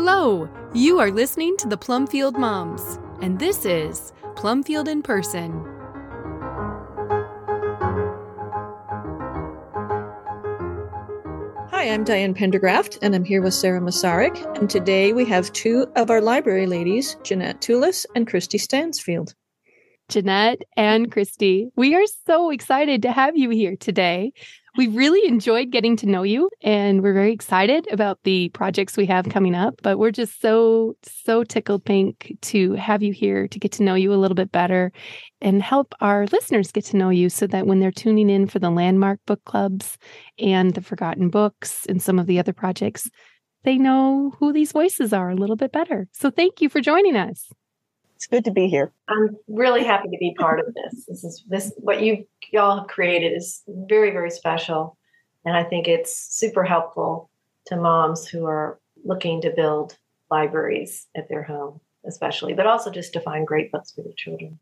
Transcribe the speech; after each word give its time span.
Hello! 0.00 0.48
You 0.74 1.00
are 1.00 1.10
listening 1.10 1.56
to 1.56 1.66
the 1.66 1.76
Plumfield 1.76 2.38
Moms, 2.38 3.00
and 3.20 3.36
this 3.36 3.64
is 3.64 4.12
Plumfield 4.36 4.86
in 4.86 5.02
Person. 5.02 5.50
Hi, 11.72 11.90
I'm 11.90 12.04
Diane 12.04 12.32
Pendergraft, 12.32 13.00
and 13.02 13.12
I'm 13.12 13.24
here 13.24 13.42
with 13.42 13.54
Sarah 13.54 13.80
Masaryk. 13.80 14.56
And 14.56 14.70
today 14.70 15.12
we 15.12 15.24
have 15.24 15.52
two 15.52 15.88
of 15.96 16.12
our 16.12 16.20
library 16.20 16.68
ladies, 16.68 17.16
Jeanette 17.24 17.60
Tulis 17.60 18.06
and 18.14 18.24
Kristi 18.24 18.60
Stansfield. 18.60 19.34
Jeanette 20.08 20.62
and 20.76 21.10
Kristi, 21.10 21.70
we 21.74 21.96
are 21.96 22.06
so 22.24 22.50
excited 22.50 23.02
to 23.02 23.10
have 23.10 23.36
you 23.36 23.50
here 23.50 23.74
today. 23.74 24.32
We 24.78 24.86
really 24.86 25.28
enjoyed 25.28 25.72
getting 25.72 25.96
to 25.96 26.06
know 26.06 26.22
you, 26.22 26.50
and 26.62 27.02
we're 27.02 27.12
very 27.12 27.32
excited 27.32 27.88
about 27.90 28.20
the 28.22 28.48
projects 28.50 28.96
we 28.96 29.06
have 29.06 29.28
coming 29.28 29.56
up. 29.56 29.74
But 29.82 29.98
we're 29.98 30.12
just 30.12 30.40
so, 30.40 30.94
so 31.02 31.42
tickled 31.42 31.84
pink 31.84 32.36
to 32.42 32.74
have 32.74 33.02
you 33.02 33.12
here 33.12 33.48
to 33.48 33.58
get 33.58 33.72
to 33.72 33.82
know 33.82 33.96
you 33.96 34.12
a 34.12 34.14
little 34.14 34.36
bit 34.36 34.52
better 34.52 34.92
and 35.40 35.60
help 35.60 35.96
our 36.00 36.26
listeners 36.26 36.70
get 36.70 36.84
to 36.84 36.96
know 36.96 37.10
you 37.10 37.28
so 37.28 37.48
that 37.48 37.66
when 37.66 37.80
they're 37.80 37.90
tuning 37.90 38.30
in 38.30 38.46
for 38.46 38.60
the 38.60 38.70
landmark 38.70 39.18
book 39.26 39.44
clubs 39.46 39.98
and 40.38 40.74
the 40.74 40.80
forgotten 40.80 41.28
books 41.28 41.84
and 41.88 42.00
some 42.00 42.20
of 42.20 42.28
the 42.28 42.38
other 42.38 42.52
projects, 42.52 43.10
they 43.64 43.78
know 43.78 44.32
who 44.38 44.52
these 44.52 44.70
voices 44.70 45.12
are 45.12 45.30
a 45.30 45.34
little 45.34 45.56
bit 45.56 45.72
better. 45.72 46.06
So 46.12 46.30
thank 46.30 46.60
you 46.60 46.68
for 46.68 46.80
joining 46.80 47.16
us. 47.16 47.50
It's 48.18 48.26
good 48.26 48.44
to 48.46 48.50
be 48.50 48.66
here. 48.66 48.92
I'm 49.06 49.36
really 49.46 49.84
happy 49.84 50.08
to 50.08 50.16
be 50.18 50.34
part 50.36 50.58
of 50.58 50.74
this. 50.74 51.04
This 51.06 51.22
is 51.22 51.44
this 51.46 51.72
what 51.76 52.02
you 52.02 52.26
y'all 52.50 52.80
have 52.80 52.88
created 52.88 53.28
is 53.32 53.62
very 53.68 54.10
very 54.10 54.32
special, 54.32 54.98
and 55.44 55.56
I 55.56 55.62
think 55.62 55.86
it's 55.86 56.26
super 56.36 56.64
helpful 56.64 57.30
to 57.66 57.76
moms 57.76 58.26
who 58.26 58.44
are 58.46 58.80
looking 59.04 59.40
to 59.42 59.52
build 59.54 59.96
libraries 60.32 61.06
at 61.16 61.28
their 61.28 61.44
home, 61.44 61.80
especially, 62.08 62.54
but 62.54 62.66
also 62.66 62.90
just 62.90 63.12
to 63.12 63.20
find 63.20 63.46
great 63.46 63.70
books 63.70 63.92
for 63.92 64.02
their 64.02 64.14
children. 64.16 64.58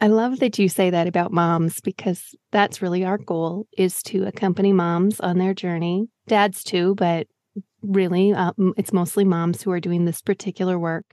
I 0.00 0.06
love 0.06 0.38
that 0.38 0.58
you 0.58 0.70
say 0.70 0.88
that 0.88 1.06
about 1.06 1.32
moms 1.32 1.82
because 1.82 2.34
that's 2.50 2.80
really 2.80 3.04
our 3.04 3.18
goal 3.18 3.66
is 3.76 4.02
to 4.04 4.24
accompany 4.26 4.72
moms 4.72 5.20
on 5.20 5.36
their 5.36 5.52
journey. 5.52 6.08
Dads 6.28 6.64
too, 6.64 6.94
but 6.94 7.26
really 7.82 8.32
um, 8.32 8.72
it's 8.78 8.94
mostly 8.94 9.26
moms 9.26 9.60
who 9.60 9.70
are 9.70 9.80
doing 9.80 10.06
this 10.06 10.22
particular 10.22 10.78
work 10.78 11.04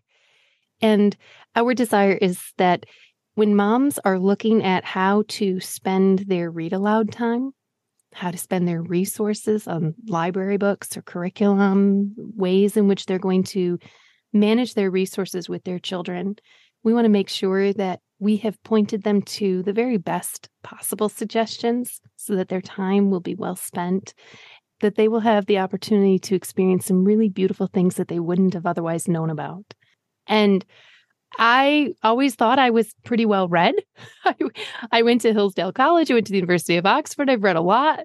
and 0.85 1.17
our 1.55 1.73
desire 1.73 2.13
is 2.13 2.39
that 2.59 2.85
when 3.33 3.55
moms 3.55 3.97
are 4.05 4.19
looking 4.19 4.63
at 4.63 4.85
how 4.85 5.23
to 5.29 5.59
spend 5.59 6.19
their 6.27 6.51
read 6.51 6.73
aloud 6.73 7.11
time, 7.11 7.53
how 8.13 8.29
to 8.29 8.37
spend 8.37 8.67
their 8.67 8.83
resources 8.83 9.67
on 9.67 9.95
library 10.05 10.57
books 10.57 10.95
or 10.95 11.01
curriculum, 11.01 12.13
ways 12.17 12.77
in 12.77 12.87
which 12.87 13.07
they're 13.07 13.17
going 13.17 13.41
to 13.45 13.79
manage 14.31 14.75
their 14.75 14.91
resources 14.91 15.49
with 15.49 15.63
their 15.63 15.79
children, 15.79 16.35
we 16.83 16.93
want 16.93 17.05
to 17.05 17.09
make 17.09 17.29
sure 17.29 17.73
that 17.73 17.99
we 18.19 18.37
have 18.37 18.63
pointed 18.63 19.01
them 19.01 19.23
to 19.23 19.63
the 19.63 19.73
very 19.73 19.97
best 19.97 20.49
possible 20.61 21.09
suggestions 21.09 21.99
so 22.15 22.35
that 22.35 22.49
their 22.49 22.61
time 22.61 23.09
will 23.09 23.21
be 23.21 23.33
well 23.33 23.55
spent, 23.55 24.13
that 24.81 24.97
they 24.97 25.07
will 25.07 25.21
have 25.21 25.47
the 25.47 25.57
opportunity 25.57 26.19
to 26.19 26.35
experience 26.35 26.85
some 26.85 27.03
really 27.03 27.27
beautiful 27.27 27.65
things 27.65 27.95
that 27.95 28.07
they 28.07 28.19
wouldn't 28.19 28.53
have 28.53 28.67
otherwise 28.67 29.07
known 29.07 29.31
about. 29.31 29.73
And 30.27 30.65
I 31.37 31.93
always 32.03 32.35
thought 32.35 32.59
I 32.59 32.69
was 32.69 32.93
pretty 33.03 33.25
well 33.25 33.47
read. 33.47 33.75
I, 34.25 34.35
I 34.91 35.01
went 35.01 35.21
to 35.21 35.33
Hillsdale 35.33 35.73
College, 35.73 36.11
I 36.11 36.15
went 36.15 36.27
to 36.27 36.31
the 36.31 36.37
University 36.37 36.77
of 36.77 36.85
Oxford. 36.85 37.29
I've 37.29 37.43
read 37.43 37.55
a 37.55 37.61
lot. 37.61 38.01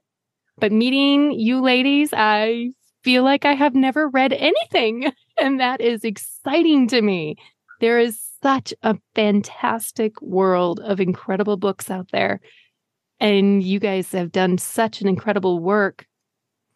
But 0.59 0.73
meeting 0.73 1.33
you 1.33 1.61
ladies, 1.61 2.11
I 2.13 2.73
feel 3.03 3.23
like 3.23 3.45
I 3.45 3.55
have 3.55 3.75
never 3.75 4.09
read 4.09 4.33
anything. 4.33 5.13
And 5.41 5.59
that 5.59 5.81
is 5.81 6.05
exciting 6.05 6.87
to 6.89 7.01
me. 7.01 7.37
There 7.81 7.99
is 7.99 8.21
such 8.43 8.75
a 8.83 8.99
fantastic 9.15 10.21
world 10.21 10.81
of 10.81 11.01
incredible 11.01 11.57
books 11.57 11.91
out 11.91 12.11
there. 12.13 12.41
And 13.21 13.63
you 13.63 13.81
guys 13.81 14.13
have 14.13 14.33
done 14.33 14.59
such 14.59 15.01
an 15.01 15.09
incredible 15.09 15.59
work 15.59 16.05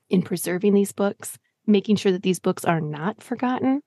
in 0.09 0.23
preserving 0.23 0.73
these 0.73 0.93
books, 0.93 1.39
making 1.67 1.97
sure 1.97 2.11
that 2.11 2.23
these 2.23 2.41
books 2.41 2.65
are 2.65 2.81
not 2.81 3.23
forgotten 3.23 3.83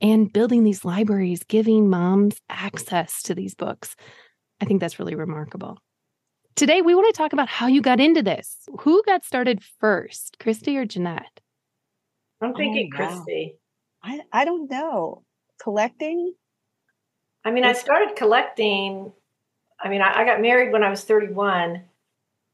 and 0.00 0.32
building 0.32 0.64
these 0.64 0.84
libraries, 0.84 1.42
giving 1.44 1.88
moms 1.88 2.40
access 2.48 3.22
to 3.22 3.34
these 3.34 3.54
books. 3.54 3.96
I 4.60 4.64
think 4.64 4.80
that's 4.80 4.98
really 4.98 5.14
remarkable. 5.14 5.78
Today, 6.56 6.82
we 6.82 6.94
want 6.94 7.12
to 7.12 7.18
talk 7.18 7.32
about 7.32 7.48
how 7.48 7.66
you 7.66 7.80
got 7.80 7.98
into 7.98 8.22
this. 8.22 8.68
Who 8.80 9.02
got 9.04 9.24
started 9.24 9.62
first, 9.80 10.36
Kristi 10.38 10.76
or 10.76 10.84
Jeanette? 10.84 11.40
I'm 12.40 12.52
oh, 12.52 12.56
thinking 12.56 12.90
oh, 12.94 13.00
wow. 13.00 13.24
Kristi. 13.26 13.54
I, 14.02 14.20
I 14.32 14.44
don't 14.44 14.70
know. 14.70 15.24
Collecting? 15.60 16.34
I 17.44 17.50
mean, 17.50 17.64
I 17.64 17.72
started 17.72 18.16
collecting. 18.16 19.12
I 19.80 19.88
mean, 19.88 20.00
I, 20.00 20.20
I 20.20 20.24
got 20.24 20.40
married 20.40 20.72
when 20.72 20.84
I 20.84 20.90
was 20.90 21.02
31, 21.04 21.82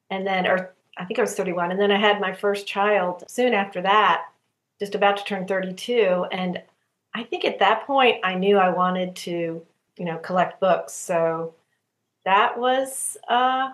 and 0.09 0.27
then, 0.27 0.47
or 0.47 0.75
I 0.97 1.05
think 1.05 1.19
I 1.19 1.23
was 1.23 1.35
31, 1.35 1.71
and 1.71 1.81
then 1.81 1.93
I 1.93 1.99
had 1.99 2.21
my 2.21 2.33
first 2.33 2.67
child 2.67 3.25
soon 3.29 3.53
after 3.53 3.83
that, 3.83 4.27
just 4.79 4.95
about 4.95 5.19
to 5.19 5.25
turn 5.25 5.47
32. 5.47 6.27
And 6.33 6.63
I 7.15 7.25
think 7.25 7.45
at 7.45 7.59
that 7.59 7.87
point 7.87 8.19
I 8.25 8.35
knew 8.35 8.57
I 8.57 8.71
wanted 8.71 9.17
to, 9.17 9.63
you 9.99 10.05
know, 10.05 10.19
collect 10.19 10.61
books. 10.61 10.93
So 10.93 11.55
that 12.25 12.59
was 12.59 13.17
uh, 13.29 13.71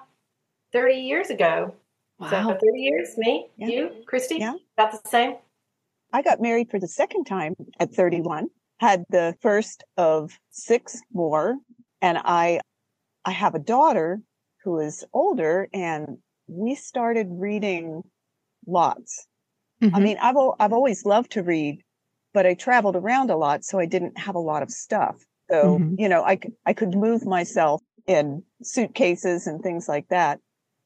30 0.72 0.94
years 0.94 1.30
ago. 1.30 1.74
Wow. 2.18 2.30
So 2.30 2.42
30 2.54 2.60
years, 2.74 3.18
me, 3.18 3.48
yeah. 3.56 3.66
you, 3.68 3.90
Kristi, 4.10 4.38
yeah. 4.38 4.54
about 4.76 5.02
the 5.02 5.08
same. 5.08 5.36
I 6.12 6.22
got 6.22 6.40
married 6.40 6.70
for 6.70 6.80
the 6.80 6.88
second 6.88 7.24
time 7.24 7.54
at 7.78 7.92
31, 7.92 8.48
had 8.78 9.04
the 9.10 9.34
first 9.42 9.84
of 9.98 10.38
six 10.50 10.98
more, 11.12 11.56
and 12.00 12.18
I 12.24 12.60
I 13.24 13.32
have 13.32 13.54
a 13.54 13.58
daughter 13.58 14.20
who 14.62 14.78
is 14.78 15.04
older 15.12 15.68
and 15.74 16.18
we 16.46 16.74
started 16.74 17.26
reading 17.30 18.02
lots. 18.66 19.26
Mm-hmm. 19.82 19.94
I 19.94 20.00
mean, 20.00 20.16
I've 20.20 20.36
I've 20.58 20.72
always 20.72 21.04
loved 21.04 21.32
to 21.32 21.42
read, 21.42 21.82
but 22.36 22.44
I 22.44 22.52
traveled 22.52 22.96
around 22.96 23.30
a 23.30 23.36
lot, 23.38 23.64
so 23.64 23.78
I 23.78 23.86
didn't 23.86 24.18
have 24.18 24.34
a 24.34 24.38
lot 24.38 24.62
of 24.62 24.70
stuff. 24.70 25.16
So, 25.50 25.78
mm-hmm. 25.78 25.94
you 25.98 26.06
know, 26.06 26.22
I, 26.22 26.38
I 26.66 26.74
could 26.74 26.94
move 26.94 27.24
myself 27.24 27.80
in 28.06 28.42
suitcases 28.62 29.46
and 29.46 29.62
things 29.62 29.88
like 29.88 30.08
that. 30.08 30.40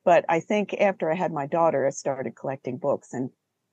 But 0.05 0.25
I 0.29 0.39
think 0.39 0.75
after 0.75 1.11
I 1.11 1.17
had 1.17 1.33
my 1.33 1.49
daughter, 1.49 1.85
I 1.85 1.91
started 1.91 2.37
collecting 2.37 2.79
books 2.79 3.13
and 3.13 3.31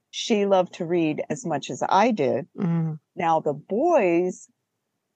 she 0.10 0.48
loved 0.48 0.74
to 0.76 0.86
read 0.86 1.22
as 1.30 1.46
much 1.46 1.70
as 1.70 1.84
I 1.88 2.10
did. 2.10 2.48
Mm-hmm. 2.58 2.94
Now 3.16 3.42
the 3.42 3.54
boys 3.54 4.48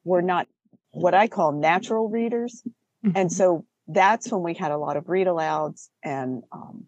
were 0.04 0.22
not 0.22 0.48
what 0.92 1.16
I 1.16 1.28
call 1.30 1.54
natural 1.54 2.10
readers. 2.10 2.62
Mm-hmm. 3.04 3.18
And 3.18 3.34
so 3.34 3.66
that's 3.88 4.32
when 4.32 4.44
we 4.44 4.54
had 4.54 4.70
a 4.70 4.78
lot 4.78 4.98
of 4.98 5.10
read 5.10 5.26
alouds 5.26 5.90
and 6.04 6.44
um, 6.52 6.86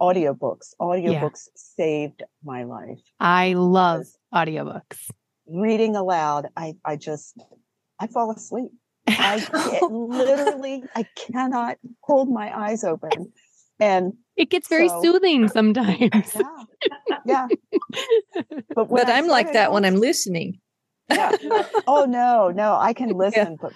audiobooks. 0.00 0.74
Audiobooks 0.80 1.48
yeah. 1.48 1.52
saved 1.54 2.22
my 2.44 2.64
life. 2.64 3.00
I 3.20 3.54
love 3.54 4.06
audiobooks. 4.34 5.10
Reading 5.48 5.96
aloud, 5.96 6.48
I, 6.56 6.74
I 6.84 6.96
just, 6.96 7.36
I 8.00 8.06
fall 8.06 8.30
asleep. 8.32 8.70
I 9.08 9.78
literally, 9.90 10.84
I 10.94 11.04
cannot 11.14 11.78
hold 12.00 12.28
my 12.28 12.56
eyes 12.56 12.82
open. 12.84 13.32
And 13.78 14.14
it 14.36 14.50
gets 14.50 14.68
very 14.68 14.88
so, 14.88 15.02
soothing 15.02 15.48
sometimes. 15.48 16.10
Yeah. 16.34 17.16
Yeah. 17.24 17.48
But, 18.74 18.90
but 18.90 19.08
I'm 19.08 19.26
like 19.26 19.54
that 19.54 19.72
when 19.72 19.86
I'm 19.86 19.96
listening. 19.96 20.60
Yeah. 21.10 21.32
oh 21.86 22.04
no, 22.04 22.50
no, 22.50 22.76
I 22.76 22.92
can 22.92 23.10
listen, 23.10 23.52
yeah. 23.52 23.56
but 23.60 23.72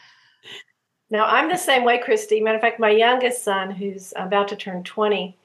now 1.11 1.25
I'm 1.25 1.49
the 1.49 1.57
same 1.57 1.85
way, 1.85 1.99
Kristi. 1.99 2.43
Matter 2.43 2.57
of 2.57 2.61
fact, 2.61 2.79
my 2.79 2.91
youngest 2.91 3.43
son, 3.43 3.71
who's 3.71 4.13
about 4.17 4.49
to 4.49 4.57
turn 4.57 4.85
20, 4.85 5.39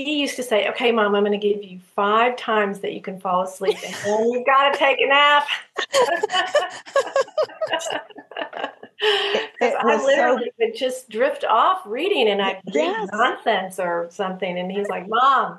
he 0.00 0.20
used 0.20 0.36
to 0.36 0.42
say, 0.42 0.70
"Okay, 0.70 0.90
mom, 0.90 1.14
I'm 1.14 1.22
going 1.22 1.38
to 1.38 1.46
give 1.46 1.62
you 1.62 1.80
five 1.94 2.34
times 2.36 2.80
that 2.80 2.94
you 2.94 3.02
can 3.02 3.20
fall 3.20 3.42
asleep, 3.42 3.76
and 3.84 3.94
then 4.06 4.30
you've 4.30 4.46
got 4.46 4.72
to 4.72 4.78
take 4.78 4.98
a 5.00 5.06
nap." 5.06 5.46
I 9.04 10.00
literally 10.02 10.44
so... 10.44 10.50
would 10.60 10.74
just 10.74 11.10
drift 11.10 11.44
off 11.44 11.82
reading, 11.84 12.28
and 12.28 12.40
I'd 12.40 12.62
read 12.66 12.74
yes. 12.74 13.08
nonsense 13.12 13.78
or 13.78 14.08
something, 14.10 14.58
and 14.58 14.72
he's 14.72 14.88
like, 14.88 15.06
"Mom, 15.08 15.58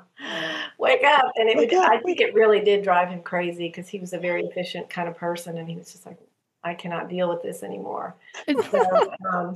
wake 0.78 1.04
up!" 1.04 1.30
And 1.36 1.48
it 1.48 1.56
would, 1.56 1.72
up. 1.72 1.88
I 1.88 1.98
think 1.98 2.20
it 2.20 2.34
really 2.34 2.58
did 2.60 2.82
drive 2.82 3.10
him 3.10 3.22
crazy 3.22 3.68
because 3.68 3.86
he 3.86 4.00
was 4.00 4.14
a 4.14 4.18
very 4.18 4.42
efficient 4.42 4.90
kind 4.90 5.08
of 5.08 5.16
person, 5.16 5.58
and 5.58 5.68
he 5.68 5.76
was 5.76 5.92
just 5.92 6.06
like, 6.06 6.18
"I 6.64 6.74
cannot 6.74 7.08
deal 7.08 7.28
with 7.28 7.42
this 7.42 7.62
anymore." 7.62 8.16
So, 8.70 9.14
um, 9.32 9.54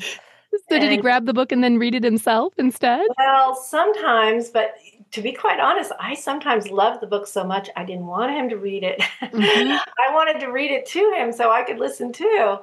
so 0.68 0.78
did 0.78 0.90
he 0.90 0.96
grab 0.96 1.26
the 1.26 1.34
book 1.34 1.52
and 1.52 1.62
then 1.62 1.78
read 1.78 1.94
it 1.94 2.04
himself 2.04 2.54
instead? 2.58 3.06
Well, 3.18 3.54
sometimes, 3.54 4.50
but 4.50 4.74
to 5.12 5.22
be 5.22 5.32
quite 5.32 5.60
honest, 5.60 5.92
I 5.98 6.14
sometimes 6.14 6.70
loved 6.70 7.00
the 7.00 7.06
book 7.06 7.26
so 7.26 7.44
much 7.44 7.70
I 7.76 7.84
didn't 7.84 8.06
want 8.06 8.32
him 8.32 8.48
to 8.50 8.56
read 8.56 8.82
it. 8.82 9.00
Mm-hmm. 9.22 9.72
I 9.98 10.14
wanted 10.14 10.40
to 10.40 10.48
read 10.48 10.70
it 10.70 10.86
to 10.86 11.14
him 11.16 11.32
so 11.32 11.50
I 11.50 11.62
could 11.62 11.78
listen 11.78 12.12
too, 12.12 12.58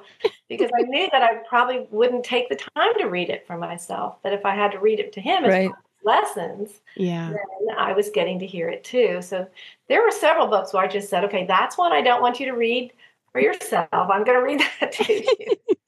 because 0.48 0.70
I 0.78 0.82
knew 0.82 1.08
that 1.12 1.22
I 1.22 1.36
probably 1.48 1.86
wouldn't 1.90 2.24
take 2.24 2.48
the 2.48 2.56
time 2.56 2.94
to 2.98 3.06
read 3.06 3.30
it 3.30 3.46
for 3.46 3.56
myself. 3.58 4.22
That 4.22 4.32
if 4.32 4.44
I 4.44 4.54
had 4.54 4.72
to 4.72 4.78
read 4.78 5.00
it 5.00 5.12
to 5.14 5.20
him, 5.20 5.44
right. 5.44 5.70
lessons, 6.04 6.80
Yeah. 6.96 7.30
then 7.30 7.76
I 7.76 7.92
was 7.92 8.10
getting 8.10 8.38
to 8.40 8.46
hear 8.46 8.68
it 8.68 8.84
too. 8.84 9.22
So 9.22 9.46
there 9.88 10.02
were 10.02 10.12
several 10.12 10.46
books 10.46 10.72
where 10.72 10.84
I 10.84 10.88
just 10.88 11.08
said, 11.08 11.24
okay, 11.24 11.46
that's 11.46 11.76
one 11.76 11.92
I 11.92 12.02
don't 12.02 12.22
want 12.22 12.38
you 12.38 12.46
to 12.46 12.52
read 12.52 12.92
for 13.32 13.40
yourself. 13.40 13.88
I'm 13.92 14.24
going 14.24 14.38
to 14.38 14.44
read 14.44 14.60
that 14.80 14.92
to 14.92 15.12
you. 15.12 15.56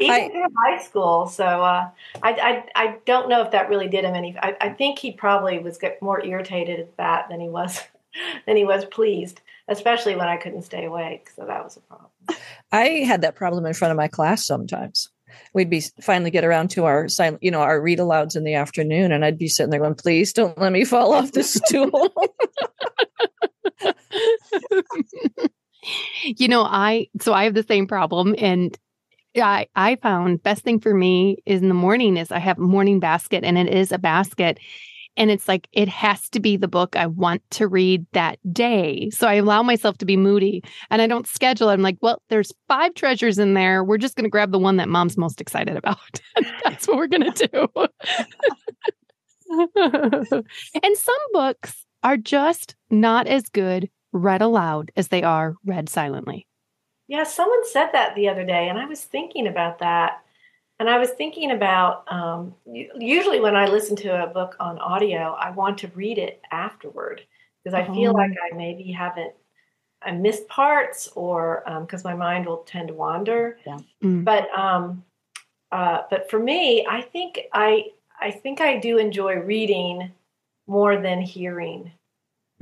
Even 0.00 0.10
I- 0.10 0.28
through 0.28 0.46
high 0.56 0.82
school. 0.82 1.26
So 1.26 1.44
uh, 1.44 1.90
I, 2.22 2.30
I, 2.32 2.64
I 2.74 2.96
don't 3.04 3.28
know 3.28 3.42
if 3.42 3.50
that 3.52 3.68
really 3.68 3.88
did 3.88 4.04
him 4.04 4.14
any. 4.14 4.36
I, 4.38 4.56
I 4.60 4.68
think 4.70 4.98
he 4.98 5.12
probably 5.12 5.58
was 5.58 5.78
get 5.78 6.00
more 6.02 6.24
irritated 6.24 6.80
at 6.80 6.96
that 6.96 7.28
than 7.28 7.40
he 7.40 7.48
was 7.48 7.82
than 8.46 8.56
he 8.56 8.64
was 8.64 8.84
pleased, 8.86 9.40
especially 9.68 10.16
when 10.16 10.28
I 10.28 10.36
couldn't 10.36 10.62
stay 10.62 10.84
awake. 10.84 11.30
So 11.34 11.44
that 11.46 11.62
was 11.64 11.76
a 11.76 11.80
problem. 11.80 12.10
I 12.72 13.04
had 13.06 13.22
that 13.22 13.34
problem 13.34 13.66
in 13.66 13.74
front 13.74 13.92
of 13.92 13.96
my 13.96 14.08
class 14.08 14.46
sometimes. 14.46 15.08
We'd 15.52 15.70
be 15.70 15.82
finally 16.00 16.30
get 16.30 16.44
around 16.44 16.70
to 16.70 16.84
our 16.86 17.08
silent, 17.08 17.42
you 17.42 17.50
know, 17.50 17.60
our 17.60 17.80
read 17.80 17.98
alouds 17.98 18.34
in 18.34 18.44
the 18.44 18.54
afternoon, 18.54 19.12
and 19.12 19.24
I'd 19.24 19.38
be 19.38 19.48
sitting 19.48 19.70
there 19.70 19.80
going, 19.80 19.94
"Please 19.94 20.32
don't 20.32 20.56
let 20.58 20.72
me 20.72 20.84
fall 20.84 21.12
off 21.12 21.32
the 21.32 21.42
stool." 21.44 22.12
you 26.24 26.48
know, 26.48 26.62
I 26.62 27.08
so 27.20 27.32
I 27.32 27.44
have 27.44 27.54
the 27.54 27.62
same 27.62 27.86
problem 27.86 28.34
and 28.38 28.76
I 29.40 29.66
I 29.76 29.96
found 29.96 30.42
best 30.42 30.62
thing 30.62 30.80
for 30.80 30.94
me 30.94 31.38
is 31.46 31.62
in 31.62 31.68
the 31.68 31.74
morning 31.74 32.16
is 32.16 32.30
I 32.32 32.38
have 32.38 32.58
morning 32.58 33.00
basket 33.00 33.44
and 33.44 33.58
it 33.58 33.68
is 33.68 33.92
a 33.92 33.98
basket 33.98 34.58
and 35.18 35.30
it's 35.30 35.48
like 35.48 35.68
it 35.72 35.88
has 35.88 36.30
to 36.30 36.40
be 36.40 36.56
the 36.56 36.68
book 36.68 36.94
I 36.96 37.06
want 37.06 37.42
to 37.50 37.66
read 37.66 38.06
that 38.12 38.38
day. 38.52 39.10
So 39.10 39.26
I 39.26 39.34
allow 39.34 39.62
myself 39.62 39.98
to 39.98 40.06
be 40.06 40.16
moody 40.16 40.62
and 40.90 41.02
I 41.02 41.08
don't 41.08 41.26
schedule 41.26 41.68
it. 41.68 41.74
I'm 41.74 41.82
like, 41.82 41.98
well, 42.00 42.22
there's 42.28 42.52
five 42.68 42.94
treasures 42.94 43.38
in 43.38 43.54
there. 43.54 43.82
We're 43.82 43.98
just 43.98 44.14
going 44.14 44.24
to 44.24 44.30
grab 44.30 44.52
the 44.52 44.58
one 44.58 44.76
that 44.76 44.88
mom's 44.88 45.18
most 45.18 45.40
excited 45.40 45.76
about. 45.76 45.98
That's 46.64 46.86
what 46.86 46.96
we're 46.96 47.08
going 47.08 47.32
to 47.32 47.48
do. 47.48 47.68
and 50.82 50.96
some 50.96 51.16
books 51.32 51.84
are 52.04 52.16
just 52.16 52.76
not 52.90 53.26
as 53.26 53.48
good 53.48 53.90
read 54.12 54.40
aloud 54.40 54.90
as 54.96 55.08
they 55.08 55.22
are 55.22 55.54
read 55.64 55.88
silently. 55.88 56.47
Yeah, 57.08 57.24
someone 57.24 57.66
said 57.66 57.90
that 57.92 58.14
the 58.14 58.28
other 58.28 58.44
day, 58.44 58.68
and 58.68 58.78
I 58.78 58.84
was 58.84 59.02
thinking 59.04 59.46
about 59.46 59.78
that. 59.80 60.22
And 60.80 60.88
I 60.88 60.98
was 60.98 61.10
thinking 61.10 61.50
about 61.50 62.04
um, 62.12 62.54
usually 62.64 63.40
when 63.40 63.56
I 63.56 63.66
listen 63.66 63.96
to 63.96 64.22
a 64.22 64.26
book 64.28 64.54
on 64.60 64.78
audio, 64.78 65.32
I 65.32 65.50
want 65.50 65.78
to 65.78 65.88
read 65.88 66.18
it 66.18 66.40
afterward 66.52 67.22
because 67.64 67.74
I 67.74 67.84
feel 67.92 68.10
Oh. 68.10 68.14
like 68.14 68.30
I 68.52 68.54
maybe 68.56 68.92
haven't 68.92 69.32
I 70.02 70.12
missed 70.12 70.46
parts 70.46 71.08
or 71.16 71.64
because 71.80 72.04
my 72.04 72.14
mind 72.14 72.46
will 72.46 72.58
tend 72.58 72.88
to 72.88 72.94
wander. 72.94 73.58
Yeah. 73.66 73.78
Mm. 74.04 74.22
But 74.24 74.48
um, 74.56 75.02
uh, 75.72 76.02
but 76.10 76.30
for 76.30 76.38
me, 76.38 76.86
I 76.88 77.00
think 77.00 77.40
I 77.52 77.86
I 78.20 78.30
think 78.30 78.60
I 78.60 78.78
do 78.78 78.98
enjoy 78.98 79.34
reading 79.40 80.12
more 80.68 81.00
than 81.00 81.20
hearing. 81.20 81.90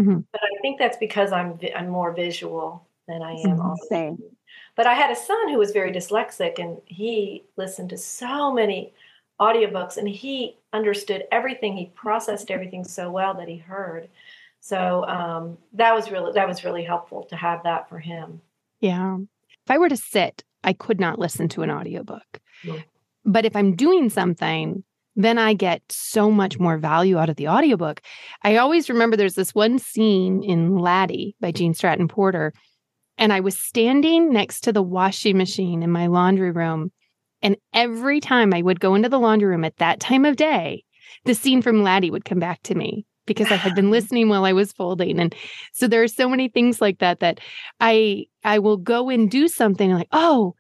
Mhm. 0.01 0.25
But 0.33 0.41
I 0.43 0.61
think 0.63 0.79
that's 0.79 0.97
because 0.97 1.33
I'm 1.33 1.59
I'm 1.75 1.91
more 1.91 2.13
visual 2.13 2.87
than 3.07 3.21
I 3.21 3.33
am. 3.33 3.59
Mhm. 3.59 3.77
Same. 3.91 4.19
But 4.77 4.87
I 4.87 4.95
had 4.95 5.11
a 5.11 5.17
son 5.17 5.49
who 5.49 5.59
was 5.59 5.73
very 5.73 5.91
dyslexic 5.91 6.59
and 6.59 6.81
he 6.85 7.45
listened 7.57 7.91
to 7.91 7.97
so 7.97 8.53
many 8.53 8.93
audiobooks 9.41 9.97
and 9.97 10.09
he 10.09 10.57
understood 10.73 11.25
everything. 11.33 11.77
He 11.77 11.87
processed 11.95 12.51
everything 12.51 12.85
so 12.85 13.11
well 13.11 13.35
that 13.35 13.49
he 13.49 13.57
heard. 13.57 14.09
So 14.61 15.05
um, 15.07 15.59
that 15.73 15.95
was 15.95 16.11
really 16.11 16.33
that 16.33 16.49
was 16.49 16.65
really 16.65 16.85
helpful 16.85 17.25
to 17.25 17.37
have 17.37 17.63
that 17.65 17.89
for 17.89 17.99
him. 17.99 18.41
Yeah. 18.81 19.17
If 19.19 19.71
I 19.71 19.79
were 19.79 19.89
to 19.89 19.97
sit, 19.97 20.45
I 20.63 20.73
could 20.73 21.01
not 21.01 21.19
listen 21.19 21.49
to 21.51 21.63
an 21.63 21.71
audiobook. 21.71 22.41
Yeah. 22.63 22.81
But 23.25 23.45
if 23.45 23.57
I'm 23.57 23.75
doing 23.75 24.11
something, 24.11 24.85
then 25.17 25.39
I 25.39 25.55
get 25.55 25.83
so 25.89 26.31
much 26.31 26.59
more 26.59 26.77
value 26.77 27.17
out 27.17 27.31
of 27.31 27.37
the 27.37 27.49
audiobook. 27.49 28.03
I 28.43 28.57
always 28.59 28.91
remember 28.91 29.17
there's 29.17 29.35
this 29.35 29.55
one 29.55 29.79
scene 29.79 30.43
in 30.43 30.77
Laddie 30.77 31.35
by 31.41 31.53
Gene 31.53 31.73
Stratton 31.73 32.07
Porter. 32.07 32.53
And 33.19 33.33
I 33.33 33.41
was 33.41 33.59
standing 33.59 34.33
next 34.33 34.63
to 34.63 34.73
the 34.73 34.83
washing 34.83 35.39
machine 35.39 35.83
in 35.83 35.91
my 35.91 36.07
laundry 36.07 36.51
room. 36.51 36.93
And 37.43 37.57
every 37.73 38.21
time 38.21 38.53
I 38.53 38.63
would 38.63 38.81
go 38.81 38.95
into 38.95 39.09
the 39.09 39.19
laundry 39.19 39.49
room 39.49 39.65
at 39.65 39.77
that 39.79 40.01
time 40.01 40.25
of 40.25 40.37
day, 40.37 40.85
the 41.25 41.35
scene 41.35 41.63
from 41.63 41.83
Laddie 41.83 42.11
would 42.11 42.25
come 42.25 42.39
back 42.39 42.63
to 42.65 42.75
me 42.75 43.07
because 43.27 43.51
I 43.51 43.57
had 43.57 43.75
been 43.75 43.91
listening 43.93 44.29
while 44.29 44.45
I 44.45 44.53
was 44.53 44.73
folding. 44.73 45.19
And 45.19 45.35
so 45.73 45.87
there 45.89 46.03
are 46.03 46.09
so 46.09 46.29
many 46.29 46.49
things 46.49 46.81
like 46.81 46.99
that 46.99 47.21
that 47.21 47.41
I 47.81 48.27
I 48.45 48.59
will 48.59 48.77
go 48.77 49.11
and 49.11 49.31
do 49.31 49.49
something 49.49 49.91
and 49.91 49.99
like, 49.99 50.09
oh, 50.13 50.55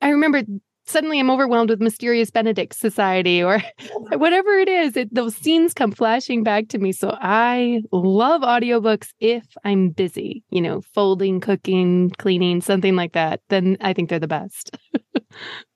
I 0.00 0.10
remember 0.10 0.42
suddenly 0.86 1.18
I'm 1.20 1.30
overwhelmed 1.30 1.70
with 1.70 1.80
Mysterious 1.80 2.30
Benedict 2.30 2.74
Society 2.74 3.42
or 3.42 3.62
whatever 4.12 4.58
it 4.58 4.68
is. 4.68 4.96
It, 4.96 5.14
those 5.14 5.36
scenes 5.36 5.74
come 5.74 5.92
flashing 5.92 6.42
back 6.42 6.68
to 6.68 6.78
me. 6.78 6.92
So 6.92 7.16
I 7.20 7.82
love 7.92 8.42
audiobooks 8.42 9.08
if 9.20 9.44
I'm 9.64 9.90
busy, 9.90 10.42
you 10.50 10.60
know, 10.60 10.80
folding, 10.94 11.40
cooking, 11.40 12.10
cleaning, 12.18 12.60
something 12.60 12.96
like 12.96 13.12
that. 13.12 13.40
Then 13.48 13.76
I 13.80 13.92
think 13.92 14.08
they're 14.10 14.18
the 14.18 14.28
best. 14.28 14.76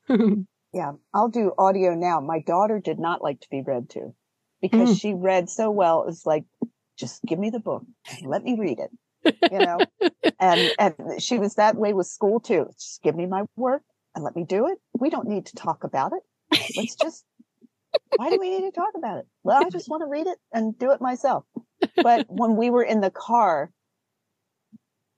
Yeah, 0.72 0.92
I'll 1.12 1.28
do 1.28 1.52
audio 1.58 1.94
now. 1.94 2.20
My 2.20 2.40
daughter 2.40 2.78
did 2.78 3.00
not 3.00 3.22
like 3.22 3.40
to 3.40 3.48
be 3.50 3.62
read 3.66 3.90
to 3.90 4.14
because 4.62 4.90
Mm. 4.90 5.00
she 5.00 5.14
read 5.14 5.48
so 5.50 5.68
well. 5.70 6.04
It's 6.06 6.24
like, 6.24 6.44
just 6.96 7.22
give 7.24 7.38
me 7.40 7.50
the 7.50 7.58
book, 7.58 7.82
let 8.24 8.44
me 8.44 8.56
read 8.58 8.78
it, 8.78 9.34
you 9.50 9.58
know. 9.58 9.88
and 10.40 10.72
and 10.78 10.94
she 11.20 11.38
was 11.38 11.54
that 11.54 11.74
way 11.76 11.92
with 11.92 12.06
school 12.06 12.38
too. 12.38 12.66
Just 12.78 13.02
give 13.02 13.16
me 13.16 13.26
my 13.26 13.42
work 13.56 13.82
and 14.20 14.24
let 14.24 14.36
me 14.36 14.44
do 14.44 14.66
it. 14.68 14.78
We 14.98 15.10
don't 15.10 15.28
need 15.28 15.46
to 15.46 15.56
talk 15.56 15.84
about 15.84 16.12
it. 16.12 16.62
Let's 16.76 16.94
just. 17.02 17.24
Why 18.16 18.30
do 18.30 18.38
we 18.38 18.50
need 18.50 18.66
to 18.66 18.70
talk 18.70 18.92
about 18.96 19.18
it? 19.18 19.26
Well, 19.42 19.64
I 19.64 19.68
just 19.68 19.88
want 19.88 20.02
to 20.02 20.06
read 20.06 20.26
it 20.28 20.38
and 20.52 20.78
do 20.78 20.92
it 20.92 21.00
myself. 21.00 21.44
But 21.96 22.26
when 22.28 22.56
we 22.56 22.70
were 22.70 22.84
in 22.84 23.00
the 23.00 23.10
car, 23.10 23.70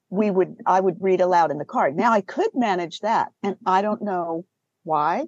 we 0.08 0.30
would 0.30 0.56
I 0.66 0.80
would 0.80 0.96
read 1.00 1.20
aloud 1.20 1.50
in 1.50 1.58
the 1.58 1.64
car. 1.66 1.90
Now 1.90 2.12
I 2.12 2.22
could 2.22 2.50
manage 2.54 3.00
that, 3.00 3.28
and 3.42 3.56
I 3.66 3.82
don't 3.82 4.02
know 4.02 4.46
why 4.84 5.24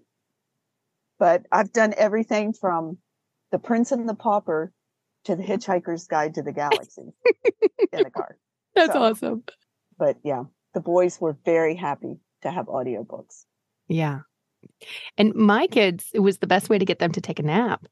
but 1.19 1.43
I've 1.53 1.73
done 1.73 1.95
everything 1.97 2.53
from 2.53 2.99
The 3.53 3.59
Prince 3.61 3.93
and 3.93 4.09
the 4.09 4.15
Pauper 4.15 4.73
to 5.27 5.37
The 5.37 5.45
Hitchhiker's 5.45 6.09
Guide 6.09 6.35
to 6.35 6.43
the 6.43 6.53
Galaxy 6.53 7.03
in 7.93 8.03
the 8.03 8.11
car. 8.11 8.37
That's 8.75 8.93
So- 8.93 9.01
awesome. 9.03 9.45
But 9.97 10.17
yeah, 10.25 10.43
the 10.75 10.81
boys 10.81 11.21
were 11.21 11.37
very 11.45 11.77
happy 11.77 12.17
to 12.43 12.51
have 12.51 12.67
audiobooks. 12.67 13.45
Yeah. 13.89 14.21
And 15.17 15.35
my 15.35 15.67
kids, 15.67 16.09
it 16.13 16.21
was 16.21 16.39
the 16.39 16.47
best 16.47 16.69
way 16.69 16.79
to 16.79 16.85
get 16.85 16.99
them 16.99 17.13
to 17.13 17.21
take 17.21 17.39
a 17.39 17.43
nap 17.43 17.87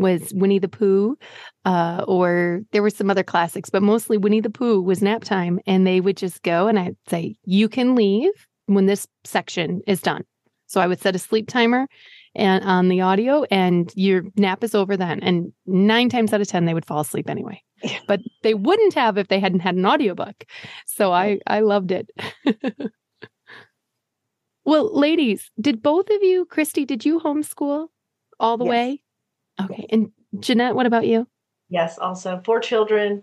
was 0.00 0.32
Winnie 0.34 0.58
the 0.58 0.68
Pooh, 0.68 1.16
uh, 1.64 2.04
or 2.08 2.62
there 2.72 2.82
were 2.82 2.90
some 2.90 3.10
other 3.10 3.22
classics, 3.22 3.70
but 3.70 3.82
mostly 3.82 4.16
Winnie 4.16 4.40
the 4.40 4.50
Pooh 4.50 4.80
was 4.80 5.02
nap 5.02 5.22
time. 5.22 5.60
And 5.66 5.86
they 5.86 6.00
would 6.00 6.16
just 6.16 6.42
go 6.42 6.66
and 6.66 6.78
I'd 6.78 6.96
say, 7.08 7.36
you 7.44 7.68
can 7.68 7.94
leave 7.94 8.32
when 8.66 8.86
this 8.86 9.06
section 9.24 9.82
is 9.86 10.00
done. 10.00 10.24
So 10.66 10.80
I 10.80 10.86
would 10.86 11.00
set 11.00 11.14
a 11.14 11.18
sleep 11.18 11.48
timer 11.48 11.86
and 12.34 12.64
on 12.64 12.88
the 12.88 13.00
audio 13.00 13.44
and 13.50 13.92
your 13.94 14.22
nap 14.36 14.64
is 14.64 14.74
over 14.74 14.96
then. 14.96 15.20
And 15.20 15.52
nine 15.66 16.08
times 16.08 16.32
out 16.32 16.40
of 16.40 16.48
10, 16.48 16.64
they 16.64 16.74
would 16.74 16.86
fall 16.86 17.00
asleep 17.00 17.28
anyway, 17.28 17.60
but 18.06 18.20
they 18.42 18.54
wouldn't 18.54 18.94
have 18.94 19.18
if 19.18 19.28
they 19.28 19.40
hadn't 19.40 19.60
had 19.60 19.74
an 19.74 19.84
audiobook. 19.84 20.44
So 20.86 21.12
I, 21.12 21.40
I 21.46 21.60
loved 21.60 21.92
it. 21.92 22.08
Well, 24.64 24.96
ladies, 24.96 25.50
did 25.60 25.82
both 25.82 26.10
of 26.10 26.22
you, 26.22 26.46
Kristi, 26.46 26.86
did 26.86 27.04
you 27.04 27.20
homeschool 27.20 27.88
all 28.38 28.56
the 28.56 28.64
Yes. 28.64 28.70
way? 28.70 29.02
Okay. 29.60 29.86
And 29.90 30.12
Jeanette, 30.38 30.74
what 30.74 30.86
about 30.86 31.06
you? 31.06 31.26
Yes, 31.68 31.98
also 31.98 32.40
four 32.44 32.60
children 32.60 33.22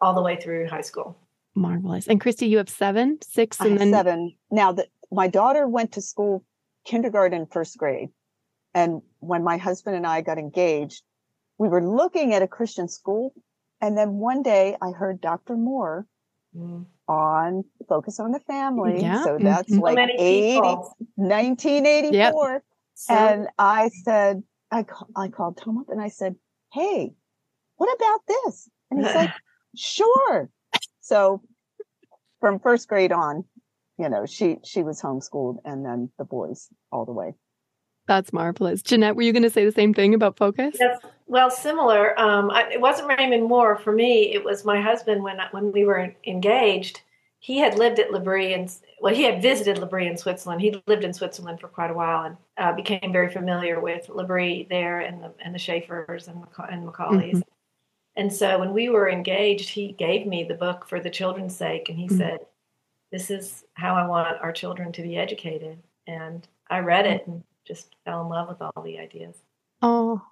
all 0.00 0.14
the 0.14 0.22
way 0.22 0.36
through 0.36 0.68
high 0.68 0.82
school. 0.82 1.16
Marvelous. 1.54 2.06
And 2.06 2.20
Kristi, 2.20 2.48
you 2.48 2.58
have 2.58 2.68
seven, 2.68 3.18
six, 3.22 3.60
I 3.60 3.64
and 3.64 3.72
have 3.72 3.78
then 3.80 3.90
seven. 3.92 4.36
Now 4.50 4.72
that 4.72 4.88
my 5.10 5.28
daughter 5.28 5.66
went 5.66 5.92
to 5.92 6.02
school, 6.02 6.44
kindergarten, 6.84 7.46
first 7.46 7.78
grade. 7.78 8.10
And 8.74 9.00
when 9.20 9.42
my 9.42 9.56
husband 9.56 9.96
and 9.96 10.06
I 10.06 10.20
got 10.20 10.38
engaged, 10.38 11.02
we 11.58 11.68
were 11.68 11.82
looking 11.82 12.34
at 12.34 12.42
a 12.42 12.48
Christian 12.48 12.88
school. 12.88 13.32
And 13.80 13.96
then 13.96 14.14
one 14.14 14.42
day 14.42 14.76
I 14.82 14.90
heard 14.90 15.20
Dr. 15.20 15.56
Moore 15.56 16.06
Mm. 16.56 16.86
On 17.08 17.64
Focus 17.88 18.18
on 18.20 18.32
the 18.32 18.40
Family. 18.40 19.00
Yeah. 19.00 19.22
So 19.24 19.38
that's 19.40 19.70
Mhm. 19.70 19.76
So 19.76 19.82
like 19.82 19.94
many 19.96 20.14
80, 20.18 20.54
people. 20.60 20.96
1984. 21.16 22.62
So- 22.94 23.14
And 23.14 23.48
I 23.58 23.88
said, 23.88 24.42
I, 24.70 24.82
ca- 24.82 25.06
I 25.14 25.28
called 25.28 25.56
Tom 25.58 25.78
up 25.78 25.88
and 25.88 26.00
I 26.00 26.08
said, 26.08 26.36
Hey, 26.72 27.14
what 27.76 27.94
about 27.94 28.20
this? 28.26 28.68
And 28.90 29.04
he's 29.04 29.14
like, 29.14 29.30
sure. 29.76 30.50
So 31.00 31.42
from 32.40 32.58
first 32.58 32.88
grade 32.88 33.12
on, 33.12 33.44
you 33.98 34.08
know, 34.08 34.26
she, 34.26 34.56
she 34.64 34.82
was 34.82 35.00
homeschooled 35.00 35.58
and 35.64 35.84
then 35.84 36.10
the 36.18 36.24
boys 36.24 36.68
all 36.90 37.04
the 37.04 37.12
way. 37.12 37.34
That's 38.06 38.32
marvelous. 38.32 38.82
Jeanette, 38.82 39.16
were 39.16 39.22
you 39.22 39.32
going 39.32 39.42
to 39.42 39.50
say 39.50 39.64
the 39.64 39.72
same 39.72 39.92
thing 39.92 40.14
about 40.14 40.36
focus? 40.36 40.76
Yes, 40.78 40.98
well, 41.26 41.50
similar. 41.50 42.18
Um, 42.20 42.50
I, 42.50 42.70
it 42.72 42.80
wasn't 42.80 43.08
Raymond 43.08 43.44
Moore 43.44 43.76
for 43.76 43.92
me. 43.92 44.32
It 44.32 44.44
was 44.44 44.64
my 44.64 44.80
husband 44.80 45.22
when 45.22 45.40
when 45.50 45.72
we 45.72 45.84
were 45.84 46.14
engaged. 46.24 47.00
he 47.40 47.58
had 47.58 47.78
lived 47.78 47.98
at 47.98 48.10
L'Abri 48.10 48.54
and 48.54 48.74
well, 49.00 49.14
he 49.14 49.22
had 49.22 49.42
visited 49.42 49.78
L'Abri 49.78 50.06
in 50.06 50.16
Switzerland. 50.16 50.60
He 50.60 50.82
lived 50.86 51.04
in 51.04 51.12
Switzerland 51.12 51.60
for 51.60 51.68
quite 51.68 51.90
a 51.90 51.94
while 51.94 52.24
and 52.24 52.36
uh, 52.58 52.72
became 52.72 53.12
very 53.12 53.30
familiar 53.30 53.80
with 53.80 54.08
L'Abri 54.08 54.66
there 54.70 55.00
and 55.00 55.22
the 55.22 55.32
and 55.44 55.54
the 55.54 55.58
Schaeffers 55.58 56.28
and, 56.28 56.44
and 56.70 56.84
Macaulays. 56.84 57.36
Mm-hmm. 57.36 57.50
And 58.16 58.32
so 58.32 58.58
when 58.58 58.72
we 58.72 58.88
were 58.88 59.10
engaged, 59.10 59.68
he 59.68 59.92
gave 59.92 60.26
me 60.26 60.42
the 60.44 60.54
book 60.54 60.88
for 60.88 61.00
the 61.00 61.10
children's 61.10 61.54
sake, 61.56 61.88
and 61.88 61.98
he 61.98 62.06
mm-hmm. 62.06 62.18
said, 62.18 62.40
"This 63.10 63.30
is 63.30 63.64
how 63.74 63.94
I 63.94 64.06
want 64.06 64.40
our 64.40 64.52
children 64.52 64.92
to 64.92 65.02
be 65.02 65.16
educated." 65.16 65.78
And 66.06 66.46
I 66.70 66.78
read 66.78 67.06
it 67.06 67.26
and 67.26 67.42
just 67.66 67.94
fell 68.04 68.22
in 68.22 68.28
love 68.28 68.48
with 68.48 68.60
all 68.60 68.82
the 68.82 68.98
ideas. 68.98 69.36
Oh, 69.82 70.22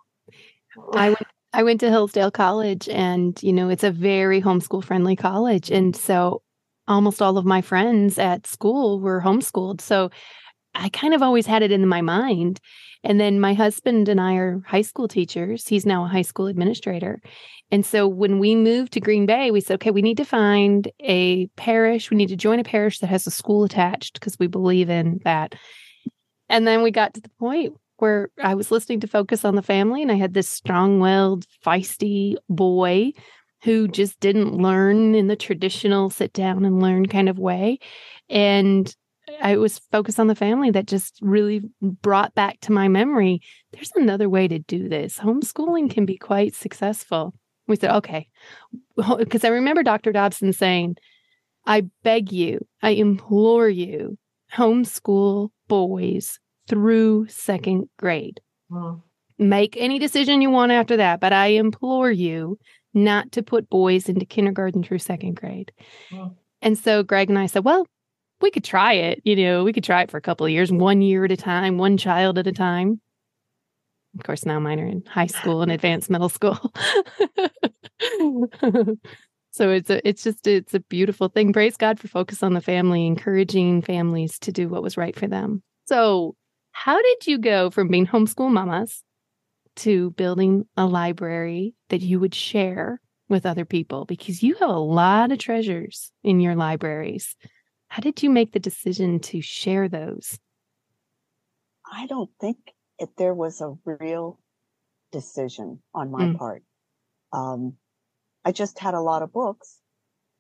I 0.93 1.09
went 1.09 1.27
I 1.55 1.63
went 1.63 1.81
to 1.81 1.89
Hillsdale 1.89 2.33
College 2.33 2.89
and, 2.89 3.41
you 3.41 3.53
know, 3.53 3.69
it's 3.69 3.85
a 3.85 3.93
very 3.93 4.43
homeschool 4.43 4.83
friendly 4.83 5.15
college. 5.15 5.71
And 5.71 5.95
so 5.95 6.43
almost 6.89 7.23
all 7.23 7.39
of 7.39 7.45
my 7.45 7.61
friends 7.61 8.19
at 8.19 8.47
school 8.47 9.01
were 9.01 9.23
homeschooled. 9.23 9.81
So 9.81 10.11
I 10.75 10.89
kind 10.89 11.15
of 11.15 11.23
always 11.23 11.47
had 11.47 11.63
it 11.63 11.71
in 11.71 11.87
my 11.87 12.01
mind. 12.01 12.59
And 13.05 13.21
then 13.21 13.39
my 13.39 13.55
husband 13.55 14.09
and 14.09 14.21
I 14.21 14.35
are 14.35 14.63
high 14.67 14.83
school 14.83 15.07
teachers. 15.07 15.69
He's 15.69 15.87
now 15.87 16.05
a 16.05 16.09
high 16.09 16.23
school 16.23 16.49
administrator. 16.49 17.21
And 17.71 17.87
so 17.87 18.09
when 18.09 18.41
we 18.41 18.57
moved 18.57 18.93
to 18.95 19.01
Green 19.01 19.25
Bay, 19.25 19.53
we 19.53 19.61
said, 19.61 19.75
okay, 19.75 19.93
we 19.93 20.03
need 20.03 20.17
to 20.17 20.25
find 20.25 20.91
a 21.01 21.47
parish. 21.55 22.11
We 22.11 22.17
need 22.17 22.31
to 22.31 22.37
join 22.37 22.59
a 22.59 22.65
parish 22.65 22.99
that 22.99 23.11
has 23.11 23.29
a 23.29 23.31
school 23.31 23.63
attached 23.63 24.15
because 24.15 24.39
we 24.41 24.49
believe 24.49 24.91
in 24.91 25.21
that. 25.25 25.55
And 26.49 26.67
then 26.67 26.83
we 26.83 26.91
got 26.91 27.15
to 27.15 27.21
the 27.21 27.31
point 27.39 27.75
where 27.99 28.29
I 28.43 28.55
was 28.55 28.71
listening 28.71 29.01
to 29.01 29.07
Focus 29.07 29.45
on 29.45 29.55
the 29.55 29.63
Family, 29.63 30.03
and 30.03 30.11
I 30.11 30.17
had 30.17 30.35
this 30.35 30.49
strong 30.49 31.01
willed, 31.01 31.47
feisty 31.65 32.37
boy 32.49 33.13
who 33.63 33.89
just 33.89 34.21
didn't 34.21 34.55
learn 34.55 35.15
in 35.15 35.27
the 35.27 35.37
traditional 35.37 36.11
sit 36.11 36.33
down 36.35 36.65
and 36.65 36.83
learn 36.83 37.07
kind 37.07 37.31
of 37.31 37.39
way. 37.39 37.79
And 38.29 38.95
I 39.41 39.57
was 39.57 39.79
focused 39.91 40.21
on 40.21 40.27
the 40.27 40.35
family 40.35 40.71
that 40.73 40.87
just 40.87 41.19
really 41.23 41.63
brought 41.81 42.35
back 42.35 42.61
to 42.61 42.73
my 42.73 42.89
memory 42.89 43.41
there's 43.73 43.91
another 43.95 44.29
way 44.29 44.47
to 44.49 44.59
do 44.59 44.89
this. 44.89 45.19
Homeschooling 45.19 45.91
can 45.91 46.05
be 46.05 46.19
quite 46.19 46.55
successful. 46.55 47.35
We 47.67 47.77
said, 47.77 47.91
okay. 47.97 48.29
Because 48.97 49.45
I 49.45 49.49
remember 49.49 49.83
Dr. 49.83 50.13
Dobson 50.13 50.53
saying, 50.53 50.97
I 51.67 51.85
beg 52.03 52.31
you, 52.31 52.67
I 52.83 52.91
implore 52.91 53.69
you, 53.69 54.19
homeschool 54.55 55.49
boys 55.69 56.39
through 56.69 57.27
second 57.29 57.89
grade. 57.99 58.41
Hmm. 58.71 58.95
Make 59.39 59.77
any 59.77 59.99
decision 59.99 60.41
you 60.41 60.51
want 60.51 60.73
after 60.73 60.97
that, 60.97 61.21
but 61.21 61.33
I 61.33 61.49
implore 61.49 62.11
you 62.11 62.59
not 62.93 63.33
to 63.33 63.43
put 63.43 63.69
boys 63.69 64.09
into 64.09 64.25
kindergarten 64.25 64.83
through 64.83 64.99
second 64.99 65.35
grade. 65.35 65.73
Hmm. 66.11 66.29
And 66.63 66.79
so 66.79 67.03
Greg 67.03 67.29
and 67.29 67.39
I 67.39 67.47
said, 67.47 67.65
well, 67.65 67.87
we 68.41 68.51
could 68.51 68.65
try 68.65 68.95
it. 68.95 69.21
You 69.25 69.37
know, 69.37 69.65
we 69.65 69.73
could 69.73 69.85
try 69.85 70.03
it 70.03 70.11
for 70.11 70.17
a 70.17 70.23
couple 70.23 70.47
of 70.47 70.53
years, 70.53 70.73
one 70.73 71.03
year 71.03 71.25
at 71.25 71.33
a 71.33 71.37
time, 71.37 71.79
one 71.79 71.97
child 71.97 72.39
at 72.39 72.47
a 72.47 72.53
time. 72.53 73.01
Of 74.17 74.25
course, 74.25 74.47
now 74.47 74.61
mine 74.61 74.81
are 74.81 74.87
in 74.87 75.03
high 75.07 75.27
school 75.27 75.63
and 75.63 75.73
advanced 75.73 76.11
middle 76.11 76.29
school. 76.29 76.59
so 79.55 79.71
it's 79.71 79.89
a 79.89 80.07
it's 80.07 80.25
just 80.25 80.49
it's 80.49 80.75
a 80.75 80.81
beautiful 80.81 81.29
thing. 81.29 81.53
Praise 81.53 81.77
God 81.77 82.01
for 82.01 82.09
focus 82.09 82.43
on 82.43 82.55
the 82.55 82.61
family, 82.61 83.07
encouraging 83.07 83.83
families 83.83 84.37
to 84.41 84.51
do 84.51 84.69
what 84.69 84.83
was 84.83 84.97
right 84.97 85.15
for 85.15 85.29
them. 85.29 85.63
So 85.85 86.35
how 86.73 87.01
did 87.01 87.29
you 87.29 87.39
go 87.39 87.71
from 87.71 87.87
being 87.87 88.05
homeschool 88.05 88.51
mamas 88.51 89.05
to 89.77 90.11
building 90.11 90.67
a 90.77 90.87
library 90.87 91.77
that 91.91 92.01
you 92.01 92.19
would 92.19 92.35
share 92.35 93.01
with 93.29 93.47
other 93.47 93.65
people? 93.65 94.07
Because 94.07 94.43
you 94.43 94.57
have 94.57 94.71
a 94.71 94.73
lot 94.73 95.31
of 95.31 95.39
treasures 95.39 96.11
in 96.25 96.41
your 96.41 96.57
libraries. 96.57 97.37
How 97.87 98.01
did 98.01 98.25
you 98.25 98.31
make 98.31 98.51
the 98.51 98.59
decision 98.59 99.21
to 99.21 99.41
share 99.41 99.89
those? 99.89 100.37
I 101.89 102.09
don't 102.09 102.31
think 102.41 102.57
if 102.99 103.11
there 103.17 103.35
was 103.35 103.61
a 103.61 103.75
real 103.85 104.41
decision 105.13 105.81
on 105.95 106.11
my 106.11 106.25
mm. 106.25 106.39
part. 106.39 106.65
Um, 107.33 107.77
I 108.45 108.53
just 108.53 108.79
had 108.79 108.95
a 108.95 109.01
lot 109.01 109.23
of 109.23 109.33
books 109.33 109.81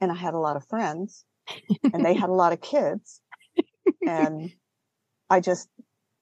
and 0.00 0.12
I 0.12 0.14
had 0.14 0.34
a 0.34 0.38
lot 0.38 0.56
of 0.56 0.66
friends 0.66 1.24
and 1.92 2.04
they 2.04 2.14
had 2.14 2.30
a 2.30 2.34
lot 2.34 2.52
of 2.52 2.60
kids 2.60 3.20
and 4.06 4.50
I 5.30 5.40
just 5.40 5.68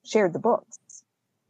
shared 0.04 0.32
the 0.32 0.38
books, 0.38 0.78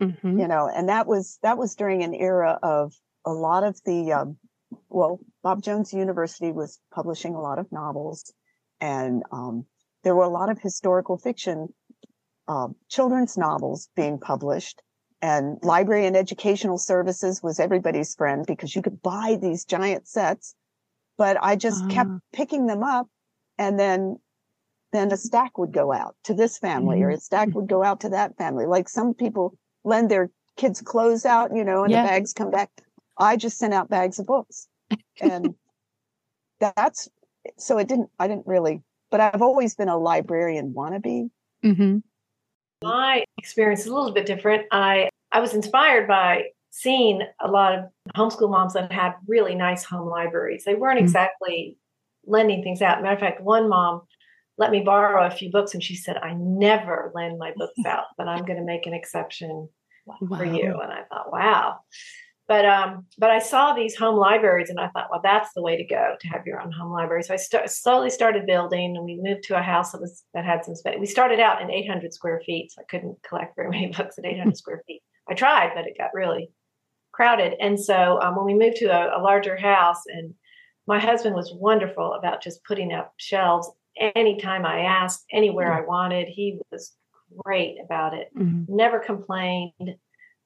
mm-hmm. 0.00 0.38
you 0.38 0.48
know, 0.48 0.68
and 0.68 0.88
that 0.88 1.06
was, 1.06 1.38
that 1.42 1.58
was 1.58 1.74
during 1.74 2.02
an 2.02 2.14
era 2.14 2.58
of 2.62 2.94
a 3.24 3.32
lot 3.32 3.64
of 3.64 3.80
the, 3.84 4.12
um, 4.12 4.36
well, 4.88 5.20
Bob 5.42 5.62
Jones 5.62 5.92
University 5.92 6.52
was 6.52 6.80
publishing 6.92 7.34
a 7.34 7.40
lot 7.40 7.58
of 7.58 7.70
novels 7.70 8.32
and, 8.80 9.22
um, 9.30 9.66
there 10.04 10.16
were 10.16 10.24
a 10.24 10.28
lot 10.28 10.50
of 10.50 10.58
historical 10.60 11.16
fiction, 11.16 11.72
uh, 12.48 12.68
children's 12.88 13.38
novels 13.38 13.88
being 13.94 14.18
published 14.18 14.82
and 15.22 15.58
library 15.62 16.04
and 16.06 16.16
educational 16.16 16.78
services 16.78 17.42
was 17.42 17.60
everybody's 17.60 18.14
friend 18.14 18.44
because 18.44 18.74
you 18.74 18.82
could 18.82 19.00
buy 19.00 19.38
these 19.40 19.64
giant 19.64 20.08
sets. 20.08 20.54
But 21.16 21.38
I 21.40 21.54
just 21.54 21.84
uh. 21.84 21.88
kept 21.88 22.10
picking 22.32 22.66
them 22.66 22.82
up 22.82 23.08
and 23.56 23.78
then 23.78 24.18
then 24.92 25.10
a 25.10 25.16
stack 25.16 25.56
would 25.56 25.72
go 25.72 25.90
out 25.90 26.16
to 26.24 26.34
this 26.34 26.58
family 26.58 26.96
mm-hmm. 26.96 27.04
or 27.06 27.10
a 27.10 27.16
stack 27.16 27.48
would 27.54 27.68
go 27.68 27.82
out 27.82 28.00
to 28.00 28.10
that 28.10 28.36
family. 28.36 28.66
Like 28.66 28.90
some 28.90 29.14
people 29.14 29.56
lend 29.84 30.10
their 30.10 30.30
kids' 30.56 30.82
clothes 30.82 31.24
out, 31.24 31.56
you 31.56 31.64
know, 31.64 31.84
and 31.84 31.90
yeah. 31.90 32.02
the 32.02 32.08
bags 32.08 32.34
come 32.34 32.50
back. 32.50 32.70
I 33.16 33.36
just 33.36 33.56
sent 33.56 33.72
out 33.72 33.88
bags 33.88 34.18
of 34.18 34.26
books. 34.26 34.68
And 35.20 35.54
that's 36.60 37.08
so 37.56 37.78
it 37.78 37.88
didn't, 37.88 38.10
I 38.18 38.28
didn't 38.28 38.46
really, 38.46 38.82
but 39.10 39.20
I've 39.20 39.40
always 39.40 39.74
been 39.74 39.88
a 39.88 39.96
librarian 39.96 40.74
wannabe. 40.74 41.30
Mm-hmm. 41.64 41.98
My 42.82 43.24
experience 43.38 43.80
is 43.80 43.86
a 43.86 43.94
little 43.94 44.12
bit 44.12 44.26
different. 44.26 44.66
I 44.72 45.08
I 45.30 45.40
was 45.40 45.54
inspired 45.54 46.06
by 46.06 46.44
seeing 46.70 47.22
a 47.40 47.48
lot 47.48 47.78
of 47.78 47.84
homeschool 48.16 48.50
moms 48.50 48.74
that 48.74 48.90
had 48.90 49.14
really 49.26 49.54
nice 49.54 49.84
home 49.84 50.08
libraries. 50.08 50.64
They 50.64 50.74
weren't 50.74 50.98
mm-hmm. 50.98 51.04
exactly 51.04 51.76
lending 52.26 52.62
things 52.62 52.82
out. 52.82 53.02
Matter 53.02 53.14
of 53.14 53.20
fact, 53.20 53.42
one 53.42 53.68
mom 53.68 54.02
let 54.58 54.70
me 54.70 54.80
borrow 54.80 55.26
a 55.26 55.30
few 55.30 55.50
books 55.50 55.74
and 55.74 55.82
she 55.82 55.96
said, 55.96 56.16
I 56.18 56.34
never 56.34 57.10
lend 57.14 57.38
my 57.38 57.52
books 57.56 57.78
out, 57.86 58.04
but 58.16 58.28
I'm 58.28 58.44
going 58.44 58.58
to 58.58 58.64
make 58.64 58.86
an 58.86 58.94
exception 58.94 59.68
wow. 60.06 60.16
for 60.28 60.44
you. 60.44 60.78
And 60.80 60.92
I 60.92 61.02
thought, 61.10 61.32
wow. 61.32 61.80
But 62.48 62.64
um, 62.64 63.06
but 63.18 63.30
I 63.30 63.38
saw 63.38 63.72
these 63.72 63.94
home 63.94 64.16
libraries 64.16 64.68
and 64.68 64.80
I 64.80 64.88
thought, 64.88 65.08
well, 65.10 65.20
that's 65.22 65.50
the 65.54 65.62
way 65.62 65.76
to 65.76 65.84
go 65.84 66.16
to 66.20 66.28
have 66.28 66.46
your 66.46 66.60
own 66.60 66.72
home 66.72 66.92
library. 66.92 67.22
So 67.22 67.34
I 67.34 67.36
st- 67.36 67.70
slowly 67.70 68.10
started 68.10 68.46
building, 68.46 68.96
and 68.96 69.04
we 69.04 69.20
moved 69.22 69.44
to 69.44 69.58
a 69.58 69.62
house 69.62 69.92
that 69.92 70.00
was 70.00 70.24
that 70.34 70.44
had 70.44 70.64
some 70.64 70.74
space. 70.74 70.96
We 70.98 71.06
started 71.06 71.38
out 71.38 71.62
in 71.62 71.70
800 71.70 72.12
square 72.12 72.42
feet, 72.44 72.72
so 72.72 72.82
I 72.82 72.84
couldn't 72.90 73.16
collect 73.26 73.56
very 73.56 73.70
many 73.70 73.86
books 73.96 74.18
at 74.18 74.26
800 74.26 74.56
square 74.56 74.82
feet. 74.86 75.02
I 75.30 75.34
tried, 75.34 75.70
but 75.74 75.86
it 75.86 75.96
got 75.96 76.10
really 76.14 76.50
crowded. 77.12 77.54
And 77.60 77.78
so 77.78 78.20
um, 78.20 78.34
when 78.36 78.46
we 78.46 78.54
moved 78.54 78.78
to 78.78 78.86
a, 78.86 79.18
a 79.18 79.22
larger 79.22 79.56
house, 79.56 80.02
and 80.08 80.34
my 80.86 80.98
husband 80.98 81.36
was 81.36 81.54
wonderful 81.54 82.14
about 82.14 82.42
just 82.42 82.64
putting 82.64 82.92
up 82.92 83.12
shelves 83.18 83.70
anytime 83.96 84.66
I 84.66 84.80
asked, 84.80 85.24
anywhere 85.32 85.70
mm-hmm. 85.70 85.84
I 85.84 85.86
wanted. 85.86 86.28
He 86.28 86.58
was 86.70 86.92
great 87.44 87.76
about 87.84 88.14
it. 88.14 88.28
Mm-hmm. 88.36 88.74
Never 88.74 88.98
complained. 88.98 89.96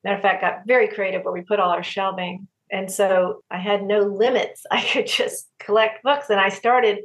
Matter 0.07 0.19
of 0.19 0.23
fact, 0.23 0.41
got 0.41 0.69
very 0.69 0.87
creative 0.87 1.25
where 1.25 1.35
we 1.35 1.41
put 1.41 1.59
all 1.59 1.71
our 1.71 1.83
shelving. 1.83 2.47
And 2.71 2.89
so 2.89 3.43
I 3.51 3.59
had 3.59 3.83
no 3.83 4.03
limits. 4.03 4.63
I 4.71 4.81
could 4.81 5.09
just 5.09 5.49
collect 5.59 6.05
books. 6.05 6.31
And 6.31 6.39
I 6.39 6.49
started, 6.49 7.01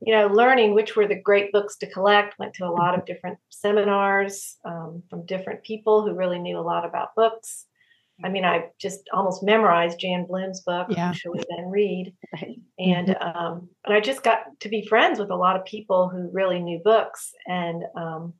you 0.00 0.12
know, 0.12 0.26
learning 0.26 0.74
which 0.74 0.96
were 0.96 1.06
the 1.06 1.22
great 1.22 1.52
books 1.52 1.76
to 1.76 1.90
collect. 1.90 2.40
Went 2.40 2.54
to 2.54 2.64
a 2.64 2.72
lot 2.72 2.98
of 2.98 3.06
different 3.06 3.38
seminars 3.50 4.56
um, 4.64 5.04
from 5.08 5.24
different 5.24 5.62
people 5.62 6.02
who 6.04 6.16
really 6.16 6.40
knew 6.40 6.58
a 6.58 6.66
lot 6.66 6.84
about 6.84 7.14
books. 7.14 7.66
I 8.24 8.28
mean, 8.28 8.44
I 8.44 8.70
just 8.80 9.08
almost 9.12 9.44
memorized 9.44 10.00
Jan 10.00 10.26
Bloom's 10.26 10.62
book, 10.62 10.88
yeah. 10.90 11.12
Shall 11.12 11.32
We 11.32 11.44
Then 11.48 11.70
Read? 11.70 12.12
And 12.76 13.08
mm-hmm. 13.08 13.38
um, 13.38 13.68
and 13.84 13.94
I 13.94 14.00
just 14.00 14.24
got 14.24 14.46
to 14.58 14.68
be 14.68 14.84
friends 14.88 15.20
with 15.20 15.30
a 15.30 15.36
lot 15.36 15.54
of 15.54 15.64
people 15.64 16.08
who 16.08 16.28
really 16.32 16.58
knew 16.58 16.80
books. 16.82 17.30
And 17.46 17.84
um, 17.96 18.34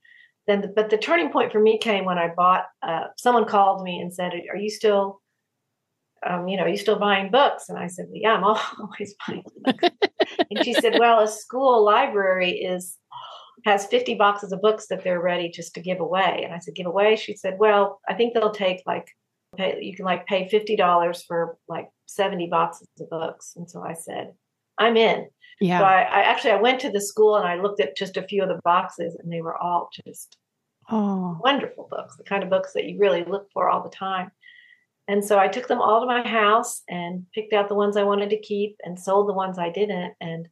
then, 0.46 0.60
the, 0.62 0.68
but 0.68 0.90
the 0.90 0.98
turning 0.98 1.30
point 1.30 1.52
for 1.52 1.60
me 1.60 1.78
came 1.78 2.04
when 2.04 2.18
I 2.18 2.28
bought. 2.34 2.64
Uh, 2.82 3.04
someone 3.16 3.44
called 3.44 3.82
me 3.82 3.98
and 4.00 4.12
said, 4.12 4.32
"Are 4.50 4.56
you 4.56 4.70
still, 4.70 5.20
um, 6.26 6.48
you 6.48 6.56
know, 6.56 6.64
are 6.64 6.68
you 6.68 6.76
still 6.76 6.98
buying 6.98 7.30
books?" 7.30 7.68
And 7.68 7.78
I 7.78 7.86
said, 7.86 8.06
well, 8.08 8.20
"Yeah, 8.20 8.34
I'm 8.36 8.44
always 8.44 9.14
buying 9.26 9.44
books." 9.64 9.88
and 10.50 10.64
she 10.64 10.74
said, 10.74 10.98
"Well, 10.98 11.20
a 11.20 11.28
school 11.28 11.84
library 11.84 12.52
is." 12.52 12.98
has 13.64 13.86
50 13.86 14.14
boxes 14.14 14.50
of 14.50 14.60
books 14.60 14.88
that 14.88 15.04
they're 15.04 15.20
ready 15.20 15.48
just 15.48 15.74
to 15.74 15.80
give 15.80 16.00
away. 16.00 16.42
And 16.44 16.52
I 16.52 16.58
said, 16.58 16.74
give 16.74 16.86
away? 16.86 17.14
She 17.14 17.36
said, 17.36 17.58
well, 17.60 18.00
I 18.08 18.14
think 18.14 18.34
they'll 18.34 18.50
take 18.50 18.82
like 18.86 19.06
pay, 19.56 19.78
you 19.80 19.94
can 19.94 20.04
like 20.04 20.26
pay 20.26 20.48
$50 20.48 21.22
for 21.26 21.56
like 21.68 21.88
70 22.06 22.48
boxes 22.48 22.88
of 23.00 23.08
books. 23.10 23.52
And 23.56 23.70
so 23.70 23.82
I 23.82 23.94
said, 23.94 24.32
I'm 24.78 24.96
in. 24.96 25.28
Yeah. 25.62 25.78
So 25.78 25.84
I, 25.84 26.00
I, 26.02 26.20
actually 26.22 26.50
I 26.50 26.60
went 26.60 26.80
to 26.80 26.90
the 26.90 27.00
school 27.00 27.36
and 27.36 27.46
I 27.46 27.54
looked 27.54 27.80
at 27.80 27.96
just 27.96 28.16
a 28.16 28.22
few 28.22 28.42
of 28.42 28.48
the 28.48 28.60
boxes 28.64 29.16
and 29.18 29.32
they 29.32 29.42
were 29.42 29.56
all 29.56 29.90
just 30.04 30.36
oh. 30.90 31.38
wonderful 31.40 31.86
books, 31.88 32.16
the 32.16 32.24
kind 32.24 32.42
of 32.42 32.50
books 32.50 32.72
that 32.72 32.84
you 32.84 32.98
really 32.98 33.24
look 33.24 33.46
for 33.52 33.70
all 33.70 33.80
the 33.80 33.96
time. 33.96 34.32
And 35.06 35.24
so 35.24 35.38
I 35.38 35.46
took 35.46 35.68
them 35.68 35.80
all 35.80 36.00
to 36.00 36.06
my 36.06 36.26
house 36.26 36.82
and 36.88 37.26
picked 37.32 37.52
out 37.52 37.68
the 37.68 37.76
ones 37.76 37.96
I 37.96 38.02
wanted 38.02 38.30
to 38.30 38.40
keep 38.40 38.76
and 38.82 38.98
sold 38.98 39.28
the 39.28 39.34
ones 39.34 39.56
I 39.56 39.70
didn't. 39.70 40.14
And 40.20 40.48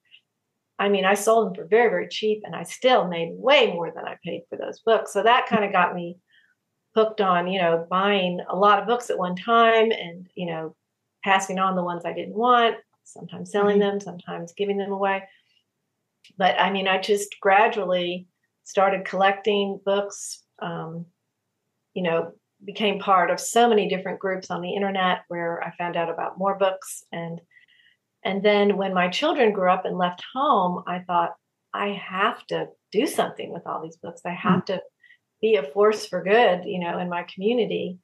I 0.78 0.88
mean, 0.88 1.04
I 1.04 1.14
sold 1.14 1.48
them 1.48 1.54
for 1.56 1.68
very, 1.68 1.90
very 1.90 2.08
cheap 2.08 2.42
and 2.44 2.54
I 2.54 2.62
still 2.62 3.08
made 3.08 3.32
way 3.32 3.72
more 3.72 3.92
than 3.92 4.04
I 4.04 4.16
paid 4.24 4.42
for 4.48 4.56
those 4.56 4.78
books. 4.78 5.12
So 5.12 5.24
that 5.24 5.46
kind 5.46 5.64
of 5.64 5.72
got 5.72 5.94
me 5.94 6.18
hooked 6.94 7.20
on, 7.20 7.48
you 7.48 7.60
know, 7.60 7.84
buying 7.90 8.38
a 8.48 8.54
lot 8.54 8.78
of 8.78 8.86
books 8.86 9.10
at 9.10 9.18
one 9.18 9.34
time 9.34 9.90
and, 9.90 10.28
you 10.36 10.46
know, 10.46 10.76
passing 11.24 11.58
on 11.58 11.74
the 11.74 11.84
ones 11.84 12.04
I 12.04 12.12
didn't 12.12 12.34
want, 12.34 12.76
sometimes 13.12 13.50
selling 13.50 13.78
them, 13.78 14.00
sometimes 14.00 14.52
giving 14.56 14.78
them 14.78 14.92
away. 14.92 15.22
But 16.36 16.60
I 16.60 16.70
mean, 16.70 16.88
I 16.88 17.00
just 17.00 17.36
gradually 17.40 18.26
started 18.64 19.04
collecting 19.04 19.80
books, 19.84 20.42
um, 20.60 21.06
you 21.94 22.02
know, 22.02 22.32
became 22.64 22.98
part 22.98 23.30
of 23.30 23.40
so 23.40 23.68
many 23.68 23.88
different 23.88 24.20
groups 24.20 24.50
on 24.50 24.60
the 24.60 24.74
internet 24.74 25.22
where 25.28 25.62
I 25.62 25.72
found 25.76 25.96
out 25.96 26.10
about 26.10 26.38
more 26.38 26.56
books 26.56 27.04
and 27.12 27.40
and 28.22 28.42
then 28.42 28.76
when 28.76 28.92
my 28.92 29.08
children 29.08 29.52
grew 29.52 29.70
up 29.70 29.86
and 29.86 29.96
left 29.96 30.22
home, 30.34 30.84
I 30.86 30.98
thought 30.98 31.32
I 31.72 31.88
have 31.92 32.46
to 32.48 32.68
do 32.92 33.06
something 33.06 33.50
with 33.50 33.66
all 33.66 33.82
these 33.82 33.96
books. 33.96 34.20
I 34.26 34.34
have 34.34 34.64
mm-hmm. 34.64 34.74
to 34.74 34.82
be 35.40 35.56
a 35.56 35.62
force 35.62 36.06
for 36.06 36.22
good, 36.22 36.64
you 36.64 36.80
know, 36.80 36.98
in 36.98 37.08
my 37.08 37.24
community. 37.32 37.98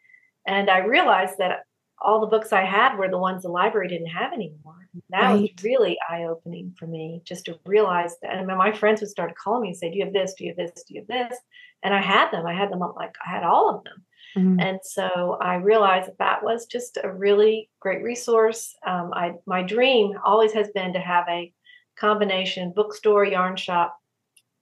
And 0.47 0.71
I 0.71 0.79
realized 0.79 1.35
that 1.39 1.66
all 2.01 2.21
the 2.21 2.27
books 2.27 2.53
I 2.53 2.65
had 2.65 2.97
were 2.97 3.09
the 3.09 3.19
ones 3.19 3.43
the 3.43 3.49
library 3.49 3.89
didn't 3.89 4.09
have 4.09 4.33
anymore. 4.33 4.89
That 5.11 5.23
right. 5.23 5.41
was 5.41 5.51
really 5.63 5.99
eye 6.09 6.25
opening 6.25 6.75
for 6.79 6.87
me 6.87 7.23
just 7.25 7.47
to 7.47 7.59
realize 7.67 8.17
that. 8.23 8.35
And 8.35 8.47
my 8.47 8.73
friends 8.73 9.01
would 9.01 9.11
start 9.11 9.35
calling 9.37 9.63
me 9.63 9.69
and 9.69 9.77
say, 9.77 9.91
Do 9.91 9.99
you 9.99 10.05
have 10.05 10.13
this? 10.13 10.35
Do 10.35 10.45
you 10.45 10.51
have 10.51 10.57
this? 10.57 10.85
Do 10.85 10.95
you 10.95 11.01
have 11.01 11.29
this? 11.29 11.39
And 11.83 11.95
I 11.95 12.01
had 12.01 12.31
them. 12.31 12.47
I 12.47 12.55
had 12.55 12.71
them 12.71 12.81
like 12.81 13.15
I 13.25 13.31
had 13.31 13.45
all 13.45 13.75
of 13.75 13.85
them. 13.85 14.05
Mm-hmm. 14.37 14.61
And 14.61 14.79
so 14.83 15.39
I 15.41 15.55
realized 15.57 16.09
that 16.09 16.19
that 16.19 16.45
was 16.45 16.67
just 16.67 16.99
a 17.03 17.13
really 17.13 17.71
great 17.81 18.03
resource. 18.03 18.75
Um, 18.87 19.11
I 19.15 19.35
my 19.47 19.63
dream 19.63 20.13
always 20.25 20.53
has 20.53 20.69
been 20.75 20.93
to 20.93 21.01
have 21.01 21.27
a 21.29 21.53
combination 21.99 22.73
bookstore, 22.75 23.25
yarn 23.25 23.57
shop, 23.57 23.97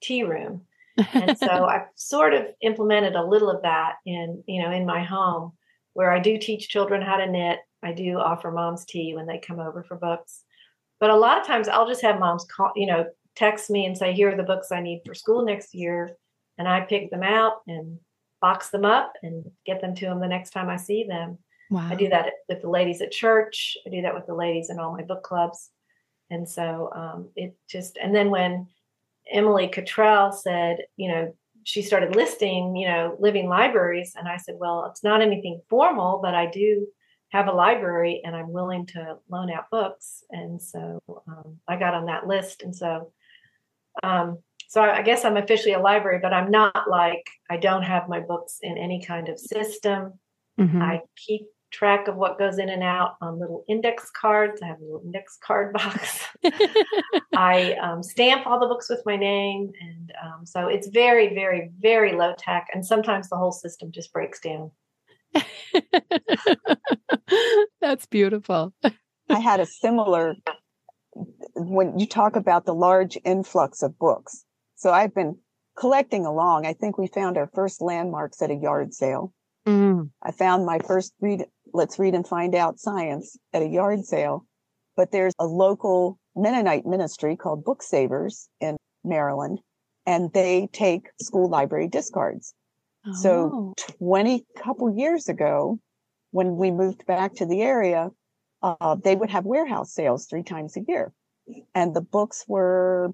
tea 0.00 0.22
room. 0.22 0.62
and 1.12 1.36
so 1.36 1.46
I've 1.68 1.88
sort 1.96 2.34
of 2.34 2.46
implemented 2.62 3.16
a 3.16 3.24
little 3.24 3.50
of 3.50 3.62
that 3.62 3.94
in 4.06 4.44
you 4.46 4.62
know 4.62 4.70
in 4.70 4.86
my 4.86 5.02
home 5.02 5.52
where 5.94 6.12
I 6.12 6.18
do 6.18 6.38
teach 6.38 6.68
children 6.68 7.02
how 7.02 7.16
to 7.16 7.26
knit. 7.26 7.58
I 7.82 7.92
do 7.92 8.18
offer 8.18 8.50
moms 8.50 8.84
tea 8.84 9.14
when 9.14 9.26
they 9.26 9.38
come 9.38 9.60
over 9.60 9.82
for 9.82 9.96
books. 9.96 10.42
But 11.00 11.10
a 11.10 11.16
lot 11.16 11.40
of 11.40 11.46
times 11.46 11.68
I'll 11.68 11.88
just 11.88 12.02
have 12.02 12.20
moms 12.20 12.44
call, 12.44 12.72
you 12.76 12.86
know, 12.86 13.06
text 13.34 13.70
me 13.70 13.86
and 13.86 13.96
say, 13.96 14.12
here 14.12 14.30
are 14.30 14.36
the 14.36 14.42
books 14.42 14.70
I 14.70 14.80
need 14.80 15.02
for 15.04 15.14
school 15.14 15.44
next 15.44 15.74
year. 15.74 16.16
And 16.56 16.68
I 16.68 16.82
pick 16.82 17.10
them 17.10 17.22
out 17.22 17.62
and 17.66 17.98
box 18.40 18.70
them 18.70 18.84
up 18.84 19.14
and 19.22 19.50
get 19.66 19.80
them 19.80 19.94
to 19.96 20.04
them 20.06 20.20
the 20.20 20.28
next 20.28 20.50
time 20.50 20.68
I 20.68 20.76
see 20.76 21.04
them. 21.04 21.38
Wow. 21.70 21.88
I 21.90 21.94
do 21.94 22.08
that 22.10 22.32
with 22.48 22.62
the 22.62 22.68
ladies 22.68 23.00
at 23.00 23.10
church. 23.10 23.76
I 23.86 23.90
do 23.90 24.02
that 24.02 24.14
with 24.14 24.26
the 24.26 24.34
ladies 24.34 24.70
in 24.70 24.78
all 24.78 24.92
my 24.92 25.02
book 25.02 25.22
clubs. 25.22 25.70
And 26.30 26.48
so 26.48 26.90
um, 26.94 27.28
it 27.36 27.56
just, 27.68 27.96
and 27.96 28.14
then 28.14 28.30
when 28.30 28.68
Emily 29.30 29.68
Cottrell 29.68 30.32
said, 30.32 30.78
you 30.96 31.08
know, 31.08 31.34
she 31.64 31.82
started 31.82 32.14
listing, 32.14 32.76
you 32.76 32.88
know, 32.88 33.16
living 33.18 33.48
libraries. 33.48 34.14
And 34.16 34.28
I 34.28 34.36
said, 34.36 34.56
well, 34.58 34.86
it's 34.90 35.02
not 35.02 35.22
anything 35.22 35.60
formal, 35.68 36.20
but 36.22 36.34
I 36.34 36.46
do 36.46 36.86
have 37.30 37.48
a 37.48 37.52
library 37.52 38.20
and 38.24 38.36
I'm 38.36 38.52
willing 38.52 38.86
to 38.86 39.16
loan 39.28 39.50
out 39.50 39.70
books. 39.70 40.22
And 40.30 40.62
so 40.62 41.00
um, 41.26 41.58
I 41.66 41.76
got 41.76 41.94
on 41.94 42.06
that 42.06 42.26
list. 42.26 42.62
And 42.62 42.74
so 42.74 43.12
um, 44.02 44.38
so 44.68 44.82
I 44.82 45.02
guess 45.02 45.24
I'm 45.24 45.36
officially 45.36 45.74
a 45.74 45.78
library, 45.78 46.18
but 46.20 46.32
I'm 46.32 46.50
not 46.50 46.90
like 46.90 47.24
I 47.48 47.56
don't 47.56 47.82
have 47.82 48.08
my 48.08 48.20
books 48.20 48.58
in 48.62 48.76
any 48.76 49.04
kind 49.04 49.28
of 49.28 49.38
system. 49.38 50.18
Mm-hmm. 50.58 50.82
I 50.82 51.00
keep 51.16 51.42
track 51.74 52.08
of 52.08 52.16
what 52.16 52.38
goes 52.38 52.58
in 52.58 52.68
and 52.68 52.82
out 52.82 53.16
on 53.20 53.38
little 53.40 53.64
index 53.68 54.10
cards. 54.10 54.62
I 54.62 54.66
have 54.66 54.80
a 54.80 54.84
little 54.84 55.02
index 55.04 55.36
card 55.44 55.72
box. 55.74 56.20
I 57.36 57.74
um, 57.82 58.02
stamp 58.02 58.46
all 58.46 58.60
the 58.60 58.66
books 58.66 58.88
with 58.88 59.02
my 59.04 59.16
name, 59.16 59.72
and 59.80 60.12
um, 60.24 60.46
so 60.46 60.68
it's 60.68 60.88
very, 60.88 61.34
very, 61.34 61.70
very 61.80 62.12
low 62.14 62.34
tech. 62.38 62.68
And 62.72 62.86
sometimes 62.86 63.28
the 63.28 63.36
whole 63.36 63.52
system 63.52 63.90
just 63.92 64.12
breaks 64.12 64.40
down. 64.40 64.70
That's 67.80 68.06
beautiful. 68.06 68.72
I 69.28 69.40
had 69.40 69.60
a 69.60 69.66
similar 69.66 70.36
when 71.54 71.98
you 71.98 72.06
talk 72.06 72.36
about 72.36 72.66
the 72.66 72.74
large 72.74 73.18
influx 73.24 73.82
of 73.82 73.98
books. 73.98 74.44
So 74.76 74.92
I've 74.92 75.14
been 75.14 75.38
collecting 75.76 76.26
along. 76.26 76.66
I 76.66 76.72
think 76.72 76.98
we 76.98 77.06
found 77.06 77.36
our 77.36 77.50
first 77.54 77.80
landmarks 77.80 78.42
at 78.42 78.50
a 78.50 78.54
yard 78.54 78.94
sale. 78.94 79.32
Mm. 79.66 80.10
I 80.22 80.32
found 80.32 80.66
my 80.66 80.78
first 80.78 81.14
read, 81.20 81.46
let's 81.74 81.98
read 81.98 82.14
and 82.14 82.26
find 82.26 82.54
out 82.54 82.78
science 82.78 83.36
at 83.52 83.62
a 83.62 83.68
yard 83.68 84.04
sale. 84.04 84.46
But 84.96 85.10
there's 85.10 85.34
a 85.38 85.46
local 85.46 86.18
Mennonite 86.36 86.86
ministry 86.86 87.36
called 87.36 87.64
Book 87.64 87.82
Savers 87.82 88.48
in 88.60 88.76
Maryland, 89.04 89.60
and 90.06 90.32
they 90.32 90.68
take 90.72 91.08
school 91.20 91.48
library 91.48 91.88
discards. 91.88 92.54
Oh. 93.06 93.12
So 93.12 93.74
20 93.98 94.44
couple 94.56 94.96
years 94.96 95.28
ago, 95.28 95.78
when 96.30 96.56
we 96.56 96.70
moved 96.70 97.04
back 97.06 97.34
to 97.34 97.46
the 97.46 97.60
area, 97.60 98.10
uh, 98.62 98.96
they 99.02 99.14
would 99.14 99.30
have 99.30 99.44
warehouse 99.44 99.92
sales 99.92 100.26
three 100.26 100.42
times 100.42 100.76
a 100.76 100.80
year. 100.86 101.12
And 101.74 101.94
the 101.94 102.00
books 102.00 102.44
were 102.48 103.12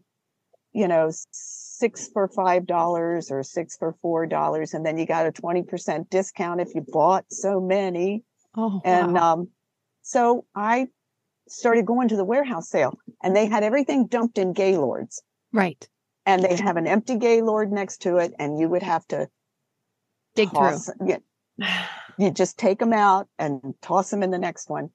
you 0.72 0.86
know, 0.86 1.10
six 1.32 2.08
for 2.12 2.28
five 2.28 2.66
dollars 2.66 3.30
or 3.30 3.42
six 3.42 3.76
for 3.76 3.96
four 4.02 4.26
dollars, 4.26 4.74
and 4.74 4.84
then 4.86 4.98
you 4.98 5.06
got 5.06 5.26
a 5.26 5.32
twenty 5.32 5.62
percent 5.62 6.10
discount 6.10 6.60
if 6.60 6.74
you 6.74 6.84
bought 6.92 7.24
so 7.30 7.60
many. 7.60 8.22
Oh, 8.56 8.80
and 8.84 9.14
wow. 9.14 9.32
um, 9.32 9.48
so 10.02 10.44
I 10.54 10.88
started 11.48 11.86
going 11.86 12.08
to 12.08 12.16
the 12.16 12.24
warehouse 12.24 12.68
sale, 12.68 12.98
and 13.22 13.34
they 13.34 13.46
had 13.46 13.62
everything 13.62 14.06
dumped 14.06 14.38
in 14.38 14.52
Gaylords. 14.52 15.22
Right. 15.52 15.88
And 16.26 16.42
they 16.42 16.56
have 16.56 16.76
an 16.76 16.86
empty 16.86 17.16
Gaylord 17.16 17.72
next 17.72 18.02
to 18.02 18.16
it, 18.16 18.34
and 18.38 18.58
you 18.58 18.68
would 18.68 18.82
have 18.82 19.06
to 19.08 19.28
dig 20.34 20.50
toss, 20.52 20.86
through. 20.86 21.08
Yeah, 21.08 21.86
you 22.18 22.30
just 22.30 22.58
take 22.58 22.78
them 22.78 22.92
out 22.92 23.28
and 23.38 23.74
toss 23.82 24.10
them 24.10 24.22
in 24.22 24.30
the 24.30 24.38
next 24.38 24.68
one. 24.68 24.90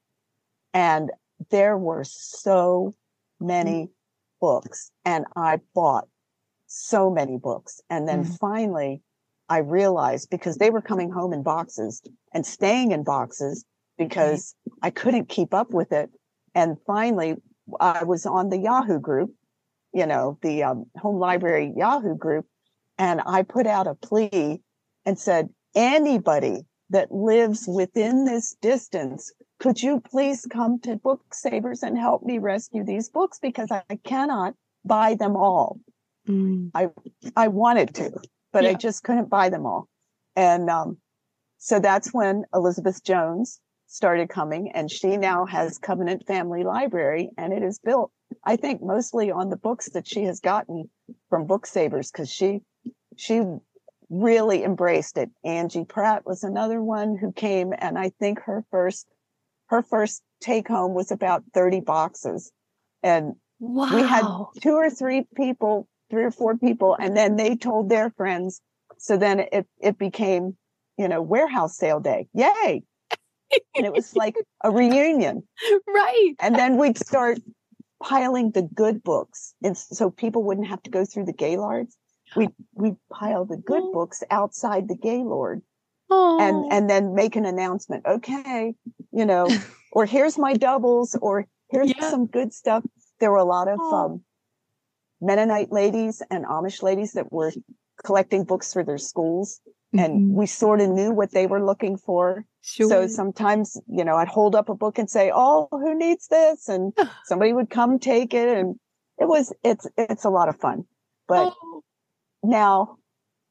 And 0.72 1.10
there 1.50 1.76
were 1.76 2.04
so 2.04 2.94
many 3.40 3.90
books 4.40 4.90
and 5.04 5.24
I 5.34 5.60
bought 5.74 6.08
so 6.66 7.10
many 7.10 7.38
books. 7.38 7.80
And 7.90 8.08
then 8.08 8.24
mm. 8.24 8.38
finally 8.38 9.02
I 9.48 9.58
realized 9.58 10.28
because 10.30 10.56
they 10.56 10.70
were 10.70 10.82
coming 10.82 11.10
home 11.10 11.32
in 11.32 11.42
boxes 11.42 12.02
and 12.32 12.44
staying 12.44 12.92
in 12.92 13.04
boxes 13.04 13.64
because 13.98 14.54
I 14.82 14.90
couldn't 14.90 15.28
keep 15.28 15.54
up 15.54 15.70
with 15.70 15.92
it. 15.92 16.10
And 16.54 16.76
finally 16.86 17.36
I 17.80 18.04
was 18.04 18.26
on 18.26 18.50
the 18.50 18.58
Yahoo 18.58 18.98
group, 18.98 19.34
you 19.92 20.06
know, 20.06 20.38
the 20.42 20.64
um, 20.64 20.86
home 20.96 21.18
library 21.18 21.72
Yahoo 21.76 22.16
group. 22.16 22.46
And 22.98 23.20
I 23.26 23.42
put 23.42 23.66
out 23.66 23.86
a 23.86 23.94
plea 23.94 24.60
and 25.04 25.18
said, 25.18 25.48
anybody 25.74 26.66
that 26.90 27.12
lives 27.12 27.66
within 27.68 28.24
this 28.24 28.56
distance 28.60 29.32
could 29.58 29.82
you 29.82 30.00
please 30.00 30.46
come 30.50 30.78
to 30.80 30.96
Book 30.96 31.22
Savers 31.32 31.82
and 31.82 31.96
help 31.96 32.22
me 32.22 32.38
rescue 32.38 32.84
these 32.84 33.08
books 33.08 33.38
because 33.38 33.70
I 33.70 33.96
cannot 34.04 34.54
buy 34.84 35.14
them 35.14 35.34
all. 35.34 35.80
Mm. 36.28 36.70
I 36.74 36.88
I 37.34 37.48
wanted 37.48 37.94
to, 37.96 38.12
but 38.56 38.64
yeah. 38.64 38.70
I 38.70 38.74
just 38.74 39.02
couldn't 39.02 39.28
buy 39.28 39.50
them 39.50 39.66
all. 39.66 39.86
And 40.34 40.70
um, 40.70 40.96
so 41.58 41.78
that's 41.78 42.14
when 42.14 42.44
Elizabeth 42.54 43.04
Jones 43.04 43.60
started 43.86 44.30
coming, 44.30 44.72
and 44.72 44.90
she 44.90 45.18
now 45.18 45.44
has 45.44 45.76
Covenant 45.76 46.26
Family 46.26 46.64
Library, 46.64 47.28
and 47.36 47.52
it 47.52 47.62
is 47.62 47.78
built, 47.78 48.12
I 48.44 48.56
think, 48.56 48.82
mostly 48.82 49.30
on 49.30 49.50
the 49.50 49.58
books 49.58 49.90
that 49.90 50.08
she 50.08 50.22
has 50.22 50.40
gotten 50.40 50.88
from 51.28 51.46
Book 51.46 51.66
Savers 51.66 52.10
because 52.10 52.32
she 52.32 52.62
she 53.18 53.42
really 54.08 54.64
embraced 54.64 55.18
it. 55.18 55.28
Angie 55.44 55.84
Pratt 55.84 56.24
was 56.24 56.42
another 56.42 56.82
one 56.82 57.18
who 57.18 57.32
came, 57.32 57.74
and 57.76 57.98
I 57.98 58.08
think 58.18 58.40
her 58.40 58.64
first 58.70 59.06
her 59.66 59.82
first 59.82 60.22
take 60.40 60.66
home 60.66 60.94
was 60.94 61.10
about 61.10 61.44
30 61.52 61.80
boxes. 61.80 62.52
And 63.02 63.34
wow. 63.58 63.94
we 63.94 64.00
had 64.00 64.24
two 64.62 64.76
or 64.76 64.88
three 64.88 65.26
people, 65.36 65.88
three 66.10 66.24
or 66.24 66.30
four 66.30 66.56
people, 66.56 66.96
and 66.98 67.16
then 67.16 67.36
they 67.36 67.56
told 67.56 67.88
their 67.88 68.10
friends. 68.10 68.60
So 68.98 69.16
then 69.16 69.40
it, 69.52 69.66
it 69.80 69.98
became, 69.98 70.56
you 70.96 71.08
know, 71.08 71.20
warehouse 71.20 71.76
sale 71.76 72.00
day. 72.00 72.28
Yay. 72.34 72.82
and 73.76 73.86
it 73.86 73.92
was 73.92 74.14
like 74.16 74.34
a 74.64 74.70
reunion. 74.70 75.42
Right. 75.86 76.34
And 76.40 76.54
then 76.54 76.76
we'd 76.76 76.98
start 76.98 77.38
piling 78.02 78.50
the 78.50 78.62
good 78.62 79.02
books. 79.02 79.54
And 79.62 79.76
so 79.76 80.10
people 80.10 80.42
wouldn't 80.42 80.66
have 80.66 80.82
to 80.82 80.90
go 80.90 81.04
through 81.04 81.24
the 81.24 81.32
Gaylords. 81.32 81.96
We 82.36 82.48
we 82.74 82.94
pile 83.12 83.44
the 83.44 83.56
good 83.56 83.82
oh. 83.82 83.92
books 83.92 84.22
outside 84.30 84.88
the 84.88 84.96
Gaylord 84.96 85.62
Oh. 86.08 86.38
and 86.40 86.72
and 86.72 86.88
then 86.88 87.16
make 87.16 87.34
an 87.34 87.44
announcement 87.44 88.06
okay 88.06 88.74
you 89.10 89.26
know 89.26 89.48
or 89.92 90.06
here's 90.06 90.38
my 90.38 90.54
doubles 90.54 91.18
or 91.20 91.46
here's 91.68 91.92
yeah. 91.96 92.10
some 92.10 92.26
good 92.26 92.52
stuff 92.52 92.84
there 93.18 93.32
were 93.32 93.38
a 93.38 93.44
lot 93.44 93.66
of 93.66 93.80
oh. 93.80 93.94
um, 93.94 94.22
mennonite 95.20 95.72
ladies 95.72 96.22
and 96.30 96.44
amish 96.44 96.82
ladies 96.82 97.12
that 97.12 97.32
were 97.32 97.52
collecting 98.04 98.44
books 98.44 98.72
for 98.72 98.84
their 98.84 98.98
schools 98.98 99.60
and 99.92 100.14
mm-hmm. 100.14 100.34
we 100.34 100.46
sort 100.46 100.80
of 100.80 100.90
knew 100.90 101.10
what 101.12 101.30
they 101.32 101.46
were 101.46 101.64
looking 101.64 101.96
for 101.96 102.44
sure. 102.60 102.88
so 102.88 103.06
sometimes 103.06 103.80
you 103.88 104.04
know 104.04 104.16
i'd 104.16 104.28
hold 104.28 104.54
up 104.54 104.68
a 104.68 104.74
book 104.74 104.98
and 104.98 105.08
say 105.08 105.30
oh 105.34 105.68
who 105.70 105.96
needs 105.96 106.28
this 106.28 106.68
and 106.68 106.92
somebody 107.24 107.52
would 107.52 107.70
come 107.70 107.98
take 107.98 108.34
it 108.34 108.48
and 108.48 108.76
it 109.18 109.26
was 109.26 109.52
it's 109.64 109.86
it's 109.96 110.24
a 110.24 110.30
lot 110.30 110.48
of 110.48 110.56
fun. 110.56 110.84
But 111.28 111.54
Oh, 111.62 111.82
now 112.42 112.98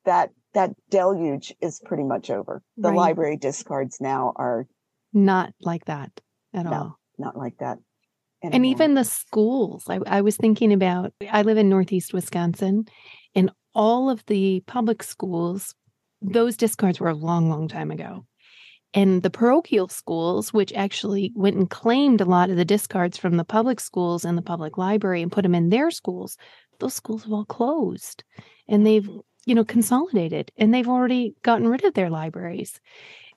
that 0.05 0.31
that 0.53 0.71
deluge 0.89 1.53
is 1.61 1.81
pretty 1.83 2.03
much 2.03 2.29
over. 2.29 2.61
The 2.77 2.89
Right. 2.89 2.97
library 2.97 3.37
discards 3.37 3.99
now 3.99 4.33
are 4.35 4.67
not 5.11 5.53
like 5.59 5.85
that 5.85 6.11
at 6.53 6.65
No. 6.65 6.71
all. 6.73 6.99
not 7.17 7.35
like 7.37 7.57
that. 7.57 7.79
And 8.53 8.65
even 8.65 8.93
the 8.93 9.03
schools, 9.03 9.85
I, 9.89 9.99
I 10.05 10.21
was 10.21 10.37
thinking 10.37 10.73
about, 10.73 11.13
I 11.31 11.41
live 11.41 11.57
in 11.57 11.69
Northeast 11.69 12.13
Wisconsin, 12.13 12.85
and 13.33 13.51
all 13.73 14.09
of 14.09 14.25
the 14.25 14.61
public 14.67 15.03
schools, 15.03 15.75
those 16.21 16.57
discards 16.57 16.99
were 16.99 17.09
a 17.09 17.15
long, 17.15 17.49
long 17.49 17.67
time 17.67 17.91
ago. 17.91 18.25
And 18.93 19.23
the 19.23 19.29
parochial 19.29 19.89
schools, 19.89 20.53
which 20.53 20.71
actually 20.73 21.33
went 21.35 21.57
and 21.57 21.69
claimed 21.69 22.21
a 22.21 22.25
lot 22.25 22.49
of 22.49 22.55
the 22.55 22.63
discards 22.63 23.17
from 23.17 23.35
the 23.35 23.43
public 23.43 23.81
schools 23.81 24.23
and 24.23 24.37
the 24.37 24.41
public 24.41 24.77
library 24.77 25.21
and 25.21 25.31
put 25.31 25.43
them 25.43 25.53
in 25.53 25.69
their 25.69 25.91
schools, 25.91 26.37
those 26.79 26.93
schools 26.93 27.23
have 27.23 27.33
all 27.33 27.45
closed 27.45 28.23
and 28.69 28.87
they've, 28.87 29.09
you 29.45 29.53
know, 29.53 29.65
consolidated 29.65 30.49
and 30.55 30.73
they've 30.73 30.87
already 30.87 31.35
gotten 31.43 31.67
rid 31.67 31.83
of 31.83 31.93
their 31.93 32.09
libraries. 32.09 32.79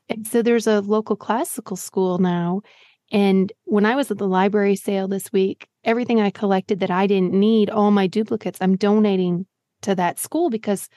And 0.09 0.25
so 0.27 0.43
there's 0.43 0.69
a 0.69 0.81
local 0.81 1.17
classical 1.17 1.77
school 1.77 2.19
now 2.19 2.63
and 3.11 3.53
when 3.65 3.87
I 3.87 3.97
was 3.97 4.11
at 4.11 4.19
the 4.19 4.29
library 4.29 4.77
sale 4.77 5.09
this 5.09 5.33
week, 5.33 5.67
everything 5.85 6.21
I 6.21 6.31
collected 6.31 6.81
that 6.81 6.91
I 6.91 7.07
didn't 7.07 7.33
need, 7.33 7.71
all 7.71 7.91
my 7.91 8.07
duplicates, 8.07 8.59
I'm 8.61 8.77
donating 8.77 9.47
to 9.83 9.95
that 9.95 10.19
school 10.19 10.51
because 10.51 10.89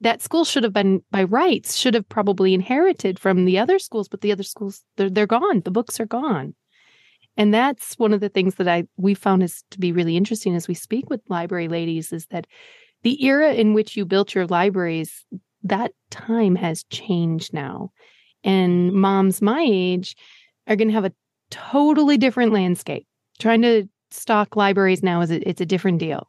that 0.00 0.20
school 0.20 0.44
should 0.44 0.64
have 0.64 0.74
been 0.74 1.02
by 1.10 1.24
rights, 1.24 1.76
should 1.76 1.94
have 1.94 2.08
probably 2.08 2.52
inherited 2.52 3.18
from 3.18 3.46
the 3.46 3.58
other 3.58 3.78
schools, 3.78 4.08
but 4.08 4.20
the 4.20 4.32
other 4.32 4.42
schools 4.42 4.82
they're 4.96 5.08
they're 5.08 5.26
gone. 5.26 5.62
The 5.62 5.70
books 5.70 5.98
are 5.98 6.06
gone. 6.06 6.54
And 7.38 7.52
that's 7.52 7.98
one 7.98 8.12
of 8.12 8.20
the 8.20 8.28
things 8.28 8.56
that 8.56 8.68
I 8.68 8.84
we 8.96 9.14
found 9.14 9.42
is 9.42 9.62
to 9.70 9.78
be 9.78 9.92
really 9.92 10.16
interesting 10.16 10.54
as 10.54 10.68
we 10.68 10.74
speak 10.74 11.08
with 11.08 11.20
library 11.28 11.68
ladies 11.68 12.12
is 12.12 12.26
that 12.26 12.46
the 13.02 13.24
era 13.24 13.52
in 13.52 13.74
which 13.74 13.96
you 13.96 14.04
built 14.04 14.34
your 14.34 14.46
libraries, 14.46 15.24
that 15.62 15.92
time 16.10 16.56
has 16.56 16.84
changed 16.84 17.52
now. 17.52 17.90
And 18.44 18.92
moms 18.92 19.42
my 19.42 19.64
age 19.66 20.16
are 20.66 20.76
going 20.76 20.88
to 20.88 20.94
have 20.94 21.04
a 21.04 21.12
totally 21.50 22.16
different 22.16 22.52
landscape. 22.52 23.06
Trying 23.38 23.62
to 23.62 23.88
stock 24.10 24.56
libraries 24.56 25.02
now 25.02 25.20
is 25.20 25.30
a, 25.30 25.48
it's 25.48 25.60
a 25.60 25.66
different 25.66 25.98
deal, 25.98 26.28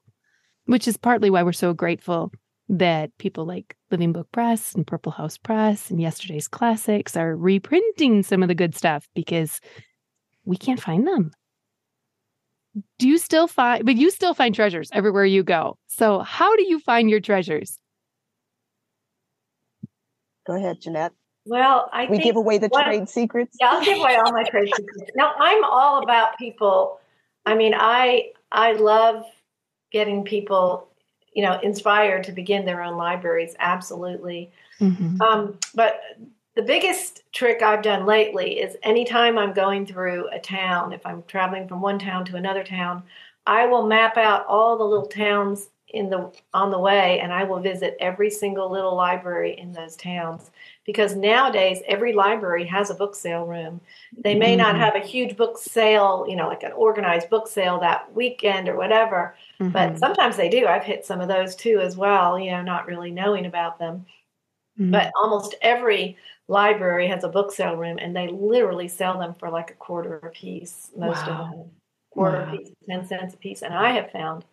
which 0.65 0.87
is 0.87 0.97
partly 0.97 1.29
why 1.29 1.43
we're 1.43 1.53
so 1.53 1.73
grateful 1.73 2.31
that 2.69 3.17
people 3.17 3.45
like 3.45 3.75
Living 3.91 4.11
Book 4.11 4.27
Press 4.31 4.73
and 4.73 4.85
Purple 4.85 5.13
House 5.13 5.37
Press 5.37 5.89
and 5.89 6.01
Yesterday's 6.01 6.47
Classics 6.47 7.15
are 7.15 7.35
reprinting 7.35 8.23
some 8.23 8.41
of 8.41 8.49
the 8.49 8.55
good 8.55 8.75
stuff 8.75 9.07
because 9.15 9.61
we 10.43 10.57
can't 10.57 10.81
find 10.81 11.07
them. 11.07 11.31
Do 12.99 13.07
you 13.07 13.17
still 13.17 13.47
find, 13.47 13.85
but 13.85 13.95
you 13.95 14.11
still 14.11 14.33
find 14.33 14.53
treasures 14.53 14.89
everywhere 14.93 15.25
you 15.25 15.43
go. 15.43 15.77
So, 15.87 16.19
how 16.19 16.55
do 16.55 16.67
you 16.67 16.79
find 16.79 17.09
your 17.09 17.21
treasures? 17.21 17.79
go 20.47 20.55
ahead, 20.55 20.81
Jeanette. 20.81 21.11
Well, 21.47 21.89
I 21.93 22.03
We 22.03 22.07
think 22.17 22.23
give 22.23 22.35
away 22.35 22.57
the 22.57 22.67
one- 22.67 22.83
trade 22.85 23.09
secrets. 23.09 23.57
Yeah, 23.59 23.69
I'll 23.71 23.83
give 23.83 23.97
away 23.97 24.15
all 24.15 24.31
my 24.31 24.43
trade 24.43 24.69
secrets. 24.75 25.11
Now, 25.15 25.33
I'm 25.39 25.63
all 25.63 26.03
about 26.03 26.37
people. 26.37 26.99
I 27.45 27.55
mean, 27.55 27.73
I 27.75 28.31
I 28.51 28.73
love 28.73 29.25
getting 29.91 30.23
people, 30.23 30.87
you 31.33 31.41
know, 31.43 31.59
inspired 31.61 32.23
to 32.25 32.31
begin 32.31 32.65
their 32.65 32.81
own 32.81 32.97
libraries. 32.97 33.55
Absolutely. 33.59 34.51
Mhm. 34.79 35.19
Um, 35.21 35.59
but 35.75 36.01
the 36.55 36.61
biggest 36.61 37.23
trick 37.33 37.61
I've 37.61 37.81
done 37.81 38.05
lately 38.05 38.59
is 38.59 38.77
anytime 38.83 39.37
I'm 39.37 39.53
going 39.53 39.85
through 39.85 40.27
a 40.29 40.39
town, 40.39 40.91
if 40.93 41.05
I'm 41.05 41.23
traveling 41.27 41.67
from 41.67 41.81
one 41.81 41.99
town 41.99 42.25
to 42.25 42.35
another 42.35 42.63
town, 42.63 43.03
I 43.45 43.65
will 43.65 43.85
map 43.85 44.17
out 44.17 44.45
all 44.47 44.77
the 44.77 44.83
little 44.83 45.05
towns 45.07 45.69
in 45.89 46.09
the 46.09 46.31
on 46.53 46.71
the 46.71 46.79
way 46.79 47.19
and 47.19 47.31
I 47.33 47.43
will 47.45 47.59
visit 47.59 47.95
every 47.99 48.29
single 48.29 48.69
little 48.71 48.95
library 48.95 49.57
in 49.57 49.71
those 49.71 49.95
towns 49.95 50.51
because 50.85 51.15
nowadays 51.15 51.81
every 51.87 52.13
library 52.13 52.65
has 52.65 52.89
a 52.89 52.95
book 52.95 53.15
sale 53.15 53.45
room. 53.45 53.79
They 54.23 54.35
may 54.35 54.55
not 54.55 54.75
Mhm. 54.75 54.79
have 54.79 54.95
a 54.95 54.99
huge 54.99 55.37
book 55.37 55.57
sale, 55.57 56.25
you 56.27 56.35
know, 56.35 56.47
like 56.47 56.63
an 56.63 56.73
organized 56.73 57.29
book 57.29 57.47
sale 57.47 57.79
that 57.79 58.13
weekend 58.13 58.67
or 58.69 58.75
whatever, 58.75 59.35
but 59.73 59.97
Mhm. 59.97 59.99
sometimes 59.99 60.35
they 60.37 60.49
do. 60.49 60.67
I've 60.67 60.83
hit 60.83 61.05
some 61.05 61.21
of 61.21 61.27
those 61.29 61.55
too 61.55 61.79
as 61.79 61.95
well, 61.97 62.37
you 62.39 62.51
know, 62.51 62.61
not 62.63 62.87
really 62.87 63.11
knowing 63.11 63.45
about 63.45 63.79
them 63.79 64.05
Mhm. 64.77 64.91
but 64.91 65.11
almost 65.15 65.55
every 65.61 66.17
library 66.47 67.07
has 67.07 67.23
a 67.23 67.29
book 67.29 67.51
sale 67.51 67.75
room 67.75 67.97
and 67.99 68.15
they 68.15 68.27
literally 68.29 68.87
sell 68.87 69.19
them 69.19 69.33
for 69.35 69.49
like 69.49 69.71
a 69.71 69.75
quarter 69.75 70.17
a 70.19 70.29
piece 70.31 70.91
most 70.97 71.27
Wow. 71.27 71.29
of 71.29 71.37
them 71.37 71.71
quarter 72.11 72.37
Wow. 72.37 72.43
a 72.43 72.57
piece 72.57 72.71
10 72.89 73.05
cents 73.05 73.33
a 73.33 73.37
piece 73.37 73.61
and 73.63 73.73
i 73.73 73.91
have 73.91 74.11
found 74.11 74.45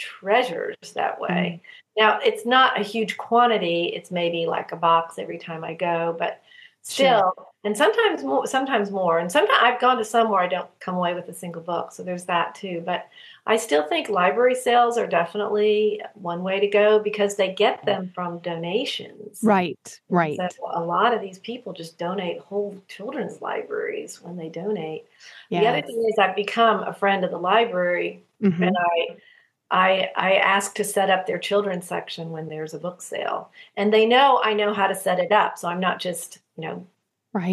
treasures 0.00 0.76
that 0.94 1.20
way 1.20 1.60
now 1.98 2.18
it's 2.24 2.46
not 2.46 2.80
a 2.80 2.82
huge 2.82 3.18
quantity 3.18 3.92
it's 3.94 4.10
maybe 4.10 4.46
like 4.46 4.72
a 4.72 4.76
box 4.76 5.18
every 5.18 5.38
time 5.38 5.62
i 5.62 5.74
go 5.74 6.16
but 6.18 6.42
still 6.82 7.34
and 7.62 7.76
sometimes 7.76 8.24
more 8.24 8.46
sometimes 8.46 8.90
more 8.90 9.18
and 9.18 9.30
sometimes 9.30 9.58
i've 9.60 9.78
gone 9.78 9.98
to 9.98 10.04
some 10.04 10.30
where 10.30 10.40
i 10.40 10.46
don't 10.48 10.70
come 10.80 10.94
away 10.94 11.12
with 11.12 11.28
a 11.28 11.34
single 11.34 11.60
book 11.60 11.92
so 11.92 12.02
there's 12.02 12.24
that 12.24 12.54
too 12.54 12.82
but 12.86 13.06
i 13.46 13.54
still 13.54 13.86
think 13.86 14.08
library 14.08 14.54
sales 14.54 14.96
are 14.96 15.06
definitely 15.06 16.00
one 16.14 16.42
way 16.42 16.58
to 16.58 16.66
go 16.66 16.98
because 16.98 17.36
they 17.36 17.52
get 17.52 17.84
them 17.84 18.10
from 18.14 18.38
donations 18.38 19.40
right, 19.42 20.00
right. 20.08 20.38
so 20.38 20.70
a 20.72 20.82
lot 20.82 21.12
of 21.12 21.20
these 21.20 21.38
people 21.40 21.74
just 21.74 21.98
donate 21.98 22.38
whole 22.40 22.80
children's 22.88 23.42
libraries 23.42 24.22
when 24.22 24.36
they 24.36 24.48
donate. 24.48 25.04
The 25.50 25.66
other 25.66 25.82
thing 25.82 26.04
is 26.08 26.18
I've 26.18 26.36
become 26.36 26.82
a 26.84 26.94
friend 26.94 27.24
of 27.24 27.30
the 27.30 27.38
library 27.38 28.22
Mhm. 28.40 28.68
and 28.68 28.76
I 28.78 29.16
I 29.70 30.10
I 30.16 30.34
ask 30.36 30.74
to 30.76 30.84
set 30.84 31.10
up 31.10 31.26
their 31.26 31.38
children's 31.38 31.86
section 31.86 32.30
when 32.30 32.48
there's 32.48 32.74
a 32.74 32.78
book 32.78 33.02
sale. 33.02 33.50
And 33.76 33.92
they 33.92 34.06
know 34.06 34.40
I 34.42 34.54
know 34.54 34.74
how 34.74 34.86
to 34.88 34.94
set 34.94 35.18
it 35.20 35.32
up. 35.32 35.58
So 35.58 35.68
I'm 35.68 35.80
not 35.80 36.00
just, 36.00 36.40
you 36.56 36.64
know, 36.64 36.86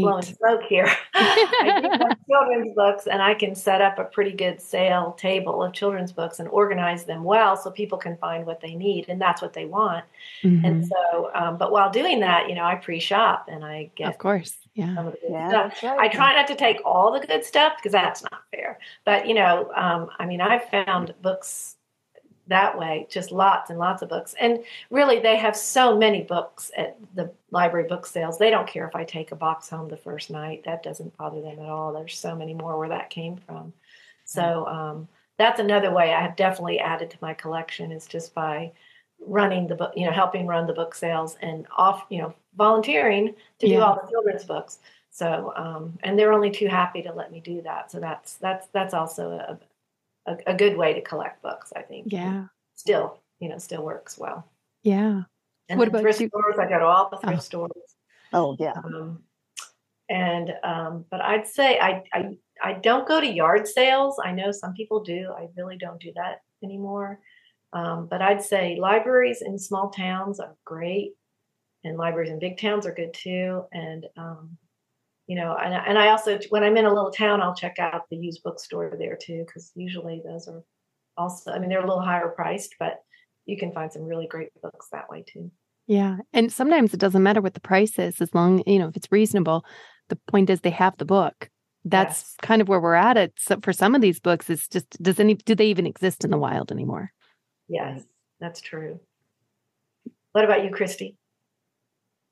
blowing 0.02 0.26
Right. 0.26 0.38
smoke 0.38 0.64
here. 0.70 0.88
I 1.16 1.74
do 1.82 1.90
have 2.02 2.18
children's 2.30 2.74
books 2.76 3.08
and 3.08 3.22
I 3.22 3.34
can 3.36 3.56
set 3.56 3.82
up 3.82 4.00
a 4.00 4.06
pretty 4.06 4.32
good 4.34 4.62
sale 4.62 5.14
table 5.14 5.64
of 5.64 5.74
children's 5.74 6.12
books 6.14 6.40
and 6.40 6.50
organize 6.50 7.06
them 7.06 7.24
well 7.24 7.58
so 7.58 7.72
people 7.72 7.98
can 8.00 8.18
find 8.18 8.46
what 8.46 8.62
they 8.62 8.76
need 8.76 9.08
and 9.10 9.22
that's 9.22 9.42
what 9.42 9.54
they 9.54 9.66
want. 9.66 10.06
Mhm. 10.44 10.64
And 10.64 10.86
so, 10.86 11.32
um, 11.36 11.58
but 11.58 11.72
while 11.72 11.92
doing 11.92 12.20
that, 12.22 12.50
you 12.50 12.56
know, 12.56 12.66
I 12.66 12.76
pre-shop 12.76 13.48
and 13.50 13.66
I 13.66 13.92
get 13.96 14.10
Of 14.10 14.18
course. 14.18 14.58
Yeah. 14.76 14.94
some 14.96 15.08
of 15.08 15.14
the 15.14 15.20
good 15.20 15.32
Yeah, 15.32 15.50
stuff. 15.50 15.72
that's 15.72 15.84
right. 15.84 16.00
I 16.00 16.08
try 16.10 16.34
not 16.34 16.48
to 16.48 16.56
take 16.56 16.80
all 16.86 17.12
the 17.12 17.26
good 17.26 17.44
stuff 17.46 17.74
because 17.78 17.94
that's 17.94 18.24
not 18.24 18.44
fair. 18.52 18.80
But 19.06 19.28
you 19.28 19.34
know, 19.36 19.72
um, 19.76 20.10
I 20.20 20.26
mean, 20.26 20.42
I've 20.42 20.66
found 20.70 21.14
books 21.22 21.77
that 22.48 22.78
way, 22.78 23.08
just 23.10 23.32
lots 23.32 23.70
and 23.70 23.80
lots 23.80 24.02
of 24.02 24.10
books. 24.10 24.36
And 24.40 24.64
really, 24.90 25.20
they 25.20 25.38
have 25.38 25.56
so 25.56 25.98
many 25.98 26.24
books 26.24 26.72
at 26.78 26.98
the 27.16 27.32
library 27.52 27.88
book 27.88 28.06
sales. 28.06 28.38
They 28.38 28.50
don't 28.50 28.68
care 28.68 28.88
if 28.88 28.96
I 28.96 29.04
take 29.04 29.32
a 29.32 29.36
box 29.36 29.70
home 29.70 29.90
the 29.90 29.98
first 29.98 30.30
night. 30.30 30.64
That 30.66 30.84
doesn't 30.84 31.18
bother 31.18 31.42
them 31.42 31.60
at 31.60 31.70
all. 31.70 31.94
There's 31.94 32.18
so 32.18 32.36
many 32.36 32.54
more 32.54 32.78
where 32.78 32.90
that 32.90 33.10
came 33.10 33.38
from. 33.38 33.74
So 34.26 34.66
um, 34.68 35.08
that's 35.38 35.60
another 35.60 35.92
way 35.92 36.14
I 36.14 36.22
have 36.22 36.36
definitely 36.36 36.80
added 36.80 37.10
to 37.12 37.18
my 37.22 37.34
collection 37.34 37.92
is 37.92 38.08
just 38.08 38.34
by 38.34 38.72
running 39.26 39.68
the 39.68 39.76
book, 39.76 39.94
you 39.96 40.06
know, 40.06 40.12
helping 40.12 40.48
run 40.48 40.68
the 40.68 40.74
book 40.74 40.94
sales 40.94 41.38
and 41.42 41.66
off, 41.78 42.06
you 42.10 42.22
know, 42.22 42.34
volunteering 42.56 43.34
to 43.60 43.68
do 43.68 43.82
all 43.82 43.96
the 43.96 44.10
children's 44.12 44.44
books. 44.44 44.80
So, 45.12 45.54
um, 45.56 45.98
and 46.04 46.18
they're 46.18 46.34
only 46.34 46.52
too 46.52 46.68
happy 46.68 47.02
to 47.04 47.14
let 47.14 47.32
me 47.32 47.40
do 47.40 47.62
that. 47.64 47.92
So 47.92 48.00
that's 48.00 48.36
that's 48.36 48.68
that's 48.68 48.94
also 48.94 49.32
a 49.32 49.58
a, 50.28 50.38
a 50.48 50.54
good 50.54 50.78
way 50.78 50.94
to 50.94 51.02
collect 51.02 51.42
books. 51.42 51.74
I 51.76 51.82
think. 51.82 52.12
Yeah. 52.12 52.46
Still, 52.76 53.20
you 53.40 53.50
know, 53.50 53.58
still 53.58 53.84
works 53.84 54.18
well. 54.18 54.48
Yeah. 54.84 55.24
And 55.70 55.80
What 55.80 55.88
about 55.88 56.02
thrift 56.02 56.22
you? 56.22 56.28
stores? 56.30 56.56
I 56.60 56.70
go 56.70 56.80
to 56.80 56.86
all 56.86 57.10
the 57.10 57.18
thrift 57.18 57.38
Oh. 57.38 57.42
stores. 57.42 57.96
Oh 58.34 58.56
yeah. 58.60 58.74
Um, 58.84 59.24
and 60.10 60.54
um, 60.64 61.06
but 61.10 61.22
I'd 61.22 61.48
say 61.48 61.80
I, 61.80 62.04
I 62.14 62.38
I 62.64 62.74
don't 62.74 63.08
go 63.08 63.20
to 63.20 63.28
yard 63.28 63.68
sales. 63.68 64.20
I 64.24 64.32
know 64.32 64.52
some 64.52 64.74
people 64.74 65.04
do. 65.04 65.32
I 65.38 65.48
really 65.58 65.78
don't 65.78 66.00
do 66.00 66.12
that 66.16 66.42
anymore. 66.64 67.20
Um, 67.74 68.08
but 68.08 68.22
I'd 68.22 68.42
say 68.42 68.78
libraries 68.80 69.42
in 69.42 69.60
small 69.60 69.90
towns 69.90 70.40
are 70.40 70.56
great, 70.66 71.14
and 71.84 71.98
libraries 71.98 72.30
in 72.32 72.40
big 72.40 72.58
towns 72.58 72.86
are 72.86 72.94
good 72.94 73.14
too. 73.14 73.66
And 73.74 74.06
um, 74.16 74.58
you 75.28 75.36
know, 75.36 75.56
and, 75.56 75.74
I- 75.74 75.86
and 75.86 75.98
I 75.98 76.10
also 76.10 76.40
when 76.50 76.64
I'm 76.64 76.78
in 76.78 76.86
a 76.86 76.94
little 76.94 77.12
town, 77.12 77.42
I'll 77.42 77.56
check 77.56 77.78
out 77.80 78.04
the 78.10 78.18
used 78.18 78.42
bookstore 78.44 78.96
there 78.98 79.18
too, 79.22 79.44
because 79.46 79.72
usually 79.76 80.22
those 80.26 80.48
are 80.48 80.64
also. 81.18 81.52
I 81.52 81.60
mean, 81.60 81.70
they're 81.70 81.84
a 81.84 81.88
little 81.88 82.02
higher 82.02 82.30
priced, 82.30 82.76
but 82.80 82.96
you 83.46 83.58
can 83.58 83.72
find 83.74 83.92
some 83.92 84.04
really 84.04 84.28
great 84.28 84.50
books 84.62 84.88
that 84.92 85.10
way 85.10 85.24
too. 85.28 85.52
Yeah. 85.88 86.18
And 86.34 86.52
sometimes 86.52 86.94
it 86.94 87.00
doesn't 87.00 87.24
matter 87.24 87.42
what 87.42 87.54
the 87.54 87.62
price 87.62 87.98
is, 87.98 88.20
as 88.20 88.34
long, 88.36 88.62
you 88.66 88.78
know, 88.80 88.90
if 88.90 88.98
it's 88.98 89.12
reasonable. 89.12 89.64
The 90.10 90.18
point 90.30 90.50
is 90.50 90.62
they 90.62 90.70
have 90.70 90.98
the 90.98 91.06
book. 91.06 91.50
That's 91.86 92.20
Yes. 92.22 92.36
kind 92.42 92.62
of 92.62 92.68
where 92.68 92.82
we're 92.82 92.96
at. 92.96 93.16
It 93.18 93.34
so 93.38 93.58
for 93.62 93.72
some 93.72 93.96
of 93.96 94.02
these 94.02 94.20
books, 94.20 94.50
it's 94.50 94.68
just 94.68 95.02
does 95.02 95.20
any 95.20 95.36
do 95.36 95.56
they 95.56 95.68
even 95.68 95.86
exist 95.88 96.26
in 96.26 96.32
the 96.32 96.38
wild 96.38 96.72
anymore? 96.72 97.12
Yes, 97.70 98.04
that's 98.40 98.60
true. 98.62 99.00
What 100.34 100.44
about 100.46 100.64
you, 100.64 100.70
Kristi? 100.72 101.16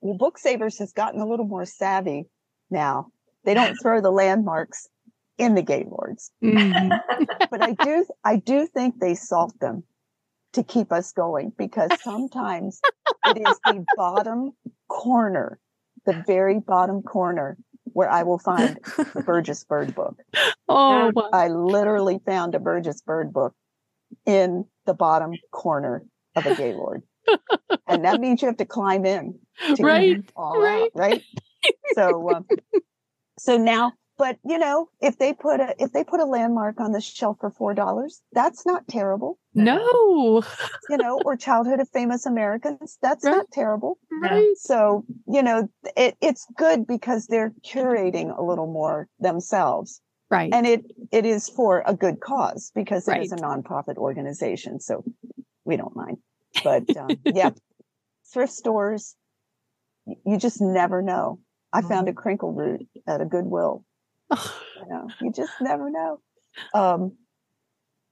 Well, 0.01 0.17
Book 0.17 0.37
Savers 0.37 0.77
has 0.79 0.91
gotten 0.93 1.21
a 1.21 1.25
little 1.27 1.47
more 1.47 1.65
savvy 1.65 2.25
now. 2.69 3.07
They 3.43 3.53
don't 3.53 3.75
throw 3.81 4.01
the 4.01 4.11
landmarks 4.11 4.87
in 5.37 5.55
the 5.55 5.61
Gaylords. 5.61 6.31
Mhm. 6.43 7.01
But 7.51 7.61
I 7.61 7.71
do, 7.73 8.05
I 8.23 8.35
do 8.37 8.65
think 8.67 8.99
they 8.99 9.15
salt 9.15 9.57
them 9.59 9.83
to 10.53 10.63
keep 10.63 10.91
us 10.91 11.11
going 11.13 11.53
because 11.57 11.91
sometimes 12.01 12.81
it 13.23 13.37
is 13.37 13.59
the 13.65 13.85
bottom 13.95 14.51
corner, 14.89 15.59
the 16.05 16.13
very 16.13 16.59
bottom 16.59 17.01
corner 17.03 17.57
where 17.93 18.09
I 18.09 18.23
will 18.23 18.39
find 18.39 18.77
the 19.13 19.21
Burgess 19.21 19.63
Bird 19.63 19.93
book. 19.95 20.17
Oh, 20.67 21.11
wow. 21.15 21.29
I 21.31 21.47
literally 21.47 22.19
found 22.25 22.55
a 22.55 22.59
Burgess 22.59 23.01
Bird 23.01 23.31
book 23.31 23.53
in 24.25 24.65
the 24.85 24.93
bottom 24.93 25.39
corner 25.51 26.03
of 26.35 26.45
a 26.45 26.55
Gaylord. 26.55 27.03
and 27.87 28.03
that 28.05 28.19
means 28.19 28.41
you 28.41 28.47
have 28.47 28.57
to 28.57 28.65
climb 28.65 29.05
in 29.05 29.39
to 29.69 29.75
get 29.75 29.85
Right, 29.85 30.17
all 30.35 30.59
right. 30.59 30.83
out, 30.83 30.89
right? 30.95 31.23
So, 31.93 32.29
um, 32.29 32.45
so 33.39 33.57
now, 33.57 33.93
but 34.17 34.37
you 34.45 34.57
know, 34.57 34.89
if 35.01 35.17
they 35.17 35.33
put 35.33 35.59
a 35.59 35.75
if 35.79 35.91
they 35.91 36.03
put 36.03 36.19
a 36.19 36.25
landmark 36.25 36.79
on 36.79 36.91
the 36.91 37.01
shelf 37.01 37.37
for 37.39 37.49
four 37.49 37.73
dollars, 37.73 38.21
that's 38.33 38.65
not 38.65 38.87
terrible, 38.87 39.39
no. 39.53 40.43
you 40.89 40.97
know. 40.97 41.19
or 41.23 41.35
Childhood 41.35 41.79
of 41.79 41.89
Famous 41.89 42.25
Americans, 42.25 42.97
that's 43.01 43.23
Right. 43.23 43.31
not 43.31 43.51
terrible. 43.51 43.97
Right. 44.11 44.53
So 44.57 45.05
you 45.27 45.43
know, 45.43 45.69
it, 45.97 46.15
it's 46.21 46.47
good 46.57 46.87
because 46.87 47.27
they're 47.27 47.53
curating 47.65 48.37
a 48.37 48.41
little 48.41 48.67
more 48.71 49.07
themselves 49.19 50.01
Right. 50.29 50.51
and 50.53 50.65
it 50.65 50.83
it 51.11 51.25
is 51.25 51.49
for 51.49 51.83
a 51.85 51.93
good 51.93 52.19
cause 52.19 52.71
because 52.73 53.07
it 53.07 53.21
is 53.21 53.31
a 53.31 53.35
Right. 53.35 53.63
nonprofit 53.63 53.97
organization 53.97 54.79
so 54.79 55.03
we 55.65 55.77
don't 55.77 55.95
mind 55.95 56.17
but 56.63 56.83
um, 56.97 57.19
yeah 57.33 57.51
thrift 58.33 58.51
stores 58.53 59.15
you 60.25 60.37
just 60.37 60.61
never 60.61 61.01
know 61.01 61.39
i 61.75 61.81
found 61.81 62.07
a 62.09 62.13
crinkle 62.13 62.51
root 62.53 62.87
at 63.07 63.21
a 63.21 63.25
goodwill 63.25 63.83
you 64.31 64.87
know 64.89 65.07
you 65.21 65.31
just 65.31 65.51
never 65.61 65.89
know 65.89 66.19
um, 66.73 67.01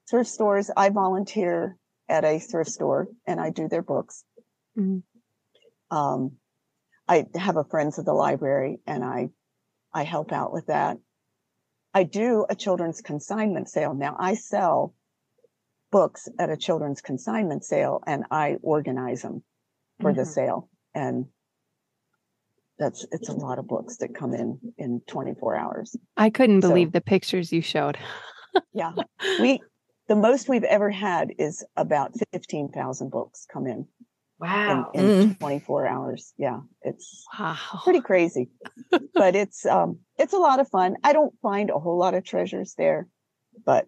thrift 0.09 0.29
stores 0.29 0.69
i 0.77 0.89
volunteer 0.89 1.77
at 2.09 2.23
a 2.25 2.39
thrift 2.39 2.69
store 2.69 3.07
and 3.27 3.39
i 3.39 3.49
do 3.49 3.67
their 3.67 3.81
books 3.81 4.23
Mhm. 4.77 5.03
um, 5.91 6.31
i 7.07 7.25
have 7.35 7.57
a 7.57 7.63
friends 7.63 7.97
of 7.99 8.05
the 8.05 8.13
library 8.13 8.79
and 8.85 9.03
i 9.03 9.29
i 9.93 10.03
help 10.03 10.31
out 10.31 10.53
with 10.53 10.67
that 10.67 10.97
I 11.95 12.03
do 12.03 12.43
a 12.49 12.55
children's 12.55 13.01
consignment 13.01 13.69
sale. 13.69 13.93
Now 13.93 14.15
I 14.17 14.33
sell 14.33 14.95
books 15.91 16.27
at 16.39 16.49
a 16.49 16.57
children's 16.57 17.01
consignment 17.01 17.63
sale 17.63 18.01
and 18.07 18.25
I 18.31 18.57
organize 18.63 19.21
them 19.21 19.43
for 20.01 20.11
the 20.11 20.23
Mhm. 20.23 20.33
sale. 20.37 20.69
And 20.95 21.27
that's, 22.83 23.05
it's 23.11 23.29
a 23.29 23.33
lot 23.33 23.59
of 23.59 23.67
books 23.67 23.97
that 23.97 24.13
come 24.13 24.33
in 24.33 24.59
in 24.77 25.01
24 25.07 25.55
hours. 25.55 25.95
I 26.17 26.29
couldn't 26.29 26.61
So- 26.63 26.67
believe 26.69 26.91
the 26.91 27.01
pictures 27.01 27.51
you 27.53 27.61
showed. 27.61 27.97
Yeah. 28.71 28.91
We, 29.41 29.61
the 30.07 30.15
most 30.15 30.47
we've 30.47 30.63
ever 30.63 30.91
had 30.91 31.31
is 31.39 31.65
about 31.75 32.11
15,000 32.33 33.09
books 33.09 33.47
come 33.51 33.65
in 33.65 33.87
Wow. 34.39 34.91
in, 34.93 35.09
in 35.09 35.29
Mm. 35.31 35.39
24 35.39 35.87
hours. 35.87 36.33
Yeah. 36.37 36.59
It's 36.83 37.25
Wow. 37.39 37.55
pretty 37.83 38.01
crazy, 38.01 38.51
but 39.15 39.35
it's, 39.35 39.65
um, 39.65 39.99
it's 40.19 40.33
a 40.33 40.37
lot 40.37 40.59
of 40.59 40.67
fun. 40.69 40.97
I 41.03 41.13
don't 41.13 41.33
find 41.41 41.71
a 41.71 41.79
whole 41.79 41.97
lot 41.97 42.13
of 42.13 42.23
treasures 42.25 42.75
there, 42.77 43.07
but 43.65 43.87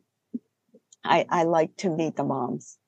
I, 1.04 1.28
I 1.30 1.44
like 1.44 1.76
to 1.78 1.90
meet 1.92 2.16
the 2.16 2.24
moms. 2.24 2.80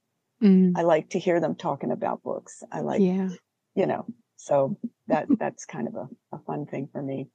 Mm, 0.41 0.73
I 0.75 0.81
like 0.81 1.09
to 1.11 1.19
hear 1.19 1.39
them 1.39 1.53
talking 1.55 1.91
about 1.91 2.23
books. 2.23 2.63
I 2.71 2.79
like, 2.81 3.01
yeah. 3.01 3.29
you 3.75 3.85
know, 3.85 4.05
so 4.37 4.77
that, 5.07 5.27
that's 5.37 5.65
kind 5.65 5.87
of 5.87 5.95
a, 5.95 6.07
a 6.31 6.39
fun 6.39 6.65
thing 6.65 6.87
for 6.91 7.01
me. 7.01 7.27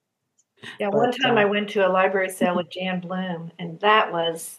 Yeah, 0.79 0.89
one 0.89 1.13
time 1.13 1.37
uh, 1.37 1.41
I 1.41 1.45
went 1.45 1.69
to 1.71 1.87
a 1.87 1.91
library 1.91 2.31
sale 2.31 2.57
with 2.57 2.71
Jan 2.71 3.01
Bloom, 3.01 3.51
and 3.59 3.79
that 3.81 4.13
was 4.13 4.59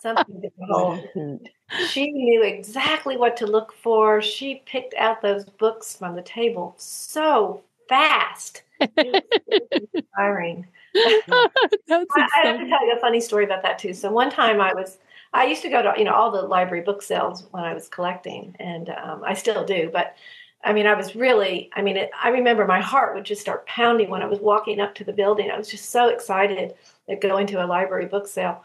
something 0.00 0.40
to 0.40 0.50
behold. 0.58 1.08
She 1.88 2.10
knew 2.10 2.42
exactly 2.42 3.16
what 3.16 3.36
to 3.38 3.46
look 3.46 3.72
for. 3.72 4.22
She 4.22 4.62
picked 4.66 4.94
out 4.94 5.22
those 5.22 5.44
books 5.44 5.96
from 5.96 6.16
the 6.16 6.22
table 6.22 6.74
so 6.78 7.62
fast. 7.88 8.62
It 8.80 9.24
was, 9.50 9.78
inspiring. 9.94 10.66
I, 10.96 11.48
I 12.16 12.46
have 12.46 12.60
to 12.60 12.68
tell 12.68 12.86
you 12.86 12.94
a 12.96 13.00
funny 13.00 13.20
story 13.20 13.44
about 13.44 13.62
that 13.62 13.78
too. 13.78 13.92
So 13.94 14.10
one 14.10 14.30
time 14.30 14.60
I 14.60 14.72
was, 14.72 14.98
I 15.32 15.44
used 15.46 15.62
to 15.62 15.68
go 15.68 15.82
to 15.82 15.92
you 15.96 16.04
know 16.04 16.14
all 16.14 16.30
the 16.30 16.42
library 16.42 16.84
book 16.84 17.02
sales 17.02 17.46
when 17.50 17.64
I 17.64 17.74
was 17.74 17.88
collecting, 17.88 18.54
and 18.60 18.90
um, 18.90 19.22
I 19.24 19.34
still 19.34 19.64
do. 19.64 19.90
But 19.92 20.14
I 20.64 20.72
mean, 20.72 20.86
I 20.86 20.94
was 20.94 21.14
really, 21.14 21.70
I 21.74 21.82
mean, 21.82 21.96
it, 21.96 22.10
I 22.20 22.30
remember 22.30 22.66
my 22.66 22.80
heart 22.80 23.14
would 23.14 23.24
just 23.24 23.40
start 23.42 23.66
pounding 23.66 24.08
when 24.08 24.22
I 24.22 24.26
was 24.26 24.38
walking 24.40 24.80
up 24.80 24.94
to 24.96 25.04
the 25.04 25.12
building. 25.12 25.50
I 25.50 25.58
was 25.58 25.68
just 25.70 25.90
so 25.90 26.08
excited 26.08 26.74
at 27.08 27.20
going 27.20 27.46
to 27.48 27.64
a 27.64 27.66
library 27.66 28.06
book 28.06 28.26
sale. 28.26 28.64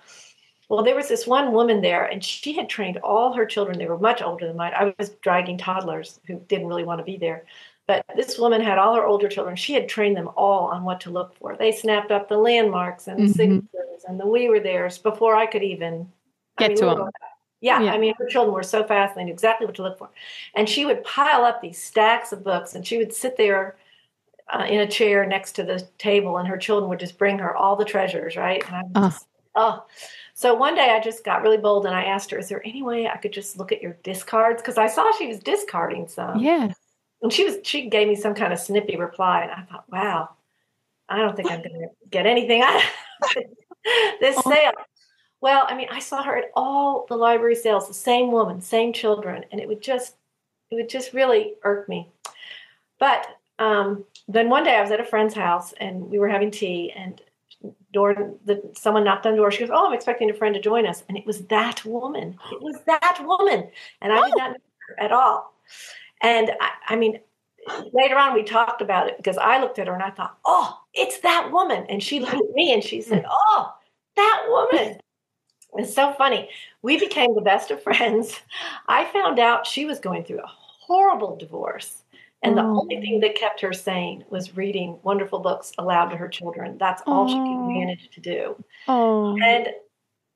Well, 0.69 0.83
there 0.83 0.95
was 0.95 1.07
this 1.09 1.27
one 1.27 1.51
woman 1.51 1.81
there, 1.81 2.05
and 2.05 2.23
she 2.23 2.53
had 2.53 2.69
trained 2.69 2.97
all 2.97 3.33
her 3.33 3.45
children. 3.45 3.77
They 3.77 3.87
were 3.87 3.97
much 3.97 4.21
older 4.21 4.47
than 4.47 4.55
mine. 4.55 4.71
I 4.75 4.93
was 4.97 5.09
dragging 5.21 5.57
toddlers 5.57 6.19
who 6.27 6.39
didn't 6.47 6.67
really 6.67 6.83
want 6.85 6.99
to 6.99 7.03
be 7.05 7.17
there. 7.17 7.45
But 7.87 8.05
this 8.15 8.37
woman 8.37 8.61
had 8.61 8.77
all 8.77 8.93
her 8.95 9.03
older 9.05 9.27
children. 9.27 9.55
She 9.55 9.73
had 9.73 9.89
trained 9.89 10.15
them 10.15 10.29
all 10.37 10.67
on 10.67 10.83
what 10.83 11.01
to 11.01 11.09
look 11.09 11.35
for. 11.35 11.55
They 11.57 11.71
snapped 11.71 12.11
up 12.11 12.29
the 12.29 12.37
landmarks 12.37 13.07
and 13.07 13.19
the 13.19 13.23
Mhm. 13.33 13.35
signatures 13.35 14.03
and 14.07 14.19
the 14.19 14.27
we 14.27 14.47
were 14.47 14.59
there's 14.59 14.99
before 14.99 15.35
I 15.35 15.47
could 15.47 15.63
even 15.63 16.11
I 16.57 16.61
Get 16.67 16.69
mean, 16.69 16.77
to 16.77 16.85
we 16.85 16.91
'em. 16.91 16.99
were- 16.99 17.11
Yeah, 17.61 17.81
Yeah. 17.81 17.93
I 17.93 17.97
mean, 17.97 18.13
her 18.17 18.25
children 18.27 18.53
were 18.53 18.63
so 18.63 18.83
fast; 18.83 19.15
they 19.15 19.23
knew 19.23 19.33
exactly 19.33 19.65
what 19.65 19.75
to 19.75 19.83
look 19.83 19.97
for. 19.97 20.09
And 20.55 20.67
she 20.69 20.85
would 20.85 21.03
pile 21.03 21.43
up 21.43 21.61
these 21.61 21.81
stacks 21.81 22.31
of 22.31 22.43
books, 22.43 22.75
and 22.75 22.85
she 22.87 22.97
would 22.97 23.13
sit 23.13 23.35
there 23.37 23.75
uh, 24.51 24.65
in 24.67 24.79
a 24.79 24.87
chair 24.87 25.25
next 25.25 25.51
to 25.53 25.63
the 25.63 25.87
table, 25.97 26.37
and 26.37 26.47
her 26.47 26.57
children 26.57 26.89
would 26.89 26.99
just 26.99 27.17
bring 27.17 27.37
her 27.39 27.55
all 27.55 27.75
the 27.75 27.85
treasures, 27.85 28.35
right? 28.35 28.63
And 28.67 28.75
I 28.75 28.81
was 28.83 28.91
Ah. 28.95 29.09
just, 29.09 29.27
oh. 29.55 29.85
So 30.33 30.53
one 30.55 30.73
day 30.73 30.89
I 30.91 31.01
just 31.01 31.25
got 31.25 31.41
really 31.41 31.57
bold 31.57 31.85
and 31.85 31.93
I 31.93 32.03
asked 32.05 32.31
her, 32.31 32.37
"Is 32.39 32.47
there 32.47 32.65
any 32.65 32.81
way 32.81 33.07
I 33.09 33.17
could 33.17 33.33
just 33.33 33.57
look 33.57 33.73
at 33.73 33.81
your 33.81 33.97
discards?" 34.03 34.61
Because 34.61 34.77
I 34.77 34.87
saw 34.87 35.11
she 35.17 35.27
was 35.27 35.39
discarding 35.39 36.07
some. 36.07 36.39
Yeah. 36.39 36.71
And 37.21 37.33
she 37.33 37.43
was 37.43 37.57
she 37.63 37.89
gave 37.89 38.07
me 38.07 38.15
some 38.15 38.33
kind 38.33 38.53
of 38.53 38.59
snippy 38.59 38.95
reply, 38.95 39.41
and 39.41 39.51
I 39.51 39.63
thought, 39.69 39.83
wow, 39.91 40.29
I 41.09 41.17
don't 41.17 41.35
think 41.35 41.51
I'm 41.51 41.59
going 41.61 41.81
to 41.81 41.87
get 42.09 42.25
anything 42.25 42.61
out 42.61 42.77
of 42.81 42.83
this 44.21 44.37
Oh. 44.45 44.49
sale. 44.49 44.71
Well, 45.41 45.65
I 45.69 45.75
mean, 45.75 45.87
I 45.91 45.99
saw 45.99 46.21
her 46.23 46.35
at 46.37 46.51
all 46.55 47.05
the 47.07 47.15
library 47.15 47.55
sales, 47.55 47.87
the 47.87 47.93
same 47.93 48.31
woman, 48.31 48.61
same 48.61 48.91
children, 48.91 49.45
and 49.51 49.61
it 49.61 49.67
would 49.67 49.81
just 49.81 50.15
it 50.71 50.75
would 50.75 50.89
just 50.89 51.13
really 51.13 51.55
irk 51.63 51.89
me. 51.89 52.11
But 52.99 53.27
um, 53.59 54.05
then 54.27 54.49
one 54.49 54.63
day 54.63 54.75
I 54.75 54.81
was 54.81 54.91
at 54.91 54.99
a 54.99 55.05
friend's 55.05 55.33
house 55.35 55.73
and 55.79 56.03
we 56.09 56.19
were 56.19 56.29
having 56.29 56.51
tea, 56.51 56.91
and 56.95 57.21
door 57.93 58.33
the 58.45 58.61
someone 58.75 59.03
knocked 59.05 59.25
on 59.25 59.33
the 59.33 59.37
door. 59.37 59.51
She 59.51 59.59
goes, 59.61 59.71
"Oh, 59.73 59.87
I'm 59.87 59.93
expecting 59.93 60.29
a 60.29 60.33
friend 60.33 60.55
to 60.55 60.61
join 60.61 60.85
us," 60.87 61.03
and 61.09 61.17
it 61.17 61.25
was 61.25 61.45
that 61.47 61.85
woman. 61.85 62.37
It 62.51 62.61
was 62.61 62.81
that 62.87 63.19
woman, 63.25 63.69
and 64.01 64.13
I 64.13 64.21
did 64.27 64.37
not 64.37 64.51
know 64.51 64.57
her 64.89 65.01
at 65.03 65.11
all. 65.11 65.53
And 66.21 66.51
I, 66.61 66.71
I 66.89 66.95
mean, 66.97 67.19
later 67.93 68.17
on 68.17 68.33
we 68.35 68.43
talked 68.43 68.81
about 68.81 69.07
it 69.09 69.17
because 69.17 69.37
I 69.37 69.59
looked 69.61 69.79
at 69.79 69.87
her 69.87 69.93
and 69.93 70.03
I 70.03 70.11
thought, 70.11 70.37
"Oh, 70.45 70.79
it's 70.93 71.19
that 71.21 71.51
woman," 71.51 71.85
and 71.89 72.03
she 72.03 72.19
looked 72.21 72.35
at 72.35 72.51
me 72.55 72.73
and 72.73 72.83
she 72.83 73.01
said, 73.01 73.25
"Oh, 73.29 73.73
that 74.17 74.45
woman." 74.49 74.99
It's 75.75 75.93
so 75.93 76.13
funny. 76.13 76.49
We 76.81 76.97
became 76.99 77.35
the 77.35 77.41
best 77.41 77.71
of 77.71 77.81
friends. 77.83 78.39
I 78.87 79.05
found 79.05 79.39
out 79.39 79.67
she 79.67 79.85
was 79.85 79.99
going 79.99 80.23
through 80.23 80.39
a 80.41 80.47
horrible 80.47 81.35
divorce. 81.35 82.03
And 82.41 82.57
the 82.57 82.63
Oh. 82.63 82.79
only 82.81 83.01
thing 83.01 83.19
that 83.19 83.35
kept 83.35 83.59
her 83.61 83.73
sane 83.73 84.23
was 84.29 84.55
reading 84.55 84.97
wonderful 85.03 85.39
books 85.39 85.73
aloud 85.77 86.05
to 86.09 86.17
her 86.17 86.29
children. 86.29 86.77
That's 86.77 87.01
all 87.05 87.27
she 87.27 87.35
Oh. 87.35 87.43
could 87.45 87.73
manage 87.75 88.09
to 88.11 88.21
do. 88.21 88.63
Oh. 88.87 89.37
And 89.43 89.73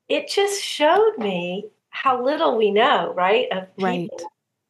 it 0.09 0.27
just 0.27 0.61
showed 0.61 1.17
me 1.17 1.69
how 1.89 2.21
little 2.21 2.57
we 2.57 2.71
know, 2.71 3.13
right? 3.13 3.47
Of 3.51 3.73
people, 3.77 3.83
Right. 3.85 4.09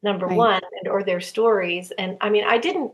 number 0.02 0.26
Right. 0.28 0.36
one, 0.36 0.60
and 0.80 0.88
or 0.88 1.02
their 1.02 1.20
stories. 1.20 1.90
And 1.92 2.16
I 2.20 2.30
mean, 2.30 2.44
I 2.44 2.56
didn't, 2.58 2.92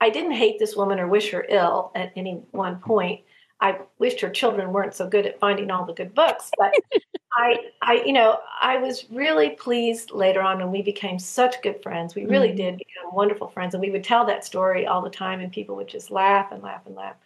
I 0.00 0.08
didn't 0.08 0.32
hate 0.32 0.58
this 0.58 0.74
woman 0.74 0.98
or 0.98 1.06
wish 1.06 1.30
her 1.32 1.44
ill 1.48 1.92
at 1.94 2.12
any 2.16 2.42
one 2.52 2.80
point. 2.80 3.20
I 3.62 3.78
wished 3.98 4.20
her 4.20 4.28
children 4.28 4.72
weren't 4.72 4.94
so 4.94 5.08
good 5.08 5.24
at 5.24 5.38
finding 5.38 5.70
all 5.70 5.86
the 5.86 5.94
good 5.94 6.14
books, 6.14 6.50
but 6.58 6.72
I, 7.34 7.56
I, 7.80 8.02
you 8.04 8.12
know, 8.12 8.40
I 8.60 8.76
was 8.76 9.06
really 9.10 9.50
pleased 9.50 10.10
later 10.10 10.42
on 10.42 10.58
when 10.58 10.70
we 10.70 10.82
became 10.82 11.18
such 11.18 11.62
good 11.62 11.82
friends. 11.82 12.14
We 12.14 12.26
really 12.26 12.50
Mhm. 12.50 12.56
did 12.56 12.76
become 12.78 13.14
wonderful 13.14 13.48
friends, 13.48 13.74
and 13.74 13.80
we 13.80 13.90
would 13.90 14.04
tell 14.04 14.26
that 14.26 14.44
story 14.44 14.86
all 14.86 15.00
the 15.00 15.08
time, 15.08 15.40
and 15.40 15.50
people 15.50 15.76
would 15.76 15.88
just 15.88 16.10
laugh 16.10 16.52
and 16.52 16.62
laugh 16.62 16.82
and 16.84 16.94
laugh. 16.96 17.16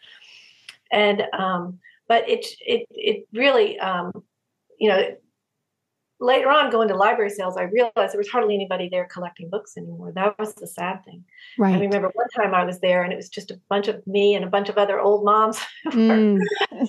And 0.92 1.26
um, 1.32 1.80
but 2.06 2.28
it, 2.28 2.46
it, 2.60 2.86
it 2.90 3.26
really, 3.32 3.80
um, 3.80 4.12
you 4.78 4.88
know, 4.90 5.16
later 6.20 6.48
on 6.50 6.70
going 6.70 6.88
to 6.88 6.96
library 6.96 7.30
sales, 7.30 7.56
I 7.56 7.62
realized 7.64 8.12
there 8.12 8.18
was 8.18 8.28
hardly 8.28 8.54
anybody 8.54 8.88
there 8.90 9.04
collecting 9.06 9.50
books 9.50 9.76
anymore. 9.76 10.12
That 10.14 10.38
was 10.38 10.54
the 10.54 10.66
sad 10.66 11.04
thing. 11.04 11.24
I 11.62 11.78
remember 11.78 12.10
one 12.14 12.28
time 12.34 12.54
I 12.54 12.64
was 12.64 12.80
there, 12.80 13.02
and 13.02 13.12
it 13.12 13.16
was 13.16 13.28
just 13.28 13.50
a 13.50 13.60
bunch 13.68 13.88
of 13.88 14.06
me 14.06 14.34
and 14.34 14.44
a 14.44 14.48
bunch 14.48 14.68
of 14.68 14.78
other 14.78 15.00
old 15.00 15.24
moms 15.24 15.58
Mm. 15.86 16.40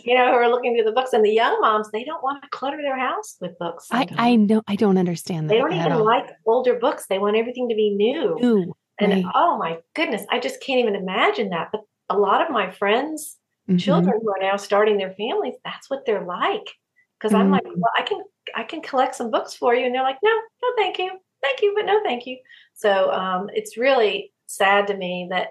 you 0.04 0.16
know, 0.16 0.28
who 0.32 0.36
are 0.38 0.50
looking 0.50 0.76
through 0.76 0.86
the 0.86 0.92
books. 0.92 1.14
And 1.14 1.24
the 1.26 1.32
young 1.32 1.60
moms, 1.62 1.90
they 1.92 2.04
don't 2.04 2.24
want 2.24 2.42
to 2.44 2.50
clutter 2.50 2.78
their 2.82 2.98
house 2.98 3.38
with 3.42 3.58
books. 3.60 3.88
I. 3.92 4.08
I 4.18 4.36
know. 4.36 4.62
I 4.68 4.76
don't 4.76 4.98
understand 4.98 5.50
that. 5.50 5.54
they 5.54 5.60
don't 5.60 5.74
even 5.74 5.92
all. 5.94 6.06
like 6.06 6.30
older 6.46 6.76
books. 6.80 7.06
They 7.08 7.20
want 7.20 7.36
everything 7.36 7.70
to 7.70 7.76
be 7.76 7.90
new. 7.96 8.38
Ooh, 8.44 8.74
and 9.00 9.12
right. 9.12 9.26
oh 9.36 9.58
my 9.58 9.78
goodness, 9.96 10.24
I 10.32 10.40
just 10.40 10.62
can't 10.62 10.80
even 10.80 10.96
imagine 10.96 11.50
that. 11.50 11.70
But 11.72 11.82
a 12.10 12.18
lot 12.18 12.42
of 12.42 12.50
my 12.50 12.72
friends 12.72 13.38
Mhm. 13.70 13.80
children 13.80 14.20
who 14.22 14.30
are 14.30 14.40
now 14.40 14.56
starting 14.56 14.98
their 14.98 15.12
families, 15.12 15.56
that's 15.66 15.90
what 15.90 16.06
they're 16.06 16.24
like. 16.24 16.70
Because 17.20 17.34
I'm 17.34 17.50
like, 17.52 17.64
well, 17.66 17.92
I 17.98 18.04
can 18.04 18.22
I 18.56 18.64
can 18.64 18.82
collect 18.82 19.16
some 19.16 19.32
books 19.32 19.54
for 19.54 19.74
you, 19.74 19.86
and 19.86 19.94
they're 19.94 20.04
like, 20.04 20.20
no, 20.24 20.32
no, 20.32 20.70
thank 20.78 21.00
you, 21.00 21.12
thank 21.42 21.62
you, 21.62 21.74
but 21.76 21.86
no, 21.86 22.02
thank 22.04 22.26
you. 22.26 22.38
So 22.74 23.12
um, 23.12 23.50
it's 23.54 23.78
really 23.78 24.34
sad 24.46 24.88
to 24.88 24.96
me 24.96 25.28
that 25.32 25.50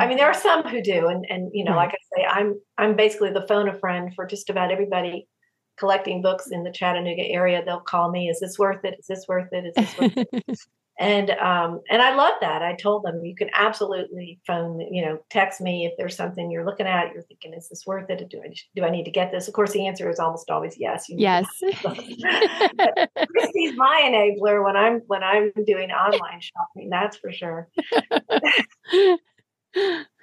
I 0.00 0.06
mean, 0.06 0.16
there 0.16 0.26
are 0.26 0.34
some 0.34 0.62
who 0.62 0.80
do, 0.80 1.08
and 1.08 1.26
and 1.28 1.50
you 1.52 1.62
know, 1.62 1.72
Right. 1.72 1.88
like 1.88 1.94
I 1.94 2.16
say, 2.16 2.24
I'm 2.24 2.58
I'm 2.78 2.96
basically 2.96 3.32
the 3.32 3.46
phone 3.46 3.68
a 3.68 3.74
friend 3.78 4.14
for 4.14 4.24
just 4.24 4.48
about 4.48 4.72
everybody 4.72 5.28
collecting 5.76 6.22
books 6.22 6.46
in 6.50 6.64
the 6.64 6.72
Chattanooga 6.72 7.22
area. 7.22 7.62
They'll 7.62 7.80
call 7.80 8.10
me, 8.10 8.30
"Is 8.30 8.40
this 8.40 8.58
worth 8.58 8.82
it? 8.84 8.96
Is 8.98 9.06
this 9.06 9.26
worth 9.28 9.52
it? 9.52 9.66
Is 9.66 9.74
this 9.74 9.98
worth 9.98 10.16
it?" 10.16 10.58
and 10.98 11.30
um 11.30 11.80
and 11.90 12.00
I 12.00 12.14
love 12.14 12.34
that. 12.40 12.62
I 12.62 12.74
told 12.74 13.04
them 13.04 13.24
you 13.24 13.34
can 13.34 13.50
absolutely 13.52 14.40
phone, 14.46 14.80
you 14.92 15.04
know, 15.04 15.18
text 15.28 15.60
me 15.60 15.86
if 15.86 15.92
there's 15.98 16.16
something 16.16 16.50
you're 16.50 16.64
looking 16.64 16.86
at. 16.86 17.12
You're 17.12 17.22
thinking, 17.24 17.52
"Is 17.52 17.68
this 17.68 17.84
worth 17.86 18.08
it? 18.10 18.28
Do 18.30 18.40
I 18.44 18.52
do 18.76 18.84
I 18.84 18.90
need 18.90 19.04
to 19.04 19.10
get 19.10 19.32
this?" 19.32 19.48
Of 19.48 19.54
course, 19.54 19.72
the 19.72 19.86
answer 19.86 20.08
is 20.08 20.20
almost 20.20 20.50
always 20.50 20.78
yes. 20.78 21.06
Yes. 21.08 21.46
Kristi's 21.82 23.76
my 23.76 24.02
enabler 24.04 24.64
when 24.64 24.76
I'm 24.76 25.00
when 25.08 25.24
I'm 25.24 25.52
doing 25.66 25.90
online 25.90 26.40
shopping. 26.40 26.90
That's 26.90 27.16
for 27.16 27.32
sure. 27.32 27.68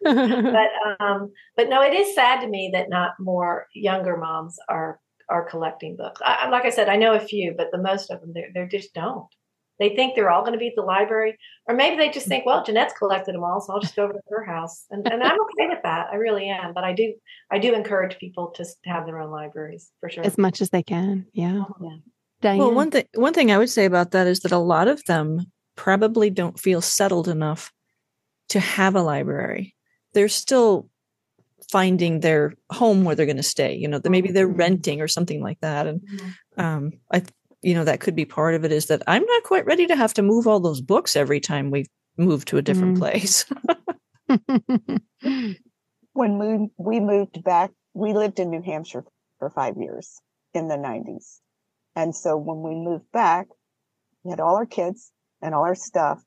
but 0.03 0.69
um 1.01 1.31
but 1.57 1.67
no 1.69 1.81
it 1.81 1.93
is 1.93 2.15
sad 2.15 2.39
to 2.39 2.47
me 2.47 2.69
that 2.73 2.89
not 2.89 3.11
more 3.19 3.67
younger 3.75 4.15
moms 4.15 4.57
are 4.69 4.99
are 5.29 5.43
collecting 5.49 5.97
books 5.97 6.21
I, 6.23 6.43
I- 6.45 6.49
like 6.49 6.63
i 6.65 6.69
said 6.69 6.87
i 6.87 6.95
know 6.95 7.13
a 7.13 7.19
few 7.19 7.53
but 7.57 7.67
the 7.71 7.77
most 7.77 8.09
of 8.11 8.21
them 8.21 8.31
they 8.33 8.45
they 8.53 8.65
just 8.67 8.93
don't 8.93 9.27
they 9.81 9.95
think 9.95 10.15
they're 10.15 10.29
all 10.29 10.41
going 10.41 10.53
to 10.53 10.59
be 10.59 10.67
at 10.67 10.75
the 10.75 10.81
library 10.81 11.37
or 11.67 11.75
maybe 11.75 11.97
they 11.97 12.09
just 12.09 12.27
think 12.27 12.45
well 12.45 12.63
jeanette's 12.63 12.93
collected 12.97 13.33
them 13.35 13.43
all 13.43 13.59
so 13.59 13.73
i'll 13.73 13.79
just 13.79 13.95
go 13.95 14.03
over 14.03 14.13
to 14.13 14.19
her 14.29 14.45
house 14.45 14.85
and, 14.91 15.05
and 15.11 15.23
i'm 15.23 15.41
okay 15.41 15.67
with 15.67 15.81
that 15.83 16.07
i 16.11 16.15
really 16.15 16.47
am 16.47 16.73
but 16.73 16.83
i 16.83 16.93
do 16.93 17.13
i 17.49 17.57
do 17.57 17.73
encourage 17.73 18.17
people 18.19 18.51
to 18.55 18.63
have 18.85 19.05
their 19.05 19.19
own 19.19 19.31
libraries 19.31 19.89
for 19.99 20.09
sure 20.09 20.23
as 20.25 20.37
much 20.37 20.61
as 20.61 20.69
they 20.69 20.83
can. 20.83 21.25
Yeah. 21.33 21.63
Yeah. 21.81 21.97
Diane. 22.41 22.57
Well, 22.59 22.73
one 22.73 22.91
thing 22.91 23.05
one 23.15 23.33
thing 23.33 23.51
I 23.51 23.57
would 23.57 23.69
say 23.69 23.85
about 23.85 24.11
that 24.11 24.27
is 24.27 24.41
that 24.41 24.51
a 24.51 24.57
lot 24.57 24.87
of 24.87 25.03
them 25.05 25.51
probably 25.75 26.29
don't 26.29 26.59
feel 26.59 26.81
settled 26.81 27.27
enough 27.27 27.71
to 28.49 28.59
have 28.59 28.95
a 28.95 29.01
library. 29.01 29.75
They're 30.13 30.27
still 30.29 30.89
finding 31.71 32.19
their 32.19 32.53
home 32.71 33.03
where 33.03 33.15
they're 33.15 33.25
going 33.25 33.37
to 33.37 33.43
stay. 33.43 33.75
You 33.75 33.87
know, 33.87 34.01
maybe 34.03 34.31
they're 34.31 34.49
Mhm. 34.49 34.57
renting 34.57 35.01
or 35.01 35.07
something 35.07 35.41
like 35.41 35.59
that. 35.61 35.87
And 35.87 36.01
Mhm. 36.01 36.33
um, 36.57 36.91
I, 37.11 37.19
th- 37.19 37.31
you 37.61 37.73
know, 37.73 37.83
that 37.83 37.99
could 37.99 38.15
be 38.15 38.25
part 38.25 38.55
of 38.55 38.65
it. 38.65 38.71
Is 38.71 38.87
that 38.87 39.01
I'm 39.07 39.23
not 39.25 39.43
quite 39.43 39.65
ready 39.65 39.85
to 39.87 39.95
have 39.95 40.13
to 40.15 40.21
move 40.21 40.47
all 40.47 40.59
those 40.59 40.81
books 40.81 41.15
every 41.15 41.39
time 41.39 41.71
we 41.71 41.85
move 42.17 42.45
to 42.45 42.57
a 42.57 42.61
different 42.61 42.97
Mm. 42.97 42.99
place. 42.99 43.45
when 46.13 46.37
we, 46.37 46.69
we 46.77 46.99
moved 46.99 47.43
back, 47.43 47.71
we 47.93 48.13
lived 48.13 48.39
in 48.39 48.49
New 48.49 48.61
Hampshire 48.61 49.03
for 49.39 49.49
five 49.49 49.77
years 49.77 50.19
in 50.53 50.67
the 50.67 50.75
90s. 50.75 51.39
And 51.95 52.15
so 52.15 52.37
when 52.37 52.61
we 52.61 52.75
moved 52.75 53.11
back, 53.11 53.47
we 54.23 54.31
had 54.31 54.39
all 54.39 54.55
our 54.55 54.65
kids 54.65 55.11
and 55.41 55.53
all 55.53 55.63
our 55.63 55.75
stuff, 55.75 56.23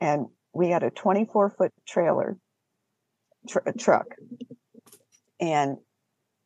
and 0.00 0.26
we 0.52 0.70
had 0.70 0.82
a 0.82 0.90
24 0.90 1.50
foot 1.50 1.72
trailer 1.86 2.38
tr- 3.48 3.70
truck, 3.78 4.06
and 5.40 5.76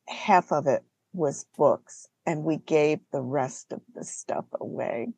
half 0.09 0.53
of 0.53 0.67
it 0.67 0.83
was 1.13 1.47
books, 1.57 2.09
and 2.29 2.45
we 2.45 2.59
gave 2.59 2.99
the 3.11 3.23
rest 3.23 3.73
of 3.73 3.81
the 3.95 4.05
stuff 4.05 4.45
away. 4.61 5.09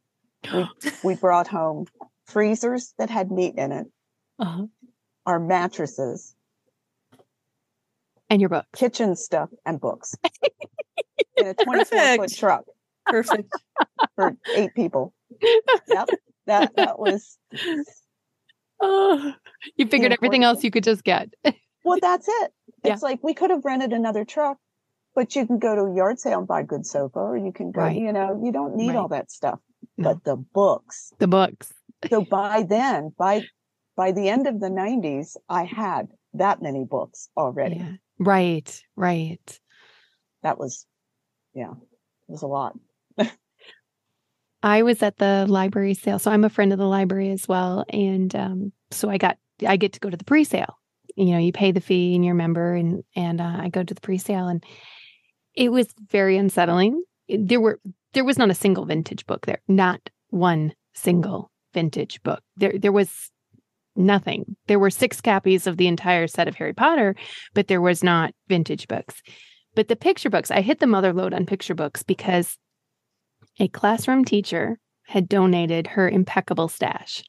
We, 0.55 0.69
we 1.05 1.17
brought 1.17 1.49
home 1.49 1.87
freezers 2.27 2.95
that 2.99 3.11
had 3.11 3.33
meat 3.33 3.57
in 3.57 3.73
it, 3.73 3.87
Uh-huh. 4.39 4.67
our 5.27 5.41
mattresses, 5.41 6.37
And 8.31 8.41
your 8.41 8.49
book. 8.49 8.65
kitchen 8.77 9.17
stuff 9.17 9.49
and 9.67 9.81
books 9.81 10.15
in 11.37 11.49
a 11.49 11.55
24 11.55 12.17
foot 12.17 12.33
truck 12.37 12.65
Perfect. 13.07 13.51
for 14.15 14.37
eight 14.55 14.73
people. 14.77 15.13
Yep. 15.89 16.11
That, 16.47 16.73
that 16.77 16.99
was, 17.01 17.37
Oh, 18.81 19.33
you 19.77 19.87
figured 19.89 20.13
everything 20.13 20.45
else 20.45 20.63
you 20.63 20.71
could 20.71 20.85
just 20.85 21.03
get. 21.03 21.29
well, 21.85 21.99
that's 22.01 22.29
it. 22.29 22.53
Yeah. 22.83 22.95
It's 22.95 23.03
like 23.03 23.19
we 23.23 23.35
could 23.35 23.51
have 23.51 23.63
rented 23.67 23.93
another 23.93 24.25
truck, 24.25 24.57
but 25.15 25.35
you 25.35 25.47
can 25.47 25.59
go 25.59 25.75
to 25.75 25.83
a 25.83 25.95
yard 25.95 26.19
sale 26.19 26.39
and 26.39 26.49
buy 26.49 26.63
good 26.63 26.87
sofa 26.87 27.19
or 27.19 27.37
you 27.37 27.53
can 27.53 27.71
go, 27.73 27.83
Right. 27.83 27.97
you 27.97 28.13
know, 28.13 28.41
you 28.45 28.53
don't 28.53 28.77
need 28.77 28.89
Right. 28.89 28.97
all 28.97 29.09
that 29.09 29.31
stuff, 29.31 29.59
No. 29.97 30.15
but 30.15 30.25
the 30.25 30.37
books. 30.37 31.13
the 31.19 31.29
books. 31.29 31.73
So 32.09 32.25
by 32.31 32.63
then, 32.63 33.13
by, 33.19 33.45
by 33.97 34.13
the 34.13 34.29
end 34.29 34.47
of 34.47 34.61
the 34.61 34.71
nineties, 34.71 35.37
I 35.49 35.65
had 35.65 36.09
that 36.35 36.63
many 36.63 36.85
books 36.85 37.29
already. 37.37 37.77
Yeah. 37.77 37.93
Right. 38.19 38.83
Right. 38.97 39.61
That 40.43 40.59
was, 40.59 40.87
yeah, 41.55 41.73
it 41.73 42.29
was 42.33 42.43
a 42.43 42.47
lot. 42.47 42.75
I 44.63 44.83
was 44.83 45.03
at 45.03 45.17
the 45.17 45.47
library 45.49 45.95
sale. 45.95 46.19
So 46.19 46.31
I'm 46.31 46.45
a 46.45 46.51
friend 46.51 46.73
of 46.73 46.79
the 46.79 46.87
library 46.87 47.31
as 47.31 47.49
well. 47.49 47.85
And 47.89 48.35
um, 48.37 48.73
so 48.91 49.09
I 49.09 49.17
got, 49.17 49.39
I 49.67 49.77
get 49.79 49.95
to 49.95 50.01
go 50.01 50.11
to 50.11 50.17
the 50.17 50.25
pre 50.25 50.45
sale. 50.45 50.77
You 51.17 51.33
know, 51.33 51.39
you 51.39 51.51
pay 51.53 51.73
the 51.73 51.81
fee 51.81 52.15
and 52.15 52.25
you're 52.25 52.35
a 52.35 52.37
member, 52.37 52.75
and, 52.75 53.03
and 53.17 53.41
uh, 53.41 53.57
I 53.59 53.69
go 53.69 53.83
to 53.83 53.95
the 53.95 54.01
pre 54.01 54.19
sale. 54.19 54.49
And 54.49 54.63
it 55.55 55.71
was 55.71 55.93
very 56.11 56.37
unsettling. 56.37 57.03
There 57.29 57.61
were, 57.61 57.81
there 58.13 58.25
was 58.25 58.39
not 58.39 58.51
a 58.51 58.55
single 58.55 58.85
vintage 58.85 59.27
book 59.27 59.47
there, 59.47 59.61
not 59.69 60.11
one 60.31 60.75
single 60.95 61.51
vintage 61.75 62.23
book. 62.23 62.43
There, 62.57 62.75
there 62.77 62.93
was 62.93 63.31
nothing. 63.97 64.57
There 64.67 64.79
were 64.79 64.91
six 64.91 65.21
copies 65.21 65.67
of 65.67 65.77
the 65.77 65.87
entire 65.87 66.27
set 66.27 66.49
of 66.49 66.57
Harry 66.57 66.73
Potter, 66.73 67.15
but 67.55 67.69
there 67.69 67.81
was 67.81 68.03
not 68.03 68.33
vintage 68.49 68.89
books. 68.89 69.23
But 69.75 69.89
the 69.89 69.97
picture 69.97 70.31
books, 70.31 70.51
I 70.51 70.63
hit 70.63 70.81
the 70.81 70.87
mother 70.87 71.13
load 71.13 71.35
on 71.35 71.47
picture 71.47 71.75
books 71.75 72.03
because 72.03 72.57
a 73.59 73.69
classroom 73.69 74.25
teacher 74.25 74.79
had 75.07 75.29
donated 75.29 75.89
her 75.89 76.09
impeccable 76.09 76.69
stash. 76.69 77.23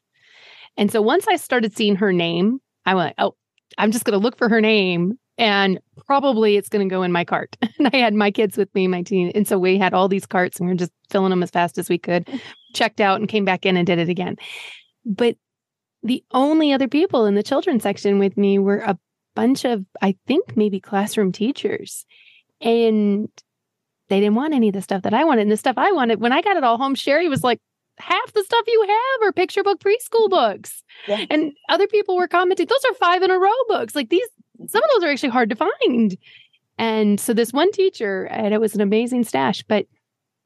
And 0.76 0.90
so 0.90 1.02
once 1.02 1.26
I 1.28 1.36
started 1.36 1.76
seeing 1.76 1.96
her 1.96 2.12
name, 2.12 2.60
I 2.86 2.94
went, 2.94 3.14
oh, 3.18 3.34
I'm 3.78 3.92
just 3.92 4.04
going 4.04 4.18
to 4.18 4.22
look 4.22 4.38
for 4.38 4.48
her 4.48 4.60
name 4.60 5.18
and 5.38 5.80
probably 6.06 6.56
it's 6.56 6.68
going 6.68 6.86
to 6.86 6.92
go 6.92 7.02
in 7.02 7.12
my 7.12 7.24
cart. 7.24 7.56
and 7.78 7.88
I 7.92 7.96
had 7.96 8.14
my 8.14 8.30
kids 8.30 8.56
with 8.56 8.72
me, 8.74 8.86
my 8.88 9.02
teen. 9.02 9.30
And 9.34 9.46
so 9.46 9.58
we 9.58 9.78
had 9.78 9.94
all 9.94 10.08
these 10.08 10.26
carts 10.26 10.58
and 10.58 10.68
we 10.68 10.74
were 10.74 10.78
just 10.78 10.92
filling 11.10 11.30
them 11.30 11.42
as 11.42 11.50
fast 11.50 11.78
as 11.78 11.88
we 11.88 11.98
could, 11.98 12.28
checked 12.74 13.00
out 13.00 13.20
and 13.20 13.28
came 13.28 13.44
back 13.44 13.66
in 13.66 13.76
and 13.76 13.86
did 13.86 13.98
it 13.98 14.08
again. 14.08 14.36
But 15.04 15.36
the 16.02 16.24
only 16.32 16.72
other 16.72 16.88
people 16.88 17.26
in 17.26 17.34
the 17.34 17.42
children's 17.42 17.82
section 17.82 18.18
with 18.18 18.36
me 18.36 18.58
were 18.58 18.78
a 18.78 18.98
bunch 19.34 19.64
of, 19.64 19.84
I 20.00 20.16
think, 20.26 20.56
maybe 20.56 20.80
classroom 20.80 21.32
teachers. 21.32 22.04
And 22.60 23.28
they 24.08 24.20
didn't 24.20 24.34
want 24.34 24.54
any 24.54 24.68
of 24.68 24.74
the 24.74 24.82
stuff 24.82 25.02
that 25.02 25.14
I 25.14 25.24
wanted. 25.24 25.42
And 25.42 25.50
the 25.50 25.56
stuff 25.56 25.78
I 25.78 25.92
wanted, 25.92 26.20
when 26.20 26.32
I 26.32 26.42
got 26.42 26.56
it 26.56 26.64
all 26.64 26.76
home, 26.76 26.94
Sherry 26.94 27.28
was 27.28 27.42
like, 27.42 27.58
half 27.98 28.32
the 28.32 28.42
stuff 28.44 28.64
you 28.66 28.86
have 28.88 29.28
are 29.28 29.32
picture 29.32 29.62
book 29.62 29.80
preschool 29.80 30.28
books. 30.28 30.82
Yeah. 31.06 31.24
And 31.30 31.52
other 31.68 31.86
people 31.86 32.16
were 32.16 32.28
commenting, 32.28 32.66
those 32.66 32.84
are 32.90 32.94
five 32.94 33.22
in 33.22 33.30
a 33.30 33.38
row 33.38 33.50
books. 33.68 33.94
Like 33.94 34.10
these, 34.10 34.26
some 34.66 34.82
of 34.82 34.90
those 34.94 35.04
are 35.04 35.10
actually 35.12 35.30
hard 35.30 35.50
to 35.50 35.56
find. 35.56 36.16
And 36.78 37.20
so 37.20 37.34
this 37.34 37.52
one 37.52 37.70
teacher, 37.72 38.24
and 38.24 38.54
it 38.54 38.60
was 38.60 38.74
an 38.74 38.80
amazing 38.80 39.24
stash. 39.24 39.62
But 39.62 39.86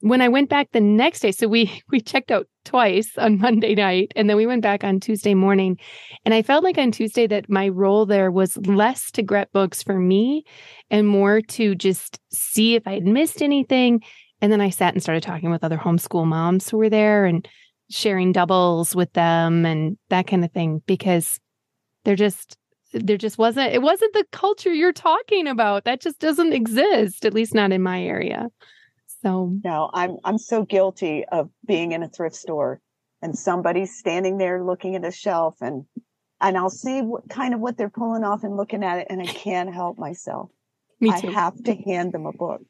when 0.00 0.20
I 0.20 0.28
went 0.28 0.50
back 0.50 0.70
the 0.72 0.80
next 0.80 1.20
day, 1.20 1.32
so 1.32 1.48
we 1.48 1.82
we 1.90 2.00
checked 2.00 2.30
out 2.30 2.48
twice 2.64 3.16
on 3.16 3.38
Monday 3.38 3.74
night, 3.74 4.12
and 4.16 4.28
then 4.28 4.36
we 4.36 4.46
went 4.46 4.62
back 4.62 4.84
on 4.84 5.00
Tuesday 5.00 5.34
morning. 5.34 5.78
And 6.24 6.34
I 6.34 6.42
felt 6.42 6.64
like 6.64 6.78
on 6.78 6.92
Tuesday 6.92 7.26
that 7.26 7.48
my 7.48 7.68
role 7.68 8.06
there 8.06 8.30
was 8.30 8.56
less 8.58 9.10
to 9.12 9.22
get 9.22 9.52
books 9.52 9.82
for 9.82 9.98
me 9.98 10.44
and 10.90 11.06
more 11.06 11.40
to 11.40 11.74
just 11.74 12.20
see 12.30 12.74
if 12.74 12.86
I 12.86 12.94
had 12.94 13.04
missed 13.04 13.42
anything. 13.42 14.02
And 14.42 14.52
then 14.52 14.60
I 14.60 14.70
sat 14.70 14.92
and 14.92 15.02
started 15.02 15.22
talking 15.22 15.50
with 15.50 15.64
other 15.64 15.78
homeschool 15.78 16.26
moms 16.26 16.68
who 16.68 16.76
were 16.76 16.90
there 16.90 17.24
and 17.24 17.48
sharing 17.88 18.32
doubles 18.32 18.94
with 18.94 19.12
them 19.12 19.64
and 19.64 19.96
that 20.10 20.26
kind 20.26 20.44
of 20.44 20.52
thing 20.52 20.82
because 20.86 21.40
they're 22.04 22.16
just 22.16 22.58
there 22.92 23.16
just 23.16 23.38
wasn't 23.38 23.72
it 23.72 23.82
wasn't 23.82 24.12
the 24.12 24.24
culture 24.32 24.72
you're 24.72 24.92
talking 24.92 25.46
about. 25.46 25.84
That 25.84 26.00
just 26.00 26.18
doesn't 26.18 26.52
exist, 26.52 27.24
at 27.24 27.34
least 27.34 27.54
not 27.54 27.72
in 27.72 27.82
my 27.82 28.02
area. 28.02 28.48
So 29.22 29.52
No, 29.64 29.90
I'm 29.92 30.16
I'm 30.24 30.38
so 30.38 30.64
guilty 30.64 31.24
of 31.30 31.50
being 31.66 31.92
in 31.92 32.02
a 32.02 32.08
thrift 32.08 32.36
store 32.36 32.80
and 33.22 33.36
somebody's 33.36 33.96
standing 33.96 34.38
there 34.38 34.64
looking 34.64 34.94
at 34.94 35.04
a 35.04 35.10
shelf 35.10 35.56
and 35.60 35.84
and 36.40 36.56
I'll 36.56 36.70
see 36.70 37.00
what 37.00 37.28
kind 37.28 37.54
of 37.54 37.60
what 37.60 37.76
they're 37.78 37.90
pulling 37.90 38.24
off 38.24 38.44
and 38.44 38.56
looking 38.56 38.84
at 38.84 38.98
it 38.98 39.06
and 39.10 39.20
I 39.20 39.26
can't 39.26 39.72
help 39.72 39.98
myself. 39.98 40.50
me 41.00 41.08
too. 41.20 41.28
I 41.28 41.32
have 41.32 41.62
to 41.64 41.74
hand 41.74 42.12
them 42.12 42.26
a 42.26 42.32
book 42.32 42.62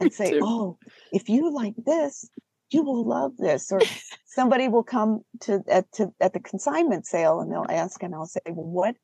and 0.00 0.12
say, 0.12 0.32
too. 0.32 0.40
"Oh, 0.42 0.78
if 1.12 1.28
you 1.28 1.52
like 1.52 1.74
this, 1.76 2.28
you 2.70 2.82
will 2.82 3.04
love 3.06 3.36
this." 3.36 3.72
Or 3.72 3.80
somebody 4.26 4.68
will 4.68 4.82
come 4.82 5.22
to 5.42 5.62
at 5.68 5.90
to 5.92 6.12
at 6.20 6.32
the 6.32 6.40
consignment 6.40 7.06
sale 7.06 7.40
and 7.40 7.50
they'll 7.50 7.66
ask 7.68 8.02
and 8.02 8.14
I'll 8.14 8.26
say, 8.26 8.40
"Well, 8.46 8.66
what 8.66 8.96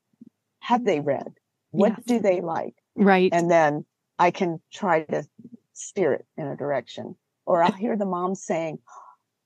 have 0.70 0.84
they 0.84 1.00
read? 1.00 1.34
What 1.72 1.94
Yes. 1.98 2.06
do 2.06 2.18
they 2.20 2.40
like?" 2.40 2.74
right. 2.96 3.32
and 3.32 3.50
then 3.50 3.84
I 4.18 4.30
can 4.30 4.60
try 4.72 5.02
to 5.04 5.24
steer 5.72 6.12
it 6.12 6.26
in 6.36 6.46
a 6.46 6.56
direction. 6.56 7.16
Or 7.46 7.62
I'll 7.62 7.72
hear 7.72 7.96
the 7.96 8.06
mom 8.06 8.34
saying, 8.34 8.78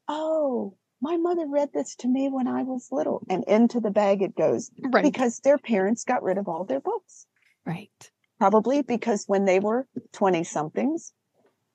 Oh, 0.08 0.76
my 1.00 1.16
mother 1.16 1.46
read 1.46 1.70
this 1.72 1.94
to 1.96 2.08
me 2.08 2.28
when 2.28 2.48
I 2.48 2.62
was 2.64 2.88
little. 2.90 3.22
And 3.30 3.44
into 3.44 3.80
the 3.80 3.90
bag 3.90 4.20
it 4.20 4.34
goes 4.36 4.70
right. 4.82 5.02
because 5.02 5.38
their 5.40 5.58
parents 5.58 6.04
got 6.04 6.22
rid 6.22 6.36
of 6.38 6.48
all 6.48 6.64
their 6.64 6.80
books. 6.80 7.26
right. 7.64 8.10
Probably 8.38 8.82
because 8.82 9.24
when 9.26 9.44
they 9.44 9.60
were 9.60 9.86
20 10.12 10.42
somethings, 10.44 11.12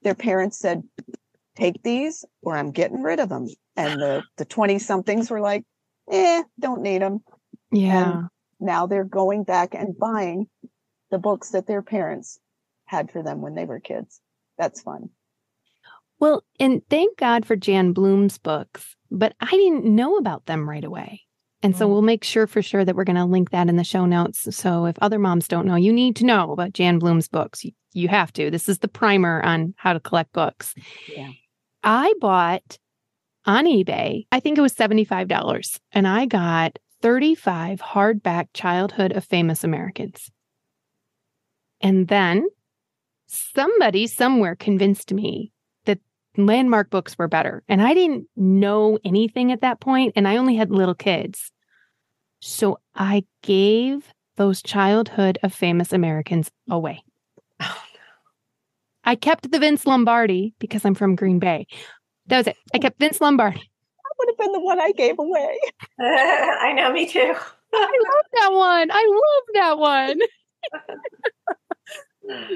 their 0.03 0.13
parents 0.13 0.59
said, 0.59 0.83
take 1.55 1.81
these 1.83 2.25
or 2.43 2.55
I'm 2.55 2.71
getting 2.71 3.01
rid 3.01 3.19
of 3.19 3.29
them. 3.29 3.47
And 3.75 3.99
the, 4.01 4.23
the 4.37 4.45
20 4.45 4.77
somethings 4.77 5.31
were 5.31 5.41
like, 5.41 5.63
eh, 6.11 6.43
don't 6.59 6.81
need 6.81 7.01
them. 7.01 7.23
Yeah. 7.71 8.11
And 8.11 8.29
now 8.59 8.85
they're 8.87 9.03
going 9.03 9.43
back 9.43 9.73
and 9.73 9.97
buying 9.97 10.47
the 11.11 11.17
books 11.17 11.49
that 11.51 11.67
their 11.67 11.81
parents 11.81 12.39
had 12.85 13.11
for 13.11 13.23
them 13.23 13.41
when 13.41 13.55
they 13.55 13.65
were 13.65 13.79
kids. 13.79 14.21
That's 14.57 14.81
fun. 14.81 15.09
Well, 16.19 16.43
and 16.59 16.81
thank 16.89 17.17
God 17.17 17.45
for 17.45 17.55
Jan 17.55 17.93
Bloom's 17.93 18.37
books, 18.37 18.95
but 19.09 19.33
I 19.39 19.49
didn't 19.51 19.85
know 19.85 20.17
about 20.17 20.45
them 20.45 20.69
right 20.69 20.83
away. 20.83 21.21
And 21.61 21.75
so 21.75 21.87
Mm. 21.87 21.89
we'll 21.91 22.01
make 22.01 22.23
sure 22.23 22.47
for 22.47 22.61
sure 22.61 22.83
that 22.85 22.95
we're 22.95 23.03
going 23.03 23.15
to 23.15 23.25
link 23.25 23.51
that 23.51 23.67
in 23.69 23.75
the 23.77 23.83
show 23.83 24.05
notes. 24.05 24.53
So 24.55 24.85
if 24.85 24.97
other 25.01 25.19
moms 25.19 25.47
don't 25.47 25.65
know, 25.65 25.75
you 25.75 25.91
need 25.93 26.15
to 26.17 26.25
know 26.25 26.51
about 26.51 26.73
Jan 26.73 26.99
Bloom's 26.99 27.27
books. 27.27 27.63
You, 27.65 27.71
you 27.93 28.07
have 28.07 28.31
to. 28.33 28.49
This 28.51 28.69
is 28.69 28.79
the 28.79 28.87
primer 28.87 29.41
on 29.43 29.73
how 29.77 29.93
to 29.93 29.99
collect 29.99 30.31
books. 30.33 30.73
Yeah. 31.15 31.29
I 31.83 32.13
bought 32.19 32.77
on 33.45 33.65
eBay, 33.65 34.25
I 34.31 34.39
think 34.41 34.57
it 34.57 34.61
was 34.61 34.73
$75, 34.75 35.79
and 35.93 36.07
I 36.07 36.25
got 36.25 36.77
35 37.01 37.81
hardback 37.81 38.47
childhood 38.53 39.13
of 39.13 39.23
famous 39.23 39.63
Americans. 39.63 40.31
And 41.81 42.07
then 42.07 42.47
somebody 43.27 44.07
somewhere 44.07 44.55
convinced 44.55 45.13
me 45.13 45.51
that 45.85 45.99
landmark 46.35 46.89
books 46.89 47.17
were 47.17 47.27
better. 47.27 47.63
And 47.69 47.81
I 47.81 47.93
didn't 47.93 48.27
know 48.35 48.99
anything 49.05 49.51
at 49.51 49.61
that 49.61 49.79
point, 49.79 50.13
and 50.15 50.27
I 50.27 50.37
only 50.37 50.55
had 50.55 50.71
little 50.71 50.95
kids. 50.95 51.51
So 52.41 52.79
I 52.95 53.23
gave 53.43 54.13
those 54.35 54.61
childhood 54.61 55.37
of 55.43 55.53
famous 55.53 55.93
Americans 55.93 56.49
away. 56.69 57.03
Oh, 57.59 57.83
I 59.03 59.15
kept 59.15 59.51
the 59.51 59.59
Vince 59.59 59.85
Lombardi 59.85 60.53
because 60.59 60.85
I'm 60.85 60.95
from 60.95 61.15
Green 61.15 61.39
Bay. 61.39 61.67
That 62.27 62.37
was 62.37 62.47
it. 62.47 62.57
I 62.73 62.79
kept 62.79 62.99
Vince 62.99 63.19
Lombardi. 63.19 63.69
That 64.19 64.25
would 64.27 64.29
have 64.29 64.37
been 64.37 64.51
the 64.51 64.59
one 64.59 64.79
I 64.79 64.91
gave 64.91 65.19
away. 65.19 65.59
I 65.99 66.73
know, 66.73 66.91
me 66.91 67.07
too. 67.07 67.33
I 67.73 67.99
love 68.03 68.25
that 68.33 68.51
one. 68.51 68.91
I 68.91 69.05
love 69.09 69.43
that 69.53 69.77
one. 69.77 70.19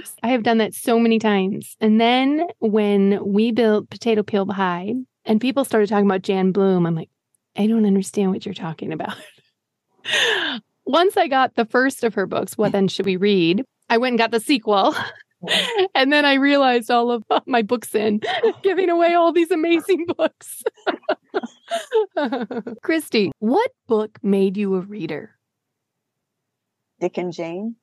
I 0.24 0.28
have 0.30 0.44
done 0.44 0.58
that 0.60 0.74
so 0.74 1.00
many 1.00 1.20
times. 1.20 1.76
And 1.80 2.00
then 2.00 2.48
when 2.60 3.20
we 3.26 3.52
built 3.52 3.90
Potato 3.90 4.24
Peel 4.24 4.46
Pie 4.46 4.94
and 5.26 5.42
people 5.42 5.66
started 5.66 5.90
talking 5.90 6.06
about 6.06 6.22
Jan 6.22 6.52
Bloom, 6.52 6.86
I'm 6.86 6.96
like, 6.96 7.10
I 7.58 7.68
don't 7.68 7.86
understand 7.86 8.32
what 8.32 8.46
you're 8.46 8.54
talking 8.54 8.92
about. 8.92 9.16
Once 10.86 11.16
I 11.16 11.28
got 11.28 11.56
the 11.56 11.66
first 11.66 12.04
of 12.04 12.14
her 12.16 12.26
books, 12.26 12.58
What 12.58 12.72
Then 12.72 12.88
Should 12.88 13.06
We 13.06 13.16
Read? 13.16 13.64
I 13.90 13.98
went 13.98 14.14
and 14.14 14.20
got 14.20 14.32
the 14.32 14.40
sequel. 14.40 14.96
and 15.96 16.12
then 16.12 16.26
I 16.26 16.36
realized 16.36 16.90
all 16.92 17.12
of 17.12 17.24
my 17.46 17.62
books 17.62 17.94
in 17.96 18.22
giving 18.64 18.90
away 18.90 19.14
all 19.14 19.32
these 19.32 19.52
amazing 19.52 20.06
books. 20.18 20.64
Kristi, 22.84 23.32
what 23.40 23.72
book 23.88 24.20
made 24.24 24.58
you 24.58 24.76
a 24.76 24.82
reader? 24.82 25.32
Dick 27.00 27.18
and 27.18 27.34
Jane. 27.34 27.76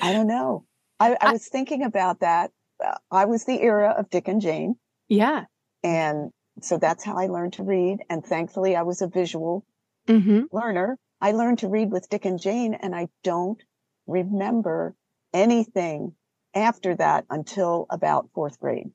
I 0.00 0.12
don't 0.12 0.26
know. 0.26 0.64
I, 0.98 1.16
I 1.20 1.32
was 1.32 1.46
thinking 1.48 1.82
about 1.84 2.20
that. 2.20 2.50
Uh, 2.84 2.94
I 3.10 3.26
was 3.26 3.44
the 3.44 3.60
era 3.60 3.94
of 3.96 4.10
Dick 4.10 4.28
and 4.28 4.40
Jane. 4.40 4.76
Yeah. 5.08 5.44
And 5.82 6.30
so 6.60 6.78
that's 6.78 7.04
how 7.04 7.18
I 7.18 7.26
learned 7.26 7.54
to 7.54 7.62
read. 7.62 7.98
And 8.08 8.24
thankfully 8.24 8.76
I 8.76 8.82
was 8.82 9.02
a 9.02 9.08
visual 9.08 9.64
Mm-hmm. 10.06 10.54
learner. 10.54 10.98
I 11.22 11.32
learned 11.32 11.60
to 11.60 11.68
read 11.68 11.90
with 11.90 12.10
Dick 12.10 12.26
and 12.26 12.38
Jane 12.38 12.74
and 12.74 12.94
I 12.94 13.08
don't 13.22 13.58
remember 14.06 14.94
anything 15.32 16.12
after 16.54 16.94
that 16.96 17.24
until 17.30 17.86
about 17.90 18.30
fourth 18.34 18.58
grade. 18.58 18.90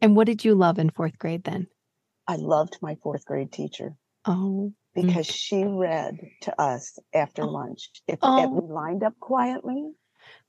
And 0.00 0.16
what 0.16 0.26
did 0.26 0.44
you 0.44 0.54
love 0.54 0.78
in 0.78 0.90
fourth 0.90 1.18
grade 1.18 1.44
then? 1.44 1.66
I 2.26 2.36
loved 2.36 2.78
my 2.82 2.96
fourth 3.02 3.24
grade 3.24 3.52
teacher 3.52 3.94
Oh, 4.24 4.72
because 4.94 5.26
she 5.26 5.64
read 5.64 6.18
to 6.42 6.60
us 6.60 6.98
after 7.14 7.42
Oh. 7.42 7.50
lunch. 7.50 7.90
If, 8.06 8.18
Oh. 8.22 8.44
if 8.44 8.50
we 8.50 8.72
lined 8.72 9.02
up 9.02 9.18
quietly, 9.20 9.92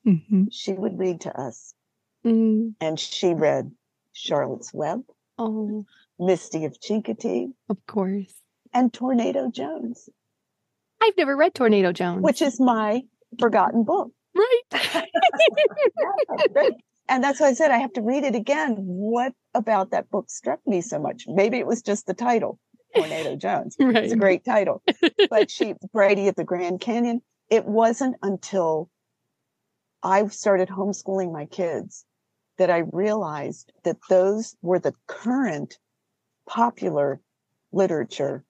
mm-hmm. 0.06 0.46
she 0.52 0.74
would 0.74 0.98
read 1.00 1.22
to 1.22 1.40
us 1.40 1.74
mm. 2.26 2.74
and 2.80 3.00
she 3.00 3.34
read 3.34 3.72
Charlotte's 4.14 4.74
Web, 4.74 5.02
oh, 5.38 5.86
Misty 6.20 6.66
of 6.66 6.80
Chincoteague, 6.80 7.54
of 7.70 7.78
course. 7.88 8.34
and 8.74 8.94
Tornado 8.94 9.50
Jones, 9.50 10.08
I've 11.02 11.18
never 11.18 11.36
read 11.36 11.54
Tornado 11.56 11.92
Jones. 11.92 12.22
which 12.24 12.42
is 12.42 12.60
my 12.60 13.02
forgotten 13.40 13.84
book. 13.84 14.12
Right. 14.36 14.62
And 17.10 17.22
that's 17.22 17.42
why 17.42 17.48
I 17.48 17.54
said 17.54 17.70
I 17.70 17.80
have 17.80 17.92
to 17.94 18.02
read 18.02 18.24
it 18.24 18.34
again. 18.34 18.76
What 18.78 19.34
about 19.54 19.92
that 19.92 20.10
book 20.10 20.30
struck 20.30 20.62
me 20.66 20.80
so 20.80 21.00
much? 21.00 21.26
Maybe 21.28 21.58
it 21.58 21.68
was 21.68 21.82
just 21.82 22.08
the 22.08 22.14
title, 22.14 22.60
Tornado 22.96 23.36
Jones. 23.36 23.76
right. 23.78 23.98
It's 24.06 24.14
a 24.14 24.18
great 24.18 24.46
title. 24.46 24.82
but 25.30 25.52
she, 25.52 25.74
Brighty 25.94 26.30
at 26.30 26.38
the 26.38 26.46
Grand 26.46 26.80
Canyon, 26.80 27.22
it 27.50 27.66
wasn't 27.66 28.16
until 28.22 28.90
I 30.02 30.26
started 30.28 30.70
homeschooling 30.70 31.34
my 31.34 31.46
kids 31.46 32.06
that 32.58 32.70
I 32.70 32.84
realized 32.94 33.74
that 33.84 33.98
those 34.10 34.56
were 34.62 34.80
the 34.80 34.94
current 35.08 35.78
popular 36.48 37.20
literature 37.74 38.46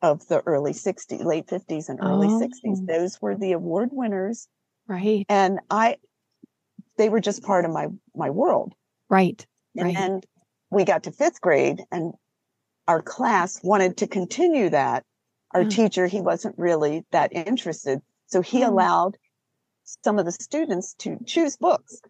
of 0.00 0.26
the 0.28 0.40
early 0.46 0.72
60s, 0.72 1.22
late 1.24 1.46
50s 1.46 1.90
and 1.90 2.00
early 2.02 2.28
Oh. 2.28 2.40
60s. 2.40 2.86
Those 2.86 3.20
were 3.20 3.36
the 3.36 3.52
award 3.52 3.90
winners. 3.92 4.48
Right. 4.88 5.26
And 5.28 5.60
I, 5.70 5.96
they 6.96 7.08
were 7.08 7.20
just 7.20 7.42
part 7.42 7.64
of 7.64 7.70
my, 7.70 7.88
my 8.16 8.30
world. 8.30 8.74
Right. 9.08 9.46
And 9.76 9.96
Right. 9.96 10.26
we 10.70 10.84
got 10.84 11.04
to 11.04 11.12
fifth 11.12 11.40
grade 11.40 11.82
and 11.92 12.14
our 12.88 13.02
class 13.02 13.62
wanted 13.62 13.98
to 13.98 14.06
continue 14.06 14.70
that. 14.70 15.04
Our 15.54 15.64
Mm. 15.64 15.70
teacher, 15.70 16.06
he 16.06 16.20
wasn't 16.20 16.58
really 16.58 17.04
that 17.10 17.32
interested. 17.32 18.00
So 18.26 18.40
he 18.40 18.60
Mm. 18.62 18.68
allowed 18.68 19.18
some 19.84 20.18
of 20.18 20.24
the 20.24 20.32
students 20.32 20.94
to 20.94 21.18
choose 21.24 21.56
books. 21.56 22.00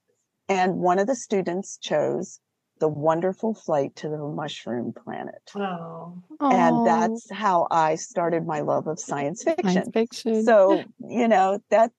And 0.48 0.78
one 0.78 0.98
of 0.98 1.06
the 1.06 1.14
students 1.16 1.78
chose 1.78 2.40
The 2.80 2.88
Wonderful 2.88 3.54
Flight 3.54 3.96
to 3.96 4.08
the 4.08 4.18
Mushroom 4.18 4.92
Planet. 4.92 5.50
Oh, 5.56 6.22
And 6.40 6.86
that's 6.86 7.30
how 7.30 7.66
I 7.70 7.96
started 7.96 8.46
my 8.46 8.60
love 8.60 8.86
of 8.86 9.00
science 9.00 9.42
fiction. 9.42 9.68
science 9.68 9.88
fiction. 9.92 10.44
So, 10.44 10.84
you 11.00 11.26
know, 11.28 11.60
that 11.70 11.92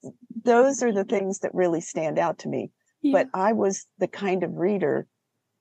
those 0.44 0.82
are 0.82 0.94
the 0.94 1.04
things 1.04 1.40
that 1.40 1.54
really 1.54 1.82
stand 1.82 2.18
out 2.18 2.40
to 2.40 2.50
me. 2.50 2.72
Yeah. 3.02 3.24
But 3.24 3.30
I 3.34 3.54
was 3.54 3.86
the 3.98 4.08
kind 4.08 4.44
of 4.44 4.56
reader 4.56 5.08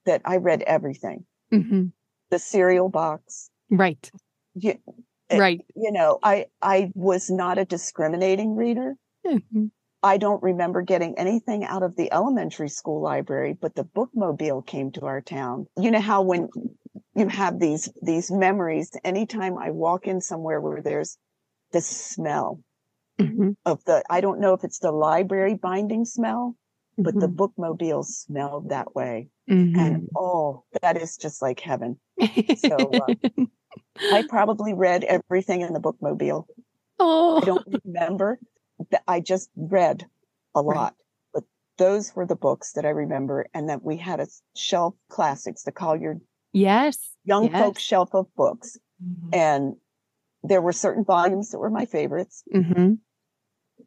that 0.06 0.22
I 0.24 0.36
read 0.36 0.62
everything. 0.62 1.26
Mhm. 1.52 1.92
The 2.30 2.38
cereal 2.38 2.88
box, 2.88 3.50
right. 3.70 4.10
you, 4.54 4.74
Eh, 5.30 5.38
Right. 5.38 5.60
you 5.76 5.92
know, 5.92 6.18
I 6.22 6.46
I 6.62 6.90
was 6.94 7.28
not 7.28 7.58
a 7.58 7.64
discriminating 7.64 8.54
reader. 8.56 8.96
Mhm. 9.26 9.70
I 10.02 10.16
don't 10.16 10.42
remember 10.42 10.82
getting 10.82 11.18
anything 11.18 11.64
out 11.64 11.82
of 11.82 11.96
the 11.96 12.12
elementary 12.12 12.68
school 12.68 13.00
library, 13.02 13.54
but 13.60 13.74
the 13.74 13.84
bookmobile 13.84 14.66
came 14.66 14.92
to 14.92 15.06
our 15.06 15.20
town. 15.20 15.66
You 15.76 15.90
know 15.90 16.00
how 16.00 16.22
when 16.22 16.48
you 17.14 17.28
have 17.28 17.58
these 17.58 17.88
these 18.02 18.30
memories, 18.30 18.90
anytime 19.04 19.58
I 19.58 19.70
walk 19.70 20.06
in 20.06 20.20
somewhere 20.20 20.60
where 20.60 20.82
there's 20.82 21.18
the 21.72 21.80
smell 21.80 22.60
Mhm. 23.20 23.56
of 23.64 23.82
the 23.84 24.04
I 24.08 24.20
don't 24.20 24.40
know 24.40 24.54
if 24.54 24.62
it's 24.64 24.78
the 24.78 24.92
library 24.92 25.54
binding 25.54 26.04
smell, 26.04 26.54
but 26.96 27.14
the 27.18 27.26
Mhm. 27.28 27.34
bookmobile 27.36 28.04
smelled 28.04 28.68
that 28.70 28.94
way. 28.94 29.28
Mhm. 29.50 29.78
And 29.78 30.08
oh, 30.16 30.64
that 30.80 30.96
is 30.96 31.16
just 31.16 31.42
like 31.42 31.58
heaven. 31.60 31.98
so, 32.56 32.94
uh, 33.00 33.14
I 34.12 34.22
probably 34.22 34.74
read 34.74 35.04
everything 35.04 35.62
in 35.62 35.72
the 35.72 35.80
bookmobile. 35.80 36.46
oh, 37.00 37.38
I 37.42 37.44
don't 37.44 37.66
remember 37.84 38.38
that 38.90 39.02
I 39.08 39.20
just 39.20 39.50
read 39.56 40.06
a 40.54 40.62
Right. 40.62 40.76
lot, 40.76 40.94
but 41.32 41.44
those 41.76 42.14
were 42.16 42.26
the 42.26 42.36
books 42.36 42.72
that 42.72 42.84
I 42.86 42.90
remember. 42.90 43.46
And 43.54 43.68
that 43.68 43.82
we 43.84 43.96
had 43.96 44.20
a 44.20 44.26
shelf 44.56 44.94
classics, 45.08 45.62
the 45.64 45.72
Collier 45.72 46.18
yes. 46.52 47.14
Young 47.24 47.44
yes. 47.44 47.58
Folk 47.62 47.78
shelf 47.78 48.14
of 48.14 48.34
books. 48.34 48.78
Mhm. 49.02 49.34
And 49.34 49.76
there 50.42 50.62
were 50.62 50.72
certain 50.72 51.04
volumes 51.04 51.50
that 51.50 51.58
were 51.58 51.70
my 51.70 51.84
favorites. 51.84 52.42
hmm 52.52 52.94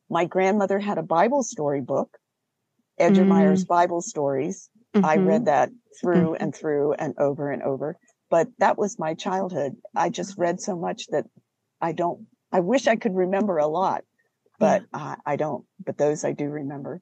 My 0.10 0.26
grandmother 0.26 0.80
had 0.80 0.98
a 0.98 1.04
Bible 1.04 1.44
story 1.44 1.82
book, 1.82 2.18
Egermeier's 3.00 3.66
Bible 3.66 4.02
stories. 4.02 4.70
I 4.94 5.18
Mhm. 5.18 5.26
read 5.26 5.46
that 5.46 5.72
through 6.00 6.32
Mhm. 6.34 6.38
and 6.42 6.56
through 6.56 6.94
and 6.94 7.18
over 7.18 7.50
and 7.50 7.64
over. 7.64 7.98
But 8.30 8.50
that 8.60 8.78
was 8.78 9.00
my 9.00 9.14
childhood. 9.14 9.76
I 9.96 10.10
just 10.10 10.38
read 10.38 10.62
so 10.62 10.76
much 10.78 11.08
that 11.08 11.26
I 11.82 11.92
don't, 11.94 12.28
I 12.52 12.60
wish 12.60 12.88
I 12.88 12.96
could 12.96 13.16
remember 13.16 13.58
a 13.58 13.68
lot, 13.68 14.04
but 14.62 14.86
uh, 14.94 15.16
I 15.26 15.36
don't. 15.36 15.66
But 15.84 15.98
those 15.98 16.24
I 16.24 16.32
do 16.32 16.46
remember. 16.46 17.02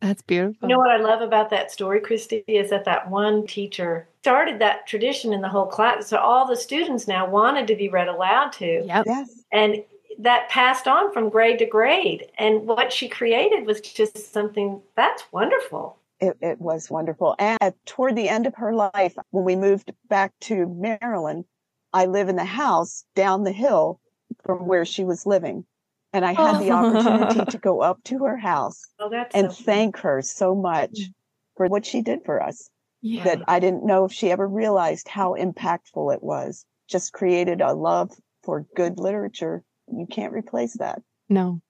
That's 0.00 0.22
beautiful. 0.22 0.68
You 0.68 0.74
know 0.74 0.78
what 0.78 0.90
I 0.90 0.96
love 0.96 1.20
about 1.20 1.50
that 1.50 1.70
story, 1.70 2.00
Kristi, 2.00 2.42
is 2.46 2.70
that 2.70 2.84
that 2.86 3.10
one 3.10 3.46
teacher 3.46 4.08
started 4.20 4.58
that 4.60 4.86
tradition 4.86 5.32
in 5.32 5.42
the 5.42 5.48
whole 5.48 5.66
class. 5.66 6.06
So 6.06 6.16
all 6.16 6.46
the 6.46 6.56
students 6.56 7.06
now 7.06 7.28
wanted 7.28 7.66
to 7.66 7.76
be 7.76 7.88
read 7.88 8.08
aloud 8.08 8.52
to. 8.52 8.82
Yep. 8.86 9.04
Yes. 9.06 9.44
And 9.52 9.84
that 10.18 10.48
passed 10.48 10.88
on 10.88 11.12
from 11.12 11.28
grade 11.28 11.58
to 11.58 11.66
grade. 11.66 12.26
And 12.38 12.66
what 12.66 12.92
she 12.92 13.08
created 13.08 13.66
was 13.66 13.80
just 13.80 14.32
something 14.32 14.80
that's 14.96 15.24
wonderful. 15.32 15.98
It, 16.18 16.36
it 16.40 16.60
was 16.60 16.90
wonderful. 16.90 17.34
And 17.38 17.74
toward 17.86 18.16
the 18.16 18.28
end 18.28 18.46
of 18.46 18.54
her 18.56 18.74
life, 18.74 19.16
when 19.30 19.44
we 19.44 19.56
moved 19.56 19.92
back 20.08 20.32
to 20.42 20.66
Maryland, 20.66 21.44
I 21.92 22.06
live 22.06 22.28
in 22.28 22.36
the 22.36 22.44
house 22.44 23.04
down 23.14 23.44
the 23.44 23.52
hill 23.52 24.00
from 24.44 24.66
where 24.66 24.84
she 24.84 25.04
was 25.04 25.26
living. 25.26 25.64
And 26.12 26.24
I 26.24 26.32
had 26.32 26.56
oh. 26.56 26.58
the 26.58 26.70
opportunity 26.70 27.50
to 27.50 27.58
go 27.62 27.80
up 27.80 28.02
to 28.04 28.24
her 28.24 28.36
house 28.36 28.82
oh, 28.98 29.10
and 29.32 29.52
so 29.52 29.62
thank 29.64 29.98
her 29.98 30.22
so 30.22 30.54
much 30.54 30.90
mm. 30.90 31.14
for 31.56 31.66
what 31.66 31.86
she 31.86 32.02
did 32.02 32.20
for 32.24 32.42
us. 32.42 32.68
Yeah. 33.02 33.24
That 33.24 33.42
I 33.48 33.60
didn't 33.60 33.86
know 33.86 34.04
if 34.04 34.12
she 34.12 34.30
ever 34.30 34.46
realized 34.46 35.08
how 35.08 35.34
impactful 35.34 36.14
it 36.14 36.22
was. 36.22 36.66
Just 36.88 37.12
created 37.12 37.60
a 37.60 37.72
love 37.72 38.10
for 38.42 38.66
good 38.76 38.98
literature. 38.98 39.62
You 39.86 40.06
can't 40.06 40.34
replace 40.34 40.76
that. 40.78 41.00
No. 41.28 41.62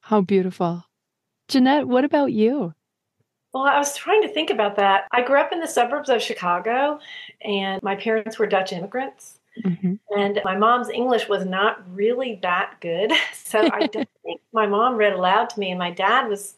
How 0.00 0.20
beautiful. 0.20 0.84
Jeanette, 1.48 1.86
what 1.86 2.04
about 2.04 2.32
you? 2.32 2.72
Well, 3.52 3.64
I 3.64 3.78
was 3.78 3.96
trying 3.96 4.22
to 4.22 4.28
think 4.28 4.50
about 4.50 4.76
that. 4.76 5.06
I 5.12 5.22
grew 5.22 5.38
up 5.38 5.52
in 5.52 5.60
the 5.60 5.68
suburbs 5.68 6.08
of 6.08 6.20
Chicago, 6.20 6.98
and 7.40 7.80
my 7.82 7.94
parents 7.94 8.38
were 8.38 8.46
Dutch 8.46 8.72
immigrants. 8.72 9.38
Mm-hmm. 9.62 9.94
And 10.18 10.40
my 10.44 10.56
mom's 10.56 10.88
English 10.88 11.28
was 11.28 11.44
not 11.44 11.84
really 11.94 12.38
that 12.42 12.76
good. 12.80 13.12
So 13.34 13.60
I 13.72 13.86
don't 13.92 14.08
think 14.24 14.40
my 14.52 14.66
mom 14.66 14.96
read 14.96 15.12
aloud 15.12 15.50
to 15.50 15.60
me, 15.60 15.70
and 15.70 15.78
my 15.78 15.90
dad 15.90 16.28
was 16.28 16.56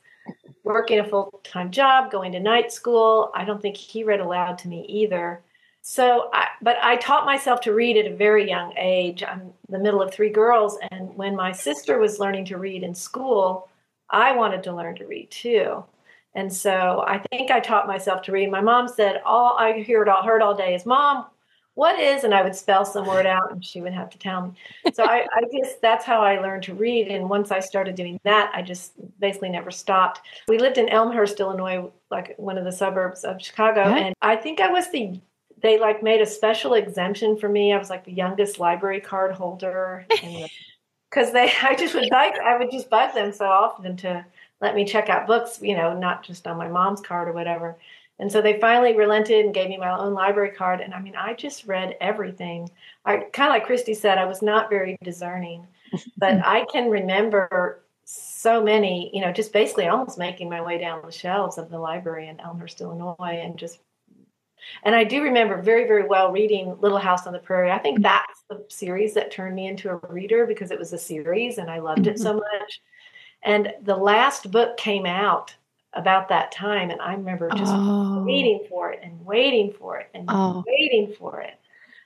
working 0.64 0.98
a 0.98 1.04
full 1.04 1.40
time 1.44 1.70
job, 1.70 2.10
going 2.10 2.32
to 2.32 2.40
night 2.40 2.72
school. 2.72 3.30
I 3.34 3.44
don't 3.44 3.60
think 3.60 3.76
he 3.76 4.02
read 4.02 4.20
aloud 4.20 4.56
to 4.58 4.68
me 4.68 4.86
either. 4.88 5.42
So, 5.82 6.30
I, 6.32 6.48
but 6.62 6.78
I 6.82 6.96
taught 6.96 7.26
myself 7.26 7.60
to 7.62 7.74
read 7.74 7.96
at 7.96 8.10
a 8.10 8.16
very 8.16 8.48
young 8.48 8.72
age. 8.78 9.22
I'm 9.22 9.52
the 9.68 9.78
middle 9.78 10.00
of 10.00 10.12
three 10.12 10.30
girls, 10.30 10.78
and 10.90 11.14
when 11.16 11.36
my 11.36 11.52
sister 11.52 11.98
was 11.98 12.18
learning 12.18 12.46
to 12.46 12.56
read 12.56 12.82
in 12.82 12.94
school, 12.94 13.68
I 14.08 14.32
wanted 14.32 14.62
to 14.64 14.74
learn 14.74 14.96
to 14.96 15.06
read 15.06 15.30
too. 15.30 15.84
And 16.34 16.52
so 16.52 17.04
I 17.06 17.18
think 17.30 17.50
I 17.50 17.60
taught 17.60 17.86
myself 17.86 18.22
to 18.22 18.32
read. 18.32 18.50
My 18.50 18.60
mom 18.60 18.88
said, 18.88 19.22
"All 19.24 19.56
I 19.58 19.82
heard 19.82 20.08
all 20.08 20.22
heard 20.22 20.42
all 20.42 20.54
day 20.54 20.74
is, 20.74 20.86
Mom, 20.86 21.26
what 21.76 22.00
is?" 22.00 22.24
And 22.24 22.34
I 22.34 22.42
would 22.42 22.56
spell 22.56 22.84
some 22.84 23.06
word 23.06 23.26
out, 23.26 23.52
and 23.52 23.64
she 23.64 23.80
would 23.80 23.92
have 23.92 24.10
to 24.10 24.18
tell 24.18 24.42
me. 24.46 24.52
So 24.92 25.04
I, 25.04 25.26
I 25.32 25.42
guess 25.52 25.74
that's 25.80 26.04
how 26.04 26.20
I 26.20 26.40
learned 26.40 26.64
to 26.64 26.74
read. 26.74 27.06
And 27.06 27.30
once 27.30 27.52
I 27.52 27.60
started 27.60 27.94
doing 27.94 28.18
that, 28.24 28.50
I 28.52 28.62
just 28.62 28.92
basically 29.20 29.50
never 29.50 29.70
stopped. 29.70 30.22
We 30.48 30.58
lived 30.58 30.78
in 30.78 30.88
Elmhurst, 30.88 31.38
Illinois, 31.38 31.88
like 32.10 32.34
one 32.38 32.58
of 32.58 32.64
the 32.64 32.72
suburbs 32.72 33.22
of 33.22 33.40
Chicago, 33.40 33.82
and 33.82 34.14
I 34.20 34.34
think 34.34 34.60
I 34.60 34.72
was 34.72 34.90
the 34.90 35.20
they 35.62 35.78
like 35.78 36.02
made 36.02 36.20
a 36.20 36.26
special 36.26 36.74
exemption 36.74 37.36
for 37.36 37.48
me. 37.48 37.72
I 37.72 37.78
was 37.78 37.90
like 37.90 38.04
the 38.04 38.12
youngest 38.12 38.58
library 38.58 39.00
card 39.00 39.32
holder, 39.32 40.06
because 41.10 41.32
they 41.32 41.52
I 41.62 41.74
just 41.74 41.94
would 41.94 42.10
bug 42.10 42.34
I 42.44 42.58
would 42.58 42.70
just 42.70 42.90
bug 42.90 43.14
them 43.14 43.32
so 43.32 43.46
often 43.46 43.96
to 43.98 44.24
let 44.60 44.74
me 44.74 44.84
check 44.84 45.08
out 45.08 45.26
books, 45.26 45.60
you 45.60 45.76
know, 45.76 45.96
not 45.96 46.22
just 46.22 46.46
on 46.46 46.56
my 46.56 46.68
mom's 46.68 47.00
card 47.00 47.28
or 47.28 47.32
whatever. 47.32 47.76
And 48.18 48.32
so 48.32 48.40
they 48.40 48.58
finally 48.60 48.96
relented 48.96 49.44
and 49.44 49.54
gave 49.54 49.68
me 49.68 49.76
my 49.76 49.90
own 49.90 50.14
library 50.14 50.50
card. 50.50 50.80
And 50.80 50.94
I 50.94 51.00
mean, 51.00 51.16
I 51.16 51.34
just 51.34 51.66
read 51.66 51.96
everything. 52.00 52.70
I 53.04 53.18
kind 53.32 53.50
of 53.50 53.54
like 53.54 53.66
Kristi 53.66 53.94
said, 53.94 54.18
I 54.18 54.24
was 54.24 54.42
not 54.42 54.70
very 54.70 54.96
discerning, 55.02 55.66
but 56.16 56.44
I 56.44 56.64
can 56.72 56.90
remember 56.90 57.82
so 58.04 58.62
many, 58.62 59.10
you 59.12 59.20
know, 59.20 59.32
just 59.32 59.52
basically 59.52 59.88
almost 59.88 60.16
making 60.16 60.48
my 60.48 60.62
way 60.62 60.78
down 60.78 61.02
the 61.04 61.12
shelves 61.12 61.58
of 61.58 61.68
the 61.68 61.78
library 61.78 62.28
in 62.28 62.40
Elmhurst, 62.40 62.80
Illinois, 62.80 63.40
and 63.42 63.58
just. 63.58 63.80
And 64.82 64.94
I 64.94 65.04
do 65.04 65.22
remember 65.22 65.60
very, 65.60 65.86
very 65.86 66.08
well 66.08 66.32
reading 66.32 66.76
Little 66.80 66.98
House 66.98 67.26
on 67.26 67.32
the 67.32 67.38
Prairie. 67.38 67.70
I 67.70 67.78
think 67.78 68.02
that's 68.02 68.42
the 68.48 68.64
series 68.68 69.14
that 69.14 69.30
turned 69.30 69.54
me 69.54 69.66
into 69.66 69.90
a 69.90 69.96
reader 70.08 70.46
because 70.46 70.70
it 70.70 70.78
was 70.78 70.92
a 70.92 70.98
series 70.98 71.58
and 71.58 71.70
I 71.70 71.78
loved 71.78 72.00
mm-hmm. 72.00 72.10
it 72.10 72.18
so 72.18 72.34
much. 72.34 72.80
And 73.42 73.72
the 73.82 73.96
last 73.96 74.50
book 74.50 74.76
came 74.76 75.06
out 75.06 75.54
about 75.96 76.28
that 76.28 76.52
time, 76.52 76.90
and 76.90 77.00
I 77.00 77.14
remember 77.14 77.48
just 77.50 77.72
oh. 77.74 78.22
waiting 78.24 78.66
for 78.68 78.92
it 78.92 79.00
and 79.02 79.24
waiting 79.24 79.72
for 79.78 79.98
it 79.98 80.08
and 80.14 80.26
oh. 80.28 80.62
waiting 80.66 81.14
for 81.18 81.40
it 81.40 81.54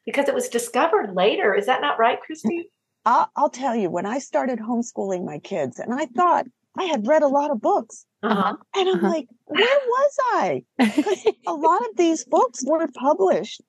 because 0.06 0.28
it 0.28 0.34
was 0.34 0.48
discovered 0.48 1.14
later. 1.14 1.54
Is 1.54 1.66
that 1.66 1.80
not 1.80 1.98
right, 1.98 2.18
Kristi? 2.18 2.64
I'll, 3.04 3.30
I'll, 3.34 3.50
tell 3.50 3.74
you, 3.74 3.90
when 3.90 4.06
I 4.06 4.18
started 4.18 4.58
homeschooling 4.58 5.24
my 5.24 5.38
kids, 5.38 5.78
and 5.78 5.92
I 5.92 6.06
thought 6.06 6.46
I 6.78 6.84
had 6.84 7.06
read 7.06 7.22
a 7.22 7.28
lot 7.28 7.50
of 7.50 7.60
books, 7.60 8.04
uh-huh. 8.22 8.56
and 8.76 8.88
I'm 8.88 8.96
uh-huh. 8.96 9.08
like, 9.08 9.28
where 9.46 9.78
was 9.86 10.16
I? 10.34 10.64
Because 10.78 11.26
a 11.46 11.54
lot 11.54 11.80
of 11.80 11.96
these 11.96 12.24
books 12.24 12.62
were 12.64 12.86
published 12.94 13.62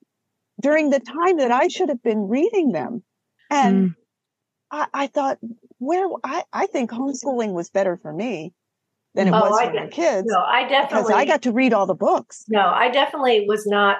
during 0.60 0.90
the 0.90 1.00
time 1.00 1.38
that 1.38 1.50
I 1.50 1.68
should 1.68 1.88
have 1.88 2.02
been 2.02 2.28
reading 2.28 2.72
them. 2.72 3.02
And 3.50 3.90
mm. 3.90 3.94
I, 4.70 4.86
I, 4.94 5.06
thought, 5.08 5.38
where 5.78 6.08
I, 6.22 6.44
I 6.52 6.66
think 6.66 6.90
homeschooling 6.90 7.52
was 7.52 7.70
better 7.70 7.96
for 7.96 8.12
me 8.12 8.52
than 9.14 9.28
it 9.28 9.32
oh, 9.32 9.40
was 9.40 9.58
I 9.58 9.66
for 9.66 9.74
my 9.74 9.86
kids. 9.88 10.26
No, 10.28 10.40
I 10.40 10.62
definitely 10.68 11.02
because 11.02 11.10
I 11.10 11.24
got 11.24 11.42
to 11.42 11.52
read 11.52 11.72
all 11.72 11.86
the 11.86 11.94
books. 11.94 12.44
No, 12.48 12.66
I 12.66 12.90
definitely 12.90 13.46
was 13.46 13.66
not 13.66 13.98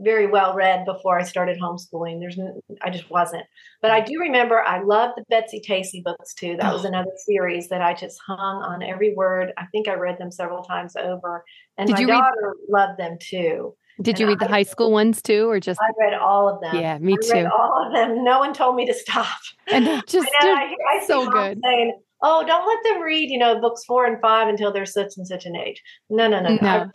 very 0.00 0.26
well 0.28 0.54
read 0.54 0.84
before 0.84 1.18
I 1.18 1.24
started 1.24 1.58
homeschooling. 1.60 2.20
There's 2.20 2.38
I 2.82 2.90
just 2.90 3.10
wasn't. 3.10 3.44
But 3.82 3.90
I 3.90 4.00
do 4.00 4.18
remember 4.20 4.62
I 4.62 4.82
loved 4.82 5.14
the 5.16 5.24
Betsy 5.28 5.60
Tacy 5.66 6.02
books 6.02 6.34
too. 6.34 6.56
That 6.58 6.72
was 6.72 6.84
oh. 6.84 6.88
another 6.88 7.10
series 7.26 7.68
that 7.68 7.82
I 7.82 7.94
just 7.94 8.18
hung 8.26 8.62
on 8.62 8.82
every 8.82 9.14
word. 9.14 9.52
I 9.58 9.66
think 9.66 9.88
I 9.88 9.94
read 9.94 10.18
them 10.18 10.30
several 10.30 10.62
times 10.62 10.94
over. 10.96 11.44
And 11.76 11.88
Did 11.88 12.06
my 12.06 12.14
daughter 12.14 12.54
read- 12.68 12.80
loved 12.88 12.98
them 12.98 13.18
too. 13.20 13.74
Did 14.00 14.12
and 14.12 14.20
you 14.20 14.26
read 14.28 14.38
I, 14.40 14.46
the 14.46 14.52
high 14.52 14.62
school 14.62 14.92
ones 14.92 15.20
too, 15.20 15.50
or 15.50 15.58
just? 15.58 15.80
I 15.80 15.90
read 15.98 16.14
all 16.14 16.48
of 16.48 16.60
them. 16.60 16.76
Yeah, 16.76 16.98
me 16.98 17.14
I 17.14 17.16
too. 17.16 17.48
all 17.48 17.84
of 17.84 17.92
them. 17.92 18.22
No 18.22 18.38
one 18.38 18.54
told 18.54 18.76
me 18.76 18.86
to 18.86 18.94
stop. 18.94 19.26
And 19.72 19.86
just 20.06 20.28
I, 20.40 20.74
I 20.92 21.04
so 21.04 21.28
good. 21.28 21.58
Saying, 21.64 21.98
"Oh, 22.22 22.44
don't 22.46 22.66
let 22.66 22.78
them 22.84 23.02
read, 23.02 23.30
you 23.30 23.38
know, 23.38 23.60
books 23.60 23.84
four 23.84 24.06
and 24.06 24.20
five 24.20 24.48
until 24.48 24.72
they're 24.72 24.86
such 24.86 25.12
and 25.16 25.26
such 25.26 25.46
an 25.46 25.56
age." 25.56 25.82
No, 26.10 26.28
no, 26.28 26.40
no, 26.40 26.56
no. 26.60 26.68
I, 26.68 26.86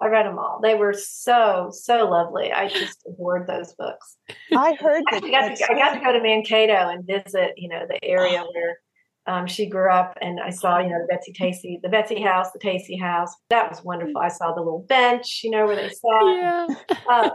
I, 0.00 0.08
read 0.08 0.26
them 0.26 0.38
all. 0.38 0.60
They 0.62 0.74
were 0.74 0.92
so 0.92 1.70
so 1.72 2.08
lovely. 2.08 2.52
I 2.52 2.68
just 2.68 2.98
adored 3.06 3.46
those 3.46 3.74
books. 3.74 4.16
I 4.56 4.74
heard 4.74 5.02
that. 5.10 5.24
I 5.24 5.30
got, 5.30 5.56
to, 5.56 5.72
I 5.72 5.74
got 5.74 5.94
to 5.94 6.00
go 6.00 6.12
to 6.12 6.22
Mankato 6.22 6.88
and 6.88 7.06
visit, 7.06 7.52
you 7.56 7.68
know, 7.68 7.86
the 7.88 8.02
area 8.04 8.44
where 8.52 8.78
um, 9.26 9.46
she 9.46 9.68
grew 9.68 9.90
up 9.90 10.16
and 10.20 10.38
I 10.40 10.50
saw, 10.50 10.78
you 10.78 10.88
know, 10.88 10.98
the 11.00 11.08
Betsy 11.10 11.32
Tacy, 11.32 11.80
the 11.82 11.88
Betsy 11.88 12.20
house, 12.20 12.52
the 12.52 12.60
Tacy 12.60 13.00
house. 13.00 13.34
That 13.50 13.68
was 13.68 13.82
wonderful. 13.82 14.18
I 14.18 14.28
saw 14.28 14.54
the 14.54 14.60
little 14.60 14.84
bench, 14.88 15.40
you 15.42 15.50
know, 15.50 15.66
where 15.66 15.76
they 15.76 15.88
sat. 15.88 16.22
Yeah. 16.22 16.66
Uh, 17.08 17.30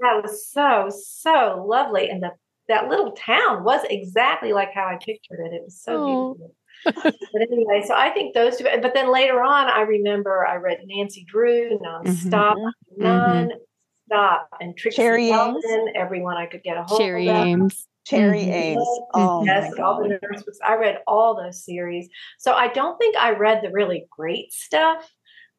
that 0.00 0.22
was 0.22 0.50
so, 0.50 0.88
so 0.90 1.64
lovely. 1.68 2.08
And 2.08 2.22
the, 2.22 2.30
that 2.68 2.88
little 2.88 3.12
town 3.12 3.64
was 3.64 3.84
exactly 3.88 4.52
like 4.52 4.70
how 4.74 4.86
I 4.86 4.94
pictured 4.94 5.40
it. 5.44 5.52
It 5.52 5.62
was 5.64 5.80
so 5.80 5.92
oh. 5.92 6.34
beautiful. 6.34 6.54
But 6.84 7.42
anyway, 7.42 7.82
so 7.86 7.94
I 7.94 8.10
think 8.10 8.34
those 8.34 8.56
two, 8.56 8.64
but 8.64 8.94
then 8.94 9.12
later 9.12 9.42
on, 9.42 9.68
I 9.68 9.82
remember 9.82 10.46
I 10.46 10.56
read 10.56 10.78
Nancy 10.86 11.24
Drew 11.28 11.78
nonstop, 11.78 12.54
mm-hmm. 12.56 13.02
non-stop, 13.02 14.48
and 14.60 14.76
Trixie 14.76 14.96
Cherry 14.96 15.30
Ames. 15.30 15.64
everyone 15.94 16.36
I 16.36 16.46
could 16.46 16.62
get 16.62 16.76
a 16.76 16.84
hold 16.84 17.00
Cherry 17.00 17.28
of. 17.28 17.36
Ames. 17.36 17.86
Cherry 18.06 18.40
mm-hmm. 18.40 18.50
Ames. 18.50 18.88
Oh, 19.14 19.44
yes, 19.44 19.72
all 19.78 20.02
the 20.02 20.08
nurse 20.08 20.42
books. 20.42 20.58
I 20.64 20.76
read 20.76 20.98
all 21.06 21.36
those 21.36 21.64
series. 21.64 22.08
So 22.38 22.52
I 22.52 22.68
don't 22.68 22.98
think 22.98 23.16
I 23.16 23.32
read 23.32 23.62
the 23.62 23.70
really 23.70 24.06
great 24.10 24.52
stuff 24.52 25.08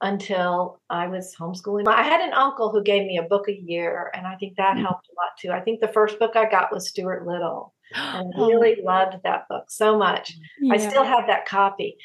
until 0.02 0.80
I 0.90 1.08
was 1.08 1.36
homeschooling. 1.40 1.88
I 1.88 2.04
had 2.04 2.22
an 2.22 2.34
uncle 2.34 2.72
who 2.72 2.84
gave 2.84 3.04
me 3.04 3.18
a 3.18 3.28
book 3.28 3.48
a 3.48 3.54
year, 3.54 4.12
and 4.14 4.26
I 4.26 4.36
think 4.36 4.58
that 4.58 4.76
mm-hmm. 4.76 4.86
helped 4.86 5.08
a 5.08 5.16
lot 5.20 5.32
too. 5.40 5.52
I 5.52 5.62
think 5.64 5.80
the 5.80 5.88
first 5.88 6.20
book 6.20 6.36
I 6.36 6.50
got 6.50 6.72
was 6.72 6.90
Stuart 6.90 7.28
Little 7.28 7.74
and 7.96 8.34
I 8.36 8.40
really 8.40 8.78
loved 8.84 9.18
that 9.24 9.48
book 9.50 9.66
so 9.70 9.98
much. 9.98 10.34
Yeah. 10.62 10.76
I 10.76 10.78
still 10.78 11.04
have 11.04 11.28
that 11.28 11.46
copy. 11.46 11.98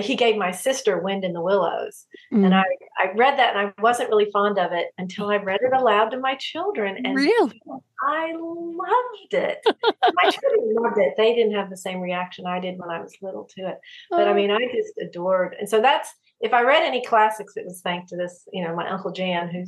He 0.00 0.14
gave 0.14 0.36
my 0.36 0.50
sister 0.50 0.98
Wind 0.98 1.24
in 1.24 1.32
the 1.32 1.40
Willows. 1.40 2.06
Mm. 2.32 2.46
And 2.46 2.54
I, 2.54 2.64
I 2.98 3.12
read 3.16 3.38
that 3.38 3.56
and 3.56 3.68
I 3.68 3.82
wasn't 3.82 4.10
really 4.10 4.30
fond 4.32 4.58
of 4.58 4.72
it 4.72 4.88
until 4.98 5.30
I 5.30 5.36
read 5.36 5.60
it 5.62 5.72
aloud 5.74 6.10
to 6.10 6.20
my 6.20 6.34
children. 6.36 6.98
And 7.04 7.16
really? 7.16 7.62
I 8.06 8.34
loved 8.36 9.32
it. 9.32 9.60
my 9.66 10.30
children 10.30 10.74
loved 10.74 10.98
it. 10.98 11.14
They 11.16 11.34
didn't 11.34 11.54
have 11.54 11.70
the 11.70 11.76
same 11.76 12.00
reaction 12.00 12.46
I 12.46 12.60
did 12.60 12.78
when 12.78 12.90
I 12.90 13.00
was 13.00 13.14
little 13.22 13.48
to 13.56 13.68
it. 13.68 13.78
But 14.10 14.28
I 14.28 14.32
oh. 14.32 14.34
mean, 14.34 14.50
I 14.50 14.58
just 14.58 14.92
adored. 15.00 15.56
And 15.58 15.68
so 15.68 15.80
that's, 15.80 16.12
if 16.40 16.52
I 16.52 16.62
read 16.62 16.82
any 16.82 17.04
classics, 17.04 17.56
it 17.56 17.64
was 17.66 17.80
thanks 17.82 18.10
to 18.10 18.16
this, 18.16 18.46
you 18.52 18.64
know, 18.64 18.74
my 18.74 18.88
Uncle 18.88 19.12
Jan 19.12 19.48
who 19.48 19.64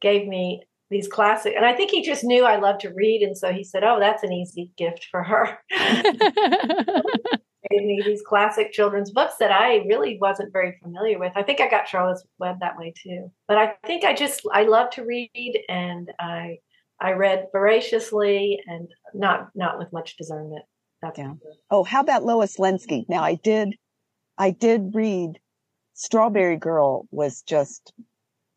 gave 0.00 0.26
me 0.26 0.62
these 0.90 1.08
classics. 1.08 1.54
and 1.56 1.64
i 1.64 1.72
think 1.72 1.90
he 1.90 2.02
just 2.02 2.24
knew 2.24 2.44
i 2.44 2.56
loved 2.56 2.80
to 2.80 2.92
read 2.94 3.22
and 3.22 3.36
so 3.36 3.52
he 3.52 3.64
said 3.64 3.82
oh 3.82 3.98
that's 3.98 4.22
an 4.22 4.32
easy 4.32 4.70
gift 4.76 5.08
for 5.10 5.22
her 5.22 5.58
gave 7.70 7.82
me 7.82 8.02
these 8.04 8.22
classic 8.26 8.70
children's 8.72 9.10
books 9.10 9.34
that 9.40 9.50
i 9.50 9.76
really 9.88 10.18
wasn't 10.20 10.52
very 10.52 10.78
familiar 10.82 11.18
with 11.18 11.32
i 11.36 11.42
think 11.42 11.60
i 11.60 11.68
got 11.68 11.88
charlotte's 11.88 12.24
web 12.38 12.56
that 12.60 12.76
way 12.76 12.92
too 13.02 13.30
but 13.48 13.56
i 13.56 13.72
think 13.86 14.04
i 14.04 14.14
just 14.14 14.42
i 14.52 14.62
love 14.64 14.90
to 14.90 15.04
read 15.04 15.64
and 15.68 16.12
i 16.20 16.56
i 17.00 17.12
read 17.12 17.46
voraciously 17.50 18.60
and 18.66 18.88
not 19.14 19.48
not 19.54 19.78
with 19.78 19.92
much 19.92 20.16
discernment 20.16 20.64
that's 21.00 21.18
yeah. 21.18 21.32
oh 21.70 21.82
how 21.82 22.00
about 22.00 22.24
lois 22.24 22.58
lenski 22.58 23.04
now 23.08 23.22
i 23.22 23.34
did 23.34 23.74
i 24.36 24.50
did 24.50 24.94
read 24.94 25.38
strawberry 25.94 26.56
girl 26.56 27.06
was 27.10 27.42
just 27.42 27.92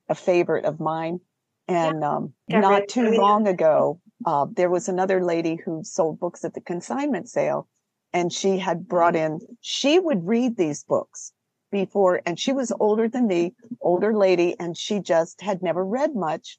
a 0.10 0.16
favorite 0.16 0.66
of 0.66 0.80
mine 0.80 1.20
and 1.68 2.04
um, 2.04 2.34
not 2.48 2.88
too 2.88 3.12
long 3.12 3.48
ago, 3.48 4.00
uh, 4.26 4.48
there 4.52 4.70
was 4.70 4.88
another 4.88 5.24
lady 5.24 5.56
who 5.56 5.84
sold 5.84 6.20
books 6.20 6.46
at 6.46 6.54
the 6.54 6.62
consignment 6.62 7.30
sale. 7.30 7.68
and 8.14 8.32
she 8.32 8.58
had 8.58 8.88
brought 8.88 9.16
in, 9.16 9.40
she 9.60 10.00
would 10.00 10.26
read 10.26 10.56
these 10.56 10.84
books 10.86 11.34
before, 11.72 12.22
and 12.26 12.40
she 12.40 12.54
was 12.54 12.72
older 12.80 13.10
than 13.10 13.28
me, 13.28 13.54
older 13.82 14.16
lady, 14.16 14.58
and 14.60 14.78
she 14.78 15.00
just 15.02 15.42
had 15.42 15.62
never 15.62 15.86
read 15.86 16.16
much 16.16 16.58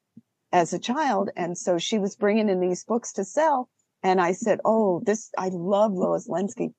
as 0.53 0.73
a 0.75 0.79
child. 0.79 1.31
And 1.37 1.57
so 1.57 1.79
she 1.79 1.99
was 1.99 2.17
bringing 2.17 2.51
in 2.51 2.61
these 2.61 2.85
books 2.85 3.13
to 3.15 3.25
sell. 3.25 3.71
And 4.03 4.21
I 4.21 4.33
said, 4.33 4.61
Oh, 4.65 5.01
this, 5.05 5.31
I 5.39 5.49
love 5.49 5.95
Lois 5.95 6.29
Lenski. 6.29 6.75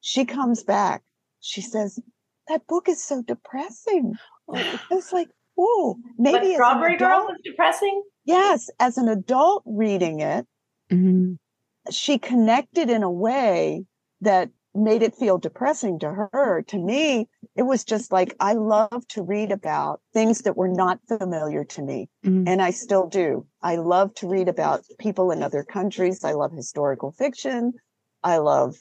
She 0.00 0.26
comes 0.26 0.62
back. 0.62 1.02
She 1.40 1.62
says, 1.62 1.98
that 2.48 2.66
book 2.66 2.88
is 2.88 3.02
so 3.02 3.22
depressing. 3.22 4.14
It's 4.90 5.12
like, 5.12 5.28
whoa, 5.54 5.96
maybe 6.18 6.48
but 6.48 6.52
Strawberry 6.54 6.96
Girl 6.96 7.26
was 7.28 7.38
depressing. 7.44 8.02
Yes, 8.24 8.70
as 8.80 8.98
an 8.98 9.08
adult 9.08 9.62
reading 9.66 10.20
it, 10.20 10.46
mm-hmm. 10.90 11.34
she 11.90 12.18
connected 12.18 12.90
in 12.90 13.02
a 13.02 13.10
way 13.10 13.84
that 14.20 14.50
made 14.74 15.02
it 15.02 15.14
feel 15.14 15.38
depressing 15.38 15.98
to 16.00 16.10
her. 16.32 16.62
To 16.68 16.78
me, 16.78 17.28
it 17.56 17.62
was 17.62 17.84
just 17.84 18.12
like, 18.12 18.36
I 18.40 18.52
love 18.52 19.06
to 19.08 19.22
read 19.22 19.50
about 19.50 20.00
things 20.12 20.42
that 20.42 20.56
were 20.56 20.68
not 20.68 21.00
familiar 21.08 21.64
to 21.64 21.82
me. 21.82 22.08
Mm-hmm. 22.24 22.46
And 22.46 22.60
I 22.60 22.70
still 22.70 23.08
do. 23.08 23.46
I 23.62 23.76
love 23.76 24.14
to 24.16 24.28
read 24.28 24.48
about 24.48 24.84
people 24.98 25.30
in 25.30 25.42
other 25.42 25.64
countries. 25.64 26.24
I 26.24 26.32
love 26.32 26.52
historical 26.52 27.12
fiction. 27.12 27.72
I 28.22 28.38
love 28.38 28.76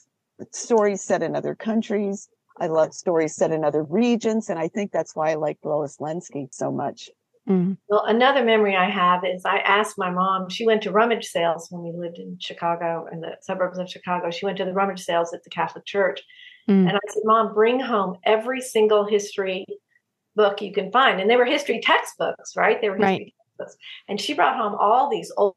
stories 0.51 1.01
set 1.01 1.23
in 1.23 1.35
other 1.35 1.55
countries. 1.55 2.27
I 2.59 2.67
love 2.67 2.93
stories 2.93 3.35
set 3.35 3.51
in 3.51 3.63
other 3.63 3.83
regions. 3.83 4.49
And 4.49 4.59
I 4.59 4.67
think 4.67 4.91
that's 4.91 5.15
why 5.15 5.31
I 5.31 5.35
like 5.35 5.57
Lois 5.63 5.97
Lenski 5.97 6.47
so 6.51 6.71
much. 6.71 7.09
Mm-hmm. 7.49 7.73
Well, 7.89 8.05
another 8.05 8.43
memory 8.43 8.75
I 8.75 8.89
have 8.89 9.23
is 9.23 9.45
I 9.45 9.57
asked 9.59 9.97
my 9.97 10.09
mom, 10.09 10.49
she 10.49 10.65
went 10.65 10.81
to 10.83 10.91
rummage 10.91 11.25
sales 11.25 11.67
when 11.69 11.83
we 11.83 11.91
lived 11.97 12.17
in 12.17 12.37
Chicago, 12.39 13.07
in 13.11 13.21
the 13.21 13.37
suburbs 13.41 13.77
of 13.77 13.89
Chicago. 13.89 14.31
She 14.31 14.45
went 14.45 14.57
to 14.57 14.65
the 14.65 14.73
rummage 14.73 15.03
sales 15.03 15.33
at 15.33 15.43
the 15.43 15.51
Catholic 15.51 15.85
Church. 15.85 16.21
Mm. 16.67 16.89
And 16.89 16.97
I 16.97 16.99
said, 17.09 17.21
Mom, 17.23 17.53
bring 17.53 17.79
home 17.79 18.17
every 18.23 18.61
single 18.61 19.05
history 19.05 19.65
book 20.35 20.61
you 20.61 20.73
can 20.73 20.91
find. 20.91 21.21
And 21.21 21.29
they 21.29 21.37
were 21.37 21.45
history 21.45 21.81
textbooks, 21.81 22.55
right? 22.55 22.81
They 22.81 22.89
were 22.89 22.97
history 22.97 23.11
right. 23.11 23.33
textbooks. 23.59 23.77
And 24.09 24.19
she 24.19 24.33
brought 24.33 24.57
home 24.57 24.75
all 24.79 25.09
these 25.09 25.31
old 25.37 25.55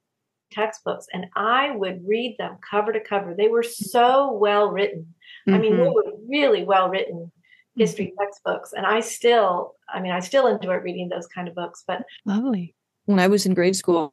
textbooks, 0.51 1.07
and 1.13 1.27
I 1.35 1.71
would 1.73 2.07
read 2.07 2.37
them 2.39 2.59
cover 2.69 2.93
to 2.93 3.01
cover. 3.01 3.35
They 3.35 3.49
were 3.49 3.63
so 3.63 4.33
well 4.33 4.71
written. 4.71 5.15
Mm-hmm. 5.49 5.55
I 5.55 5.59
mean, 5.59 5.77
they 5.77 5.83
mm-hmm. 5.85 5.95
were 5.95 6.13
really 6.29 6.65
well 6.65 6.89
written 6.89 7.33
history 7.77 8.07
mm-hmm. 8.07 8.23
textbooks. 8.23 8.73
And 8.73 8.85
I 8.85 9.01
still, 9.01 9.75
I 9.89 10.01
mean, 10.01 10.13
I 10.13 10.21
still 10.21 10.47
enjoy 10.47 10.75
reading 10.77 11.09
those 11.09 11.27
kind 11.27 11.49
of 11.49 11.55
books, 11.55 11.85
but 11.87 12.05
lovely. 12.27 12.75
When 13.07 13.19
I 13.19 13.29
was 13.29 13.47
in 13.47 13.55
grade 13.55 13.77
school, 13.77 14.13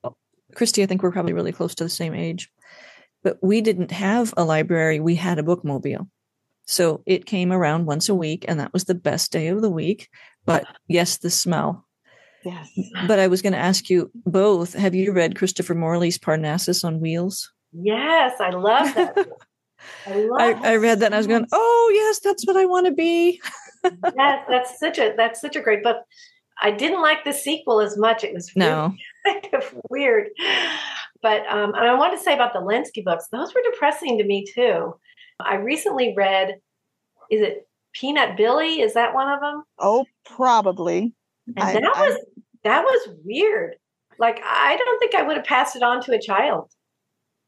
Kristi, 0.55 0.83
I 0.83 0.85
think 0.85 1.03
we're 1.03 1.11
probably 1.11 1.33
really 1.33 1.51
close 1.51 1.75
to 1.75 1.83
the 1.83 1.89
same 1.89 2.13
age, 2.13 2.49
but 3.23 3.37
we 3.41 3.59
didn't 3.59 3.91
have 3.91 4.33
a 4.37 4.45
library. 4.45 4.99
We 4.99 5.15
had 5.15 5.37
a 5.37 5.43
bookmobile. 5.43 6.07
So 6.67 7.03
it 7.05 7.25
came 7.25 7.51
around 7.51 7.85
once 7.85 8.09
a 8.09 8.15
week, 8.15 8.45
and 8.47 8.59
that 8.59 8.73
was 8.73 8.85
the 8.85 8.95
best 8.95 9.31
day 9.31 9.47
of 9.47 9.61
the 9.61 9.69
week. 9.69 10.09
But 10.45 10.65
yes, 10.87 11.17
the 11.17 11.29
smell. 11.29 11.85
Yes. 12.43 12.69
But 13.07 13.19
I 13.19 13.27
was 13.27 13.41
going 13.41 13.53
to 13.53 13.59
ask 13.59 13.89
you 13.89 14.11
both 14.13 14.73
have 14.73 14.93
you 14.93 15.11
read 15.11 15.35
Christopher 15.35 15.73
Morley's 15.73 16.19
Parnassus 16.19 16.83
on 16.83 16.99
Wheels? 16.99 17.51
Yes, 17.73 18.39
I 18.39 18.51
love 18.51 18.93
that. 18.95 19.27
I, 20.07 20.27
I, 20.37 20.71
I, 20.71 20.75
read 20.77 20.99
that 20.99 21.07
and 21.07 21.15
I 21.15 21.17
was 21.17 21.27
going, 21.27 21.47
oh 21.51 21.91
yes, 21.93 22.19
that's 22.19 22.45
what 22.45 22.57
I 22.57 22.65
want 22.65 22.85
to 22.87 22.91
be. 22.91 23.41
yes, 23.83 24.45
that's 24.47 24.79
such 24.79 24.97
a 24.97 25.13
that's 25.15 25.41
such 25.41 25.55
a 25.55 25.61
great 25.61 25.83
book. 25.83 25.97
I 26.61 26.71
didn't 26.71 27.01
like 27.01 27.23
the 27.25 27.33
sequel 27.33 27.81
as 27.81 27.97
much. 27.97 28.23
It 28.23 28.33
was 28.33 28.51
no 28.55 28.95
really 29.25 29.41
kind 29.41 29.53
of 29.53 29.75
weird. 29.89 30.29
But 31.21 31.41
um, 31.47 31.73
and 31.73 31.85
I 31.85 31.95
want 31.95 32.17
to 32.17 32.23
say 32.23 32.33
about 32.33 32.53
the 32.53 32.59
Lenski 32.59 33.03
books; 33.03 33.27
those 33.31 33.53
were 33.53 33.61
depressing 33.71 34.17
to 34.17 34.23
me 34.23 34.45
too. 34.45 34.93
I 35.39 35.55
recently 35.55 36.13
read, 36.15 36.59
is 37.29 37.41
it 37.41 37.67
Peanut 37.93 38.37
Billy? 38.37 38.81
Is 38.81 38.93
that 38.93 39.13
one 39.13 39.29
of 39.29 39.41
them? 39.41 39.63
Oh, 39.79 40.05
probably. 40.25 41.13
And 41.47 41.59
I, 41.59 41.73
that 41.73 41.83
I, 41.83 42.07
was 42.07 42.25
that 42.63 42.83
was 42.83 43.15
weird. 43.23 43.75
Like 44.17 44.39
I 44.43 44.77
don't 44.77 44.99
think 44.99 45.15
I 45.15 45.23
would 45.23 45.37
have 45.37 45.45
passed 45.45 45.75
it 45.75 45.83
on 45.83 46.01
to 46.03 46.13
a 46.13 46.21
child. 46.21 46.71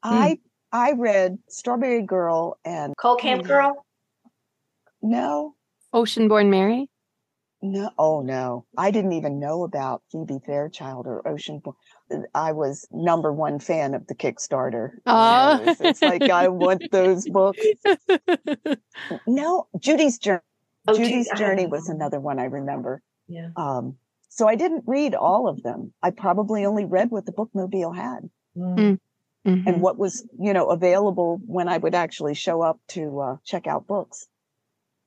I 0.04 0.30
hmm. 0.30 0.47
I 0.72 0.94
read 0.94 1.40
Strawberry 1.48 2.04
Girl 2.04 2.58
and 2.66 2.96
Coal 2.98 3.16
Camp 3.18 3.46
Girl. 3.46 3.86
No. 5.02 5.56
Ocean-born 5.94 6.50
Mary. 6.50 6.90
No. 7.62 7.90
Oh 7.98 8.22
no. 8.22 8.66
I 8.78 8.92
didn't 8.92 9.14
even 9.14 9.40
know 9.40 9.64
about 9.64 10.04
Phoebe 10.12 10.40
Fairchild 10.46 11.08
or 11.08 11.28
Ocean. 11.28 11.60
Born. 11.60 11.76
I 12.36 12.52
was 12.52 12.88
number 12.92 13.34
one 13.34 13.60
fan 13.60 13.94
of 13.96 14.06
the 14.08 14.16
Kickstarter. 14.16 14.92
Oh. 15.06 15.64
It's, 15.66 15.82
it's 15.82 16.02
like 16.02 16.24
I 16.24 16.50
want 16.50 16.84
those 16.92 17.28
books. 17.28 17.60
no, 19.28 19.68
Judy's 19.80 20.20
Journey. 20.20 20.42
Oh, 20.88 20.96
Judy's 20.96 21.30
Journey 21.36 21.66
was 21.66 21.90
another 21.90 22.20
one 22.20 22.40
I 22.40 22.46
remember. 22.46 23.02
Yeah. 23.28 23.50
Um, 23.56 23.98
so 24.30 24.48
I 24.48 24.56
didn't 24.56 24.84
read 24.86 25.16
all 25.16 25.48
of 25.48 25.64
them. 25.64 25.94
I 26.04 26.12
probably 26.12 26.66
only 26.66 26.86
read 26.86 27.10
what 27.10 27.26
the 27.26 27.32
bookmobile 27.32 27.96
had. 27.96 28.30
Mm. 28.56 29.00
Mm-hmm. 29.48 29.68
And 29.68 29.82
what 29.82 29.98
was, 29.98 30.28
you 30.38 30.52
know, 30.52 30.70
available 30.70 31.40
when 31.46 31.70
I 31.70 31.78
would 31.78 31.96
actually 31.96 32.34
show 32.34 32.62
up 32.62 32.80
to 32.90 33.20
uh, 33.22 33.38
check 33.46 33.66
out 33.66 33.88
books. 33.88 34.28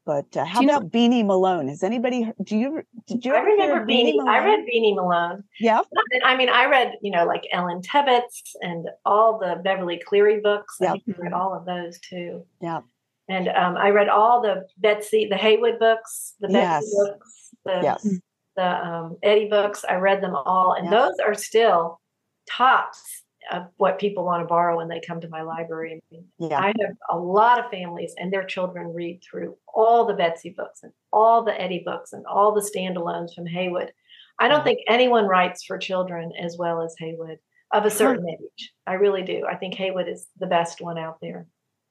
But 0.06 0.34
uh, 0.34 0.46
how 0.46 0.64
about 0.64 0.82
know, 0.82 0.88
Beany 0.88 1.22
Malone? 1.22 1.68
Has 1.68 1.82
anybody? 1.82 2.32
Do 2.42 2.56
you? 2.56 2.82
Did 3.06 3.24
you? 3.24 3.34
I 3.34 3.40
remember 3.40 3.84
Beany. 3.84 4.12
Beany 4.12 4.28
I 4.28 4.38
read 4.38 4.64
Beany 4.64 4.94
Malone. 4.94 5.44
Yeah. 5.60 5.82
I 6.24 6.36
mean, 6.36 6.48
I 6.48 6.64
read 6.66 6.94
you 7.02 7.10
know 7.10 7.26
like 7.26 7.44
Ellen 7.52 7.82
Tebbits 7.82 8.56
and 8.62 8.88
all 9.04 9.38
the 9.38 9.60
Beverly 9.62 10.00
Cleary 10.04 10.40
books. 10.40 10.78
Yeah. 10.80 10.94
I 10.94 11.00
read 11.18 11.34
all 11.34 11.54
of 11.54 11.66
those 11.66 12.00
too. 12.00 12.44
Yeah. 12.62 12.80
And 13.28 13.48
um, 13.48 13.76
I 13.76 13.90
read 13.90 14.08
all 14.08 14.40
the 14.40 14.66
Betsy, 14.78 15.28
the 15.28 15.36
Haywood 15.36 15.78
books, 15.78 16.34
the 16.40 16.48
Betsy 16.48 16.88
yes. 16.88 16.94
books, 16.96 17.48
the 17.66 17.80
yes. 17.82 18.08
the 18.56 18.66
um, 18.66 19.18
Eddie 19.22 19.48
books. 19.48 19.84
I 19.86 19.96
read 19.96 20.22
them 20.22 20.34
all, 20.34 20.72
and 20.72 20.90
those 20.90 21.16
are 21.24 21.34
still 21.34 22.00
tops 22.48 23.22
of 23.50 23.68
what 23.76 23.98
people 23.98 24.24
want 24.24 24.42
to 24.42 24.46
borrow 24.46 24.76
when 24.76 24.88
they 24.88 25.00
come 25.06 25.20
to 25.20 25.28
my 25.28 25.42
library. 25.42 26.00
Yeah. 26.38 26.58
I 26.58 26.66
have 26.66 26.96
a 27.10 27.18
lot 27.18 27.58
of 27.58 27.70
families 27.70 28.14
and 28.18 28.32
their 28.32 28.44
children 28.44 28.94
read 28.94 29.22
through 29.22 29.56
all 29.72 30.06
the 30.06 30.14
Betsy 30.14 30.50
books 30.56 30.82
and 30.82 30.92
all 31.12 31.42
the 31.44 31.60
Eddie 31.60 31.82
books 31.84 32.12
and 32.12 32.24
all 32.26 32.54
the 32.54 32.60
standalones 32.60 33.34
from 33.34 33.46
Haywood. 33.46 33.92
I 34.38 34.48
don't 34.48 34.64
think 34.64 34.80
anyone 34.88 35.26
writes 35.26 35.64
for 35.64 35.78
children 35.78 36.32
as 36.40 36.56
well 36.58 36.80
as 36.82 36.94
Haywood 36.98 37.38
of 37.72 37.84
a 37.84 37.90
certain 37.90 38.28
age. 38.28 38.72
I 38.86 38.94
really 38.94 39.22
do. 39.22 39.44
I 39.48 39.56
think 39.56 39.74
Haywood 39.74 40.08
is 40.08 40.26
the 40.38 40.46
best 40.46 40.80
one 40.80 40.98
out 40.98 41.18
there. 41.20 41.46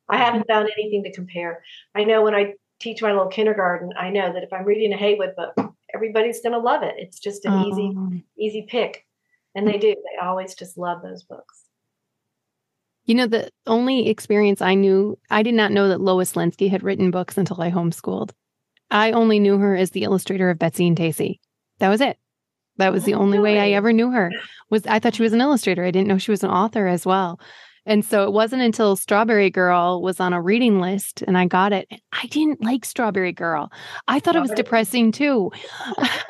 I 0.07 0.15
mm-hmm. 0.15 0.23
haven't 0.23 0.47
found 0.47 0.69
anything 0.77 1.03
to 1.03 1.13
compare. 1.13 1.63
I 1.95 2.03
know 2.03 2.23
when 2.23 2.35
I 2.35 2.53
teach 2.79 3.01
my 3.01 3.11
little 3.11 3.27
kindergarten, 3.27 3.91
I 3.97 4.09
know 4.09 4.33
that 4.33 4.43
if 4.43 4.51
I'm 4.51 4.65
reading 4.65 4.93
a 4.93 4.97
Haywood 4.97 5.35
book, 5.35 5.53
everybody's 5.93 6.41
going 6.41 6.53
to 6.53 6.59
love 6.59 6.83
it. 6.83 6.95
It's 6.97 7.19
just 7.19 7.45
an 7.45 7.65
easy, 7.65 7.93
oh. 7.95 8.11
easy 8.37 8.65
pick. 8.67 9.05
And 9.55 9.67
they 9.67 9.77
do. 9.77 9.95
They 9.95 10.25
always 10.25 10.55
just 10.55 10.77
love 10.77 11.01
those 11.01 11.23
books. 11.23 11.65
You 13.05 13.15
know, 13.15 13.25
the 13.25 13.49
only 13.65 14.07
experience 14.09 14.61
I 14.61 14.75
knew, 14.75 15.17
I 15.31 15.41
did 15.41 15.55
not 15.55 15.71
know 15.71 15.87
that 15.87 16.01
Lois 16.01 16.33
Lenski 16.33 16.69
had 16.69 16.83
written 16.83 17.09
books 17.09 17.37
until 17.37 17.61
I 17.61 17.71
homeschooled. 17.71 18.31
I 18.91 19.11
only 19.11 19.39
knew 19.39 19.57
her 19.57 19.75
as 19.75 19.91
the 19.91 20.03
illustrator 20.03 20.49
of 20.49 20.59
Betsy 20.59 20.87
and 20.87 20.97
Tacy. 20.97 21.39
That 21.79 21.89
was 21.89 22.01
it. 22.01 22.17
That 22.77 22.93
was 22.93 23.03
the 23.03 23.15
oh, 23.15 23.19
only 23.19 23.39
way 23.39 23.59
I 23.59 23.71
ever 23.71 23.91
knew 23.91 24.11
her. 24.11 24.31
Was 24.69 24.85
I 24.87 24.99
thought 24.99 25.15
she 25.15 25.23
was 25.23 25.33
an 25.33 25.41
illustrator. 25.41 25.83
I 25.83 25.91
didn't 25.91 26.07
know 26.07 26.17
she 26.17 26.31
was 26.31 26.43
an 26.43 26.49
author 26.49 26.87
as 26.87 27.05
well. 27.05 27.39
And 27.89 28.05
so 28.05 28.23
it 28.23 28.31
wasn't 28.31 28.61
until 28.61 28.95
Strawberry 28.95 29.49
Girl 29.49 30.03
was 30.03 30.19
on 30.19 30.31
a 30.31 30.39
reading 30.39 30.79
list 30.79 31.23
and 31.23 31.35
I 31.35 31.47
got 31.47 31.73
it. 31.73 31.87
I 32.11 32.27
didn't 32.27 32.63
like 32.63 32.85
Strawberry 32.85 33.31
Girl. 33.31 33.71
I 34.07 34.19
thought 34.19 34.35
it 34.35 34.41
was 34.41 34.51
depressing 34.51 35.11
too. 35.11 35.51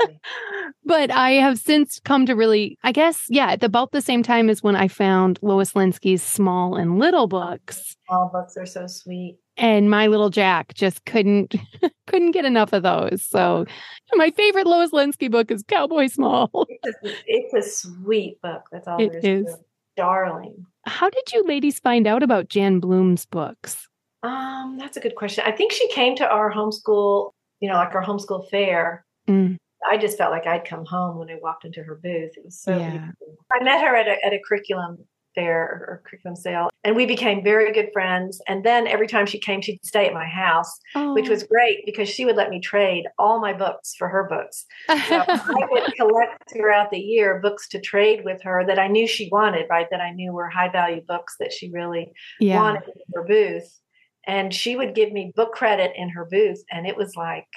but 0.86 1.12
I 1.12 1.32
have 1.32 1.60
since 1.60 1.99
come 1.99 2.26
to 2.28 2.34
really, 2.34 2.78
I 2.84 2.93
guess, 2.93 3.26
yeah, 3.28 3.51
at 3.51 3.64
about 3.64 3.91
the 3.91 3.99
same 3.99 4.24
time 4.24 4.49
as 4.49 4.64
when 4.64 4.78
I 4.78 4.88
found 4.88 5.38
Lois 5.41 5.74
Lenski's 5.74 6.24
Small 6.24 6.78
and 6.78 6.97
Little 6.97 7.24
oh, 7.24 7.28
books. 7.28 7.97
Small 8.07 8.30
books 8.32 8.55
are 8.55 8.66
so 8.66 8.88
sweet. 8.88 9.38
And 9.57 9.89
My 9.89 10.07
Little 10.07 10.30
Jack 10.30 10.74
just 10.76 11.03
couldn't 11.03 11.55
couldn't 12.07 12.32
get 12.32 12.45
enough 12.45 12.72
of 12.72 12.84
those. 12.84 13.22
So 13.26 13.66
my 14.14 14.32
favorite 14.32 14.66
Lois 14.66 14.91
Lenski 14.91 15.30
book 15.30 15.51
is 15.51 15.64
Cowboy 15.68 16.07
Small. 16.07 16.49
it's, 16.70 16.97
a, 17.03 17.14
it's 17.28 17.53
a 17.53 17.70
sweet 17.70 18.41
book. 18.41 18.62
That's 18.72 18.88
all 18.88 19.01
it 19.01 19.26
is. 19.26 19.53
Darling. 19.97 20.66
How 20.86 21.10
did 21.10 21.34
you 21.34 21.44
ladies 21.46 21.80
find 21.80 22.08
out 22.08 22.24
about 22.24 22.50
Jan 22.50 22.80
Bloom's 22.80 23.26
books? 23.26 23.88
Um, 24.24 24.78
that's 24.80 24.98
a 24.98 25.00
good 25.00 25.16
question. 25.16 25.44
I 25.46 25.52
think 25.52 25.72
she 25.72 25.88
came 25.90 26.16
to 26.18 26.30
our 26.30 26.52
homeschool, 26.52 27.32
you 27.60 27.70
know, 27.70 27.76
like 27.76 27.96
our 27.96 28.04
homeschool 28.04 28.50
fair. 28.50 29.06
Mm. 29.28 29.58
I 29.90 29.98
just 29.98 30.18
felt 30.18 30.32
like 30.32 30.46
I'd 30.46 30.66
come 30.66 30.86
home 30.86 31.18
when 31.18 31.30
I 31.30 31.38
walked 31.42 31.66
into 31.66 31.84
her 31.84 31.96
booth. 31.96 32.32
It 32.36 32.44
was 32.44 32.60
so 32.60 32.78
yeah. 32.78 32.90
beautiful. 32.90 33.38
I 33.54 33.64
met 33.64 33.82
her 33.82 33.96
at 33.96 34.08
a, 34.08 34.26
at 34.26 34.34
a 34.34 34.40
curriculum 34.46 35.06
fair 35.36 35.86
or 35.88 36.04
curriculum 36.06 36.36
sale, 36.36 36.70
and 36.84 36.96
we 36.96 37.06
became 37.06 37.44
very 37.44 37.72
good 37.72 37.90
friends. 37.94 38.42
And 38.48 38.64
then 38.64 38.88
every 38.88 39.08
time 39.08 39.26
she 39.26 39.40
came, 39.40 39.62
she'd 39.62 39.84
stay 39.84 40.08
at 40.08 40.14
my 40.14 40.28
house, 40.28 40.80
oh. 40.96 41.14
which 41.14 41.30
was 41.30 41.44
great 41.44 41.86
because 41.86 42.10
she 42.10 42.26
would 42.26 42.36
let 42.36 42.50
me 42.50 42.60
trade 42.60 43.06
all 43.18 43.40
my 43.40 43.54
books 43.54 43.94
for 43.98 44.08
her 44.08 44.24
books. 44.30 44.66
So 44.88 44.96
I 45.28 45.68
would 45.70 45.94
collect 45.96 46.52
throughout 46.52 46.92
the 46.92 47.00
year 47.00 47.40
books 47.40 47.68
to 47.70 47.82
trade 47.82 48.24
with 48.24 48.42
her 48.44 48.66
that 48.66 48.80
I 48.80 48.88
knew 48.88 49.08
she 49.08 49.30
wanted, 49.32 49.68
right? 49.70 49.88
That 49.92 50.02
I 50.02 50.12
knew 50.12 50.32
were 50.34 50.50
high 50.50 50.70
value 50.70 51.02
books 51.08 51.36
that 51.40 51.54
she 51.54 51.70
really 51.72 52.12
yeah. 52.40 52.62
wanted 52.62 52.84
in 52.88 53.02
her 53.14 53.24
booth. 53.24 53.80
and 54.28 54.54
she 54.54 54.76
would 54.76 54.96
give 54.96 55.12
me 55.12 55.34
book 55.36 55.54
credit 55.54 55.92
in 55.96 56.10
her 56.10 56.26
booth, 56.26 56.64
and 56.70 56.86
it 56.86 56.96
was 56.96 57.16
like 57.16 57.48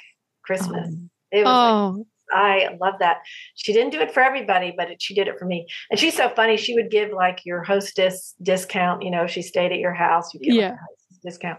Christmas. 0.42 0.88
Oh. 0.94 1.08
It 1.30 1.44
was 1.44 1.46
like 1.46 1.54
Oh, 1.54 2.06
I 2.32 2.76
love 2.80 2.94
that. 3.00 3.18
She 3.54 3.72
didn't 3.72 3.90
do 3.92 4.00
it 4.00 4.12
for 4.12 4.22
everybody, 4.22 4.72
but 4.76 4.90
it, 4.90 5.00
she 5.02 5.14
did 5.14 5.28
it 5.28 5.38
for 5.38 5.44
me. 5.44 5.66
And 5.90 6.00
she's 6.00 6.16
so 6.16 6.28
funny. 6.28 6.56
She 6.56 6.74
would 6.74 6.90
give 6.90 7.10
like 7.12 7.40
your 7.44 7.62
hostess 7.62 8.34
discount. 8.42 9.02
You 9.02 9.10
know, 9.10 9.24
if 9.24 9.30
she 9.30 9.42
stayed 9.42 9.72
at 9.72 9.78
your 9.78 9.94
house, 9.94 10.32
you 10.34 10.40
get 10.40 10.54
Yeah. 10.54 10.68
like 10.70 10.74
a 10.74 10.76
hostess 10.80 11.18
discount. 11.24 11.58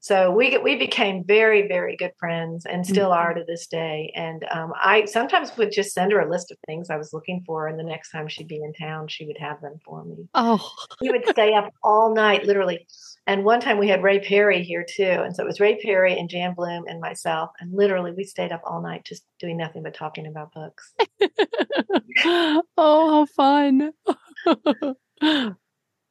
So 0.00 0.30
we 0.32 0.58
we 0.58 0.76
became 0.76 1.24
very 1.24 1.68
very 1.68 1.96
good 1.96 2.12
friends 2.18 2.66
and 2.66 2.86
still 2.86 3.12
are 3.12 3.32
to 3.34 3.44
this 3.46 3.66
day. 3.66 4.12
And 4.16 4.44
um, 4.50 4.72
I 4.82 5.04
sometimes 5.04 5.56
would 5.56 5.72
just 5.72 5.92
send 5.94 6.12
her 6.12 6.20
a 6.20 6.28
list 6.30 6.50
of 6.50 6.58
things 6.66 6.90
I 6.90 6.96
was 6.96 7.12
looking 7.12 7.42
for, 7.46 7.68
and 7.68 7.78
the 7.78 7.84
next 7.84 8.10
time 8.10 8.28
she'd 8.28 8.48
be 8.48 8.56
in 8.62 8.72
town, 8.72 9.08
she 9.08 9.26
would 9.26 9.38
have 9.38 9.60
them 9.60 9.78
for 9.84 10.04
me. 10.04 10.28
oh, 10.34 10.68
We 11.00 11.10
would 11.10 11.26
stay 11.28 11.54
up 11.54 11.72
all 11.82 12.14
night, 12.14 12.44
literally. 12.44 12.86
And 13.26 13.44
one 13.44 13.60
time 13.60 13.78
we 13.78 13.88
had 13.88 14.02
Ray 14.02 14.20
Perry 14.20 14.62
here 14.62 14.84
too. 14.86 15.02
And 15.02 15.34
so 15.34 15.42
it 15.42 15.46
was 15.46 15.58
Ray 15.60 15.78
Perry 15.80 16.18
and 16.18 16.28
Jan 16.28 16.52
Bloom 16.54 16.84
and 16.86 17.00
myself. 17.00 17.50
And 17.58 17.72
literally 17.72 18.12
we 18.12 18.24
stayed 18.24 18.52
up 18.52 18.60
all 18.66 18.82
night 18.82 19.04
just 19.04 19.24
doing 19.40 19.56
nothing 19.56 19.82
but 19.82 19.94
talking 19.94 20.26
about 20.26 20.52
books. 20.52 20.92
oh, 22.24 22.62
how 22.76 23.26
fun. 23.26 23.92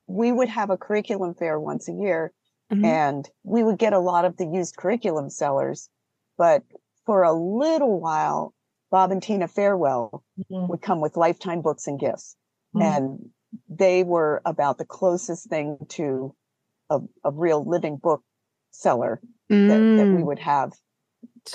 We 0.06 0.34
would 0.34 0.50
have 0.50 0.70
a 0.70 0.78
curriculum 0.78 1.34
fair 1.34 1.58
once 1.60 1.88
a 1.88 1.94
year 1.94 2.34
Mhm. 2.72 2.86
and 2.86 3.30
we 3.44 3.64
would 3.64 3.78
get 3.78 3.94
a 3.94 4.00
lot 4.00 4.26
of 4.26 4.36
the 4.38 4.46
used 4.46 4.76
curriculum 4.76 5.30
sellers. 5.30 5.90
But 6.38 6.64
for 7.06 7.24
a 7.24 7.32
little 7.34 8.00
while, 8.02 8.54
Bob 8.92 9.12
and 9.12 9.24
Tina 9.24 9.48
Farewell 9.48 10.24
Mhm. 10.52 10.68
would 10.68 10.82
come 10.82 11.00
with 11.00 11.16
lifetime 11.16 11.62
books 11.62 11.88
and 11.88 11.98
gifts. 12.00 12.36
Mhm. 12.76 12.82
And 12.82 13.30
they 13.70 14.04
were 14.04 14.42
about 14.46 14.78
the 14.78 14.86
closest 14.86 15.48
thing 15.50 15.78
to 15.90 16.36
a, 16.94 17.00
a 17.28 17.32
real 17.32 17.64
living 17.68 17.98
book 17.98 18.22
seller 18.72 19.20
that, 19.50 19.68
that 19.68 20.08
we 20.08 20.22
Mm, 20.22 20.26
would 20.26 20.40
have 20.40 20.72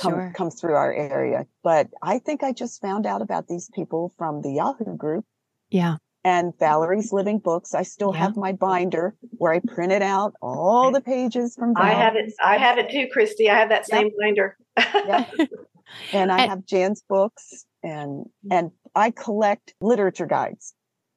come, 0.00 0.12
sure. 0.12 0.32
come 0.36 0.50
through 0.50 0.74
our 0.74 0.92
area. 0.92 1.46
But 1.62 1.88
I 2.02 2.18
think 2.18 2.42
I 2.42 2.52
just 2.52 2.80
found 2.80 3.06
out 3.06 3.22
about 3.22 3.48
these 3.48 3.70
people 3.74 4.12
from 4.18 4.42
the 4.42 4.52
Yahoo 4.52 4.96
group 4.96 5.24
Yeah. 5.70 5.96
and 6.24 6.52
Valerie's 6.58 7.12
Living 7.12 7.38
Books. 7.38 7.74
I 7.74 7.82
still 7.82 8.12
Yeah. 8.14 8.20
have 8.20 8.36
my 8.36 8.52
binder 8.52 9.16
where 9.38 9.52
I 9.52 9.60
printed 9.60 10.02
out 10.02 10.34
all 10.42 10.90
the 10.92 11.00
pages 11.00 11.54
from 11.56 11.72
I 11.76 11.92
have 11.92 12.14
it. 12.16 12.32
I 12.42 12.56
have 12.58 12.78
it 12.78 12.90
too, 12.90 13.08
Kristi. 13.14 13.48
I 13.50 13.54
have 13.58 13.70
that 13.70 13.86
Yep. 13.88 13.98
same 14.00 14.10
binder. 14.20 14.56
Yep. 14.76 15.30
and 16.12 16.30
I 16.32 16.40
And- 16.42 16.50
have 16.50 16.66
Jan's 16.66 17.02
books 17.08 17.64
and 17.82 18.26
and 18.50 18.70
I 18.94 19.10
collect 19.10 19.74
literature 19.80 20.26
guides. 20.26 20.74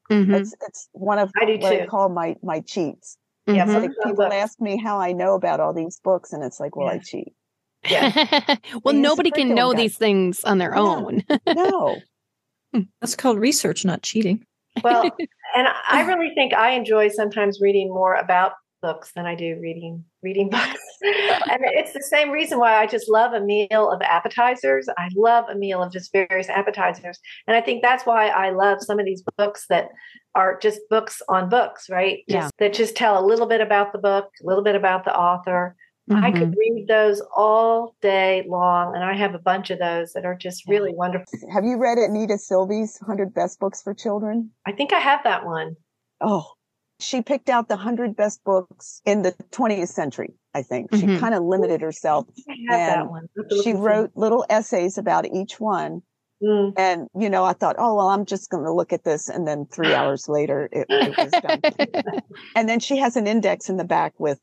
Mhm, 0.09 0.33
It's 0.35 0.53
it's 0.67 0.89
one 0.93 1.19
of 1.19 1.31
I 1.39 1.45
do 1.45 1.57
what 1.59 1.73
I 1.73 1.79
too. 1.81 1.87
call 1.87 2.09
my 2.09 2.35
my 2.43 2.59
cheats. 2.61 3.17
Yeah, 3.47 3.65
mhm. 3.65 3.67
It's 3.67 3.73
Mhm. 3.75 3.81
like 3.81 3.91
people 4.03 4.15
books. 4.25 4.35
ask 4.35 4.61
me 4.61 4.77
how 4.77 4.99
I 4.99 5.11
know 5.13 5.33
about 5.35 5.59
all 5.59 5.73
these 5.73 5.99
books, 6.03 6.31
and 6.33 6.43
it's 6.43 6.59
like, 6.59 6.75
well, 6.75 6.87
I 6.87 6.95
Yeah. 6.95 7.01
cheat. 7.03 7.33
well, 8.83 8.93
nobody 8.93 9.31
can 9.31 9.55
know 9.55 9.71
guide. 9.73 9.79
these 9.79 9.97
things 9.97 10.43
on 10.43 10.57
their 10.59 10.75
Yeah. 10.75 10.81
own. 10.81 11.23
No, 11.47 12.01
That's 13.01 13.15
called 13.15 13.39
research, 13.39 13.83
not 13.83 14.03
cheating. 14.03 14.45
Well, 14.83 15.03
and 15.55 15.67
I 15.89 16.03
really 16.03 16.31
think 16.35 16.53
I 16.53 16.71
enjoy 16.71 17.09
sometimes 17.09 17.59
reading 17.59 17.89
more 17.89 18.15
about 18.15 18.53
books 18.81 19.11
than 19.15 19.25
I 19.25 19.35
do 19.35 19.57
reading 19.61 20.03
reading 20.23 20.49
books. 20.51 20.79
and 21.01 21.61
it's 21.63 21.93
the 21.93 22.01
same 22.03 22.29
reason 22.31 22.59
why 22.59 22.75
I 22.75 22.85
just 22.87 23.09
love 23.09 23.33
a 23.33 23.39
meal 23.41 23.89
of 23.91 24.01
appetizers. 24.01 24.87
I 24.97 25.09
love 25.15 25.45
a 25.49 25.55
meal 25.55 25.81
of 25.81 25.91
just 25.91 26.11
various 26.11 26.49
appetizers. 26.49 27.19
And 27.47 27.55
I 27.55 27.61
think 27.61 27.81
that's 27.81 28.05
why 28.05 28.27
I 28.27 28.51
love 28.51 28.79
some 28.81 28.99
of 28.99 29.05
these 29.05 29.23
books 29.37 29.65
that 29.69 29.89
are 30.35 30.57
just 30.59 30.79
books 30.89 31.21
on 31.29 31.49
books, 31.49 31.89
right? 31.89 32.19
Yeah. 32.27 32.41
Just, 32.41 32.53
that 32.59 32.73
just 32.73 32.95
tell 32.95 33.23
a 33.23 33.25
little 33.25 33.47
bit 33.47 33.61
about 33.61 33.91
the 33.93 33.99
book, 33.99 34.29
a 34.41 34.45
little 34.47 34.63
bit 34.63 34.75
about 34.75 35.05
the 35.05 35.15
author. 35.15 35.75
I 36.09 36.31
Mhm. 36.31 36.37
could 36.39 36.55
read 36.57 36.85
those 36.89 37.21
all 37.37 37.95
day 38.01 38.43
long, 38.47 38.95
and 38.95 39.03
I 39.03 39.13
have 39.15 39.33
a 39.33 39.39
bunch 39.39 39.69
of 39.69 39.79
those 39.79 40.11
that 40.13 40.25
are 40.25 40.35
just 40.35 40.67
really 40.67 40.93
wonderful. 40.93 41.25
have 41.53 41.63
you 41.63 41.77
read 41.77 41.97
Anita 41.99 42.37
Silvey's 42.37 42.97
Hundred 43.05 43.33
Best 43.33 43.59
Books 43.61 43.81
for 43.81 43.93
Children? 43.93 44.51
I 44.65 44.73
think 44.73 44.91
I 44.91 44.99
have 44.99 45.23
that 45.23 45.45
one. 45.45 45.77
Oh, 46.19 46.45
she 47.01 47.21
picked 47.21 47.49
out 47.49 47.67
the 47.67 47.75
hundred 47.77 48.15
best 48.15 48.43
books 48.43 49.01
in 49.05 49.21
the 49.21 49.33
20th 49.51 49.89
century. 49.89 50.33
I 50.53 50.61
think 50.63 50.93
she 50.95 51.07
Mhm. 51.07 51.19
kind 51.19 51.33
of 51.35 51.43
limited 51.43 51.81
herself. 51.81 52.27
I 52.47 52.55
have 52.69 52.79
that 52.87 52.99
And 53.01 53.09
one. 53.09 53.23
I 53.23 53.41
have 53.41 53.49
to 53.49 53.55
look 53.55 53.63
She 53.63 53.69
and 53.71 53.79
see. 53.79 53.83
wrote 53.83 54.11
little 54.15 54.45
essays 54.49 54.97
about 54.97 55.25
each 55.25 55.59
one. 55.59 56.03
Mm. 56.43 56.73
And, 56.77 57.07
you 57.15 57.29
know, 57.29 57.43
I 57.43 57.53
thought, 57.53 57.75
oh, 57.77 57.95
well, 57.95 58.09
I'm 58.09 58.25
just 58.25 58.49
going 58.49 58.63
to 58.63 58.71
look 58.73 58.91
at 58.93 59.03
this. 59.03 59.29
And 59.29 59.47
then 59.47 59.65
three 59.65 59.93
hours 59.95 60.27
later, 60.27 60.69
it, 60.71 60.87
it 60.89 61.15
was 61.19 61.33
done. 61.41 61.61
and 62.55 62.67
then 62.67 62.79
she 62.79 62.97
has 62.97 63.15
an 63.15 63.27
index 63.27 63.69
in 63.69 63.77
the 63.77 63.83
back 63.83 64.13
with 64.19 64.39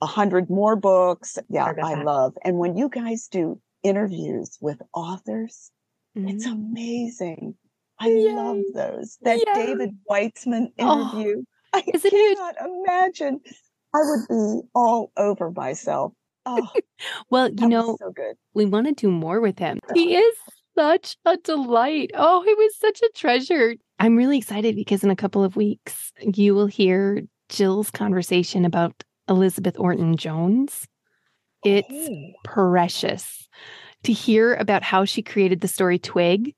a 0.00 0.06
hundred 0.06 0.48
more 0.50 0.76
books. 0.76 1.38
Yeah, 1.48 1.72
I 1.82 1.92
I 1.92 2.02
love. 2.02 2.34
And 2.44 2.58
when 2.58 2.76
you 2.76 2.88
guys 2.88 3.28
do 3.28 3.60
interviews 3.82 4.56
with 4.60 4.80
authors, 4.94 5.70
it's 6.14 6.46
Mhm. 6.46 6.52
amazing. 6.52 7.54
I 7.98 8.08
Yay. 8.08 8.34
love 8.34 8.58
those. 8.74 9.18
That 9.22 9.38
Yay. 9.38 9.66
David 9.66 9.98
Weitzman 10.10 10.72
Oh, 10.78 11.10
interview. 11.10 11.42
I 11.72 11.82
isn't 11.92 12.12
it? 12.12 12.36
cannot 12.38 12.54
imagine. 12.64 13.40
I 13.94 13.98
would 13.98 14.28
be 14.28 14.60
all 14.74 15.12
over 15.16 15.50
myself. 15.50 16.12
Oh, 16.46 16.66
Well, 17.30 17.50
you 17.52 17.68
know, 17.68 17.96
so 18.00 18.10
good. 18.12 18.34
we 18.54 18.64
want 18.64 18.86
to 18.86 18.92
do 18.94 19.10
more 19.10 19.40
with 19.40 19.58
him. 19.58 19.78
He 19.94 20.16
is 20.16 20.36
such 20.76 21.16
a 21.26 21.36
delight. 21.36 22.10
Oh, 22.14 22.42
he 22.42 22.54
was 22.54 22.76
such 22.78 23.00
a 23.02 23.10
treasure. 23.14 23.74
I'm 23.98 24.16
really 24.16 24.38
excited 24.38 24.74
because 24.74 25.04
in 25.04 25.10
a 25.10 25.16
couple 25.16 25.44
of 25.44 25.56
weeks, 25.56 26.12
you 26.22 26.54
will 26.54 26.66
hear 26.66 27.22
Jill's 27.50 27.90
conversation 27.90 28.64
about 28.64 28.94
Elizabeth 29.28 29.78
Orton 29.78 30.16
Jones. 30.16 30.86
It's 31.64 32.08
precious 32.44 33.48
to 34.04 34.12
hear 34.12 34.54
about 34.54 34.82
how 34.82 35.04
she 35.04 35.22
created 35.22 35.60
the 35.60 35.68
story 35.68 35.98
Twig. 35.98 36.54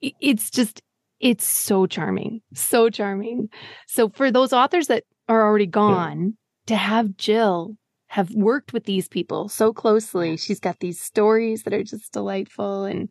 It's 0.00 0.50
just, 0.50 0.82
it's 1.20 1.44
so 1.44 1.86
charming, 1.86 2.40
so 2.54 2.90
charming. 2.90 3.48
So, 3.86 4.08
for 4.10 4.30
those 4.30 4.52
authors 4.52 4.86
that 4.88 5.04
are 5.28 5.42
already 5.42 5.66
gone, 5.66 6.36
to 6.66 6.76
have 6.76 7.16
Jill 7.16 7.76
have 8.08 8.30
worked 8.34 8.72
with 8.72 8.84
these 8.84 9.08
people 9.08 9.48
so 9.48 9.72
closely, 9.72 10.36
she's 10.36 10.60
got 10.60 10.78
these 10.80 11.00
stories 11.00 11.62
that 11.64 11.72
are 11.74 11.82
just 11.82 12.12
delightful. 12.12 12.84
And 12.84 13.08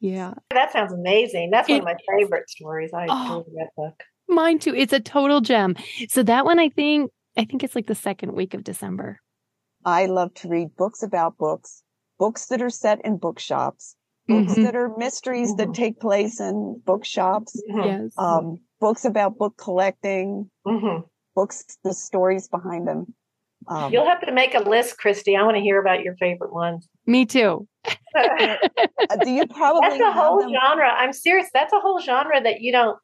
yeah, 0.00 0.34
That 0.50 0.72
sounds 0.72 0.92
amazing. 0.92 1.50
That's 1.50 1.68
one 1.68 1.78
of 1.80 1.84
my 1.84 1.96
favorite 2.18 2.48
stories. 2.48 2.90
I 2.94 3.06
Oh. 3.10 3.40
adore 3.40 3.44
that 3.56 3.70
book. 3.76 4.02
mine 4.28 4.58
too. 4.58 4.74
It's 4.74 4.92
a 4.92 5.00
total 5.00 5.40
gem. 5.40 5.76
So, 6.08 6.22
that 6.22 6.44
one, 6.44 6.58
I 6.58 6.68
think, 6.68 7.10
I 7.36 7.44
think 7.44 7.64
it's 7.64 7.74
like 7.74 7.86
the 7.86 7.94
second 7.94 8.32
week 8.32 8.54
of 8.54 8.64
December. 8.64 9.18
I 9.84 10.06
love 10.06 10.32
to 10.34 10.48
read 10.48 10.76
books 10.76 11.02
about 11.02 11.36
books, 11.38 11.82
books 12.18 12.46
that 12.46 12.60
are 12.62 12.70
set 12.70 13.04
in 13.04 13.16
bookshops, 13.16 13.96
books 14.30 14.54
Mhm. 14.54 14.64
that 14.64 14.76
are 14.76 14.96
mysteries 14.96 15.54
that 15.56 15.68
Mhm. 15.68 15.74
take 15.74 16.00
place 16.00 16.40
in 16.40 16.80
bookshops, 16.84 17.60
Mhm. 17.70 17.84
Yes. 17.84 18.12
um, 18.18 18.58
books 18.80 19.04
about 19.04 19.36
book 19.36 19.56
collecting, 19.56 20.50
Mhm. 20.66 21.04
books, 21.34 21.64
the 21.84 21.92
stories 21.92 22.48
behind 22.48 22.86
them. 22.88 23.14
Um, 23.68 23.92
You'll 23.92 24.06
have 24.06 24.20
to 24.22 24.32
make 24.32 24.54
a 24.54 24.60
list, 24.60 24.98
Kristi. 24.98 25.38
I 25.38 25.42
want 25.42 25.56
to 25.56 25.62
hear 25.62 25.78
about 25.80 26.02
your 26.02 26.16
favorite 26.16 26.52
ones. 26.52 26.88
Me 27.06 27.26
too. 27.26 27.66
uh, 28.14 28.56
do 29.22 29.30
you 29.30 29.46
probably 29.46 29.98
That's 29.98 30.00
a 30.00 30.12
whole 30.12 30.40
them? 30.40 30.50
genre. 30.52 30.88
I'm 30.88 31.12
serious. 31.12 31.48
That's 31.52 31.72
a 31.72 31.80
whole 31.80 32.00
genre 32.00 32.40
that 32.42 32.60
you 32.60 32.72
don't. 32.72 32.98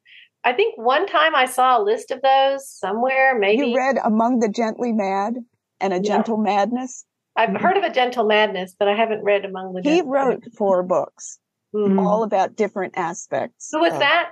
I 0.44 0.52
think 0.52 0.76
one 0.78 1.06
time 1.06 1.34
I 1.34 1.46
saw 1.46 1.78
a 1.78 1.82
list 1.82 2.10
of 2.10 2.22
those 2.22 2.68
somewhere. 2.70 3.36
Maybe 3.38 3.68
You 3.68 3.76
read 3.76 3.96
Among 4.04 4.38
the 4.38 4.48
Gently 4.48 4.92
Mad 4.92 5.34
and 5.80 5.92
A 5.92 5.96
Yeah. 5.96 6.02
Gentle 6.02 6.36
Madness. 6.36 7.04
I've 7.36 7.60
heard 7.60 7.76
of 7.76 7.84
a 7.84 7.90
Gentle 7.92 8.24
Madness, 8.26 8.74
but 8.78 8.88
I 8.88 8.94
haven't 8.96 9.22
read 9.22 9.44
Among 9.44 9.74
the. 9.74 9.82
He 9.82 10.00
wrote 10.02 10.44
four 10.56 10.82
books, 10.82 11.38
Mhm. 11.74 12.04
all 12.04 12.22
about 12.22 12.56
different 12.56 12.94
aspects. 12.96 13.68
Who 13.72 13.80
was 13.80 13.92
of- 13.92 13.98
that? 14.00 14.30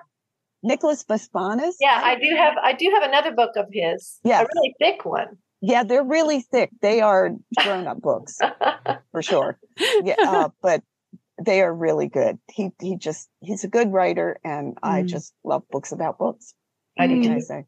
Nicholas 0.62 1.04
Basbanes. 1.04 1.74
Yeah, 1.80 2.00
I 2.02 2.14
do 2.18 2.34
have. 2.36 2.54
I 2.62 2.72
do 2.72 2.90
have 2.94 3.02
another 3.02 3.32
book 3.32 3.56
of 3.56 3.66
his. 3.70 4.18
Yeah, 4.24 4.40
a 4.42 4.46
really 4.54 4.74
thick 4.78 5.04
one. 5.04 5.36
Yeah, 5.60 5.82
they're 5.84 6.04
really 6.04 6.40
thick. 6.40 6.70
They 6.80 7.00
are 7.02 7.30
grown-up 7.62 8.00
books 8.00 8.38
for 9.12 9.22
sure. 9.22 9.58
Yeah, 10.02 10.14
uh, 10.26 10.48
but 10.62 10.82
they 11.42 11.60
are 11.62 11.72
really 11.74 12.08
good. 12.08 12.38
He 12.50 12.70
he 12.80 12.96
just 12.96 13.28
he's 13.40 13.64
a 13.64 13.68
good 13.68 13.92
writer, 13.92 14.38
and 14.44 14.78
I 14.82 15.02
Mm. 15.02 15.06
just 15.08 15.34
love 15.44 15.64
books 15.70 15.92
about 15.92 16.16
books. 16.18 16.54
I 16.98 17.06
do 17.08 17.16
Mm. 17.20 17.30
I 17.30 17.34
too. 17.34 17.40
say? 17.40 17.64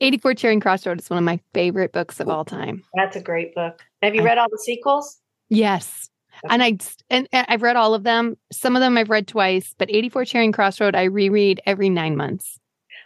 84 0.00 0.34
Charing 0.34 0.60
Cross 0.60 0.86
Road 0.86 1.00
is 1.00 1.08
one 1.08 1.18
of 1.18 1.24
my 1.24 1.40
favorite 1.52 1.92
books 1.92 2.20
of 2.20 2.28
all 2.28 2.44
time. 2.44 2.82
That's 2.94 3.16
a 3.16 3.22
great 3.22 3.54
book. 3.54 3.82
Have 4.02 4.14
you 4.14 4.22
read 4.22 4.38
all 4.38 4.48
the 4.50 4.58
sequels? 4.58 5.18
Yes. 5.48 6.10
And 6.50 6.62
I 6.62 6.78
and, 7.10 7.28
and 7.32 7.46
I've 7.48 7.62
read 7.62 7.76
all 7.76 7.94
of 7.94 8.02
them. 8.02 8.36
Some 8.52 8.74
of 8.76 8.80
them 8.80 8.98
I've 8.98 9.08
read 9.10 9.28
twice, 9.28 9.74
but 9.78 9.88
84 9.90 10.24
Charing 10.24 10.52
Cross 10.52 10.80
Road 10.80 10.94
I 10.96 11.04
reread 11.04 11.60
every 11.64 11.88
9 11.88 12.16
months. 12.16 12.58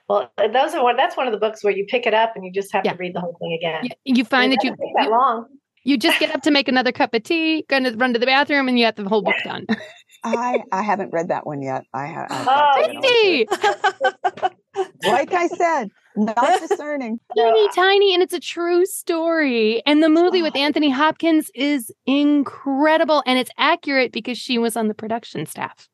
Well, 0.09 0.32
uh, 0.39 0.49
those 0.49 0.74
are 0.74 0.82
one. 0.82 0.97
That's 0.97 1.16
one 1.16 1.26
of 1.26 1.32
the 1.32 1.39
books 1.39 1.62
where 1.62 1.72
you 1.72 1.84
pick 1.86 2.07
it 2.07 2.14
up 2.14 2.32
and 2.34 2.45
you 2.45 2.51
just 2.51 2.72
have 2.72 2.84
Yeah. 2.86 2.93
to 2.93 2.99
read 2.99 3.14
the 3.14 3.20
whole 3.20 3.36
thing 3.39 3.53
again. 3.53 3.91
You, 4.05 4.16
you 4.16 4.24
find 4.24 4.51
that 4.53 4.64
you 4.64 4.70
take 4.70 4.95
that 4.97 5.05
you, 5.05 5.11
long. 5.11 5.47
you 5.84 5.99
just 5.99 6.18
get 6.18 6.34
up 6.34 6.41
to 6.43 6.51
make 6.51 6.68
another 6.68 6.91
cup 6.93 7.12
of 7.12 7.22
tea, 7.22 7.66
going 7.68 7.84
to 7.84 7.91
run 7.95 8.14
to 8.14 8.18
the 8.18 8.24
bathroom 8.26 8.68
and 8.68 8.78
you 8.78 8.86
have 8.86 8.97
the 8.97 9.07
whole 9.07 9.20
book 9.22 9.36
done. 9.45 9.66
I 10.24 10.62
I 10.72 10.82
haven't 10.82 11.12
read 11.12 11.28
that 11.28 11.47
one 11.47 11.61
yet. 11.62 11.84
I 11.93 12.07
have. 12.07 12.28
Oh, 12.30 12.84
Kristi! 13.03 14.53
like 15.05 15.32
I 15.32 15.46
said, 15.49 15.90
not 16.16 16.61
discerning. 16.68 17.20
teeny 17.34 17.68
tiny 17.74 18.14
and 18.14 18.22
it's 18.22 18.32
a 18.34 18.40
true 18.40 18.84
story 18.86 19.82
and 19.86 20.03
the 20.03 20.09
movie 20.09 20.42
with 20.42 20.55
Oh. 20.57 20.61
anthony 20.61 20.90
hopkins 20.90 21.51
is 21.55 21.92
incredible 22.07 23.22
and 23.26 23.38
it's 23.38 23.51
accurate 23.59 24.12
because 24.12 24.38
she 24.38 24.59
was 24.59 24.76
on 24.76 24.88
the 24.88 24.94
production 24.94 25.46
staff 25.46 25.88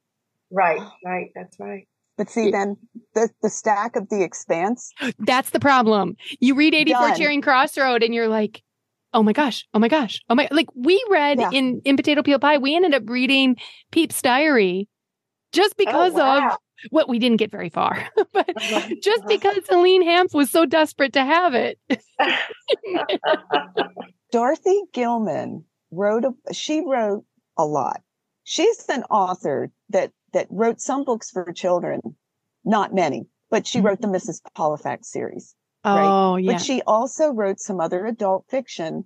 Right, 0.51 0.81
right. 1.05 1.31
That's 1.35 1.59
right. 1.59 1.89
But 2.17 2.31
see, 2.31 2.53
then 2.53 2.77
the, 3.15 3.29
the 3.43 3.51
stack 3.51 3.97
of 3.97 4.09
the 4.09 4.23
expanse, 4.23 4.93
that's 5.19 5.51
the 5.51 5.59
problem 5.59 6.17
you 6.39 6.55
read 6.55 6.75
84 6.75 7.01
Done. 7.09 7.17
charing 7.19 7.43
cross 7.43 7.77
road 7.77 8.03
and 8.05 8.15
you're 8.15 8.29
like 8.29 8.63
oh 9.15 9.23
my 9.23 9.33
gosh 9.33 9.67
oh 9.75 9.79
my 9.81 9.89
gosh 9.89 10.21
oh 10.29 10.35
my 10.37 10.47
like 10.53 10.69
we 10.77 11.03
read 11.11 11.41
Yeah. 11.41 11.51
in 11.53 11.81
in 11.85 11.97
potato 11.97 12.23
peel 12.23 12.39
pie 12.39 12.59
we 12.59 12.77
ended 12.77 12.95
up 12.95 13.03
reading 13.09 13.57
pepys' 13.93 14.23
diary 14.23 14.89
just 15.53 15.73
oh, 15.73 15.77
because 15.79 16.13
oh, 16.15 16.19
wow. 16.19 16.49
of 16.53 16.59
what 16.91 17.09
we 17.09 17.19
didn't 17.19 17.39
get 17.39 17.51
very 17.51 17.69
far 17.69 18.09
but 18.33 18.51
Uh-huh, 18.57 18.89
just 19.03 19.21
uh-huh. 19.21 19.29
because 19.29 19.59
Helene 19.69 20.05
Hanff 20.05 20.35
was 20.35 20.51
so 20.51 20.67
desperate 20.67 21.13
to 21.15 21.25
have 21.25 21.55
it 21.55 21.79
Dorothy 24.35 24.83
Gilman 24.93 25.65
wrote 25.93 26.25
a, 26.25 26.53
she 26.53 26.81
wrote 26.81 27.25
a 27.57 27.65
lot. 27.65 28.01
She's 28.43 28.85
an 28.89 29.05
author 29.05 29.71
that, 29.91 30.11
that 30.33 30.49
wrote 30.51 30.81
some 30.81 31.05
books 31.05 31.31
for 31.31 31.53
children, 31.53 32.01
not 32.65 32.93
many, 32.93 33.27
but 33.51 33.65
she 33.65 33.81
wrote 33.81 34.01
the 34.01 34.09
Mrs. 34.09 34.41
Pollifax 34.57 35.05
series. 35.05 35.55
Right. 35.85 36.05
oh 36.05 36.37
yeah 36.37 36.53
But 36.53 36.63
she 36.63 36.83
also 36.83 37.31
wrote 37.31 37.61
some 37.61 37.79
other 37.81 38.07
adult 38.07 38.47
fiction. 38.49 39.05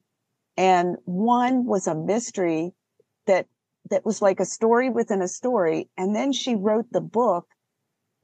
And 0.56 0.96
one 1.04 1.66
was 1.66 1.86
a 1.86 1.94
mystery 1.94 2.72
that, 3.26 3.46
that 3.90 4.06
was 4.06 4.22
like 4.22 4.40
a 4.40 4.44
story 4.44 4.88
within 4.88 5.20
a 5.20 5.28
story. 5.28 5.90
And 5.96 6.16
then 6.16 6.32
she 6.32 6.54
wrote 6.54 6.86
the 6.90 7.00
book 7.00 7.46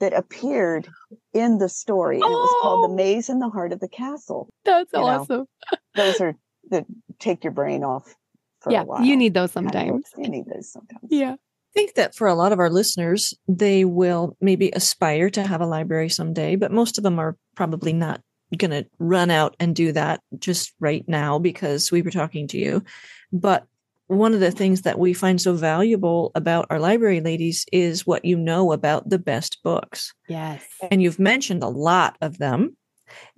that 0.00 0.12
appeared 0.12 0.88
in 1.32 1.58
the 1.58 1.68
story. 1.68 2.16
And 2.16 2.24
it 2.24 2.28
was 2.28 2.54
called 2.62 2.84
Oh. 2.84 2.88
The 2.88 2.94
Maze 2.94 3.28
in 3.28 3.38
the 3.38 3.48
Heart 3.48 3.72
of 3.72 3.80
the 3.80 3.88
Castle. 3.88 4.48
that's 4.64 4.90
you 4.92 5.00
know, 5.00 5.06
awesome 5.06 5.46
Those 5.94 6.20
are 6.20 6.34
that 6.70 6.84
take 7.18 7.44
your 7.44 7.52
brain 7.52 7.84
off 7.84 8.14
for 8.60 8.72
yeah 8.72 8.82
a 8.82 8.84
while. 8.84 9.02
you 9.02 9.16
need 9.16 9.34
those 9.34 9.52
kind 9.52 9.66
of 9.66 9.72
sometimes 9.72 9.90
books. 9.92 10.10
You 10.16 10.28
need 10.28 10.46
those 10.46 10.72
sometimes. 10.72 11.08
yeah 11.10 11.32
I 11.34 11.72
think 11.74 11.94
that 11.94 12.14
for 12.14 12.28
a 12.28 12.34
lot 12.34 12.52
of 12.52 12.60
our 12.60 12.70
listeners, 12.70 13.34
they 13.48 13.84
will 13.84 14.36
maybe 14.40 14.70
aspire 14.70 15.28
to 15.30 15.42
have 15.44 15.60
a 15.60 15.66
library 15.66 16.08
someday, 16.08 16.54
but 16.54 16.70
most 16.70 16.98
of 16.98 17.04
them 17.04 17.18
are 17.18 17.36
probably 17.56 17.92
not 17.92 18.20
going 18.56 18.70
to 18.70 18.86
run 19.00 19.28
out 19.28 19.56
and 19.58 19.74
do 19.74 19.90
that 19.90 20.20
just 20.38 20.72
right 20.78 21.04
now 21.08 21.40
because 21.40 21.90
we 21.90 22.00
were 22.00 22.12
talking 22.12 22.46
to 22.48 22.58
you. 22.58 22.84
But 23.32 23.66
one 24.06 24.34
of 24.34 24.40
the 24.40 24.50
things 24.50 24.82
that 24.82 24.98
we 24.98 25.12
find 25.12 25.40
so 25.40 25.54
valuable 25.54 26.30
about 26.34 26.66
our 26.70 26.78
library 26.78 27.20
ladies 27.20 27.64
is 27.72 28.06
what 28.06 28.24
you 28.24 28.36
know 28.36 28.72
about 28.72 29.08
the 29.08 29.18
best 29.18 29.58
books. 29.62 30.12
yes 30.28 30.62
And 30.90 31.02
you've 31.02 31.18
mentioned 31.18 31.62
a 31.62 31.68
lot 31.68 32.16
of 32.20 32.38
them 32.38 32.76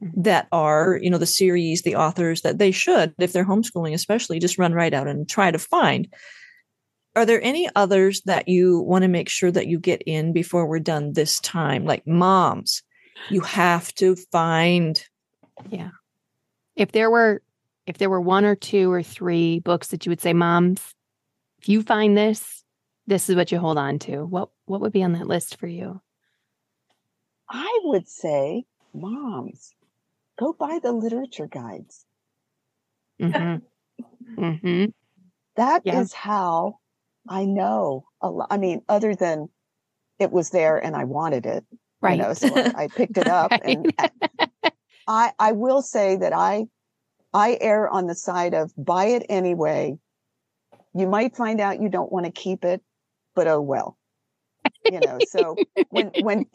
mm-hmm. 0.02 0.22
that 0.22 0.48
are, 0.50 0.98
you 1.00 1.10
know, 1.10 1.18
the 1.18 1.26
series, 1.26 1.82
the 1.82 1.96
authors 1.96 2.42
that 2.42 2.58
they 2.58 2.72
should, 2.72 3.14
if 3.18 3.32
they're 3.32 3.44
homeschooling, 3.44 3.94
especially, 3.94 4.38
just 4.38 4.58
run 4.58 4.72
right 4.72 4.92
out 4.92 5.06
and 5.06 5.28
try 5.28 5.50
to 5.50 5.58
find. 5.58 6.12
Are 7.14 7.24
there 7.24 7.42
any 7.42 7.68
others 7.74 8.20
that 8.26 8.48
you 8.48 8.80
want 8.80 9.02
to 9.02 9.08
make 9.08 9.30
sure 9.30 9.50
that 9.50 9.68
you 9.68 9.78
get 9.78 10.02
in 10.04 10.32
before 10.32 10.66
we're 10.66 10.80
done 10.80 11.12
this 11.12 11.40
time? 11.40 11.84
Like 11.84 12.06
moms, 12.06 12.82
you 13.30 13.40
have 13.40 13.94
to 13.94 14.16
find. 14.16 15.02
Yeah. 15.70 15.90
If 16.74 16.92
there 16.92 17.10
were 17.10 17.40
if 17.86 17.98
there 17.98 18.10
were 18.10 18.20
one 18.20 18.44
or 18.44 18.54
two 18.54 18.90
or 18.90 19.02
three 19.02 19.60
books 19.60 19.88
that 19.88 20.04
you 20.04 20.10
would 20.10 20.20
say 20.20 20.32
moms 20.32 20.94
if 21.60 21.68
you 21.68 21.82
find 21.82 22.16
this 22.16 22.64
this 23.06 23.28
is 23.30 23.36
what 23.36 23.52
you 23.52 23.58
hold 23.58 23.78
on 23.78 23.98
to 23.98 24.24
what 24.24 24.50
what 24.66 24.80
would 24.80 24.92
be 24.92 25.02
on 25.02 25.12
that 25.12 25.26
list 25.26 25.58
for 25.58 25.66
you 25.66 26.00
I 27.48 27.80
would 27.84 28.08
say, 28.08 28.64
moms, 28.92 29.72
go 30.38 30.52
buy 30.52 30.80
the 30.82 30.92
literature 30.92 31.46
guides. 31.46 32.04
hmm 33.20 33.56
hmm 34.36 34.84
That 35.56 35.82
is 35.86 36.12
Yeah. 36.12 36.18
how 36.18 36.78
I 37.28 37.44
know 37.44 38.04
a 38.20 38.30
lot. 38.30 38.48
I 38.50 38.56
mean, 38.58 38.82
other 38.88 39.14
than 39.14 39.48
it 40.18 40.32
was 40.32 40.50
there 40.50 40.76
and 40.76 40.96
I 40.96 41.04
wanted 41.04 41.46
it, 41.46 41.64
right 42.00 42.16
you 42.16 42.22
know, 42.22 42.32
so 42.34 42.54
I, 42.54 42.84
I 42.84 42.88
picked 42.88 43.16
it 43.16 43.28
up. 43.28 43.52
And 43.62 43.92
I, 45.06 45.32
I 45.38 45.52
will 45.52 45.82
say 45.82 46.16
that 46.16 46.32
I, 46.32 46.66
I 47.36 47.58
err 47.60 47.86
on 47.90 48.06
the 48.06 48.14
side 48.14 48.54
of 48.54 48.72
buy 48.78 49.06
it 49.06 49.26
anyway. 49.28 49.98
You 50.94 51.06
might 51.06 51.36
find 51.36 51.60
out 51.60 51.82
you 51.82 51.90
don't 51.90 52.10
want 52.10 52.24
to 52.24 52.32
keep 52.32 52.64
it, 52.64 52.80
but 53.34 53.46
oh 53.46 53.60
well. 53.60 53.98
You 54.90 55.00
know, 55.00 55.18
so 55.28 55.56
when, 55.90 56.12
when 56.22 56.46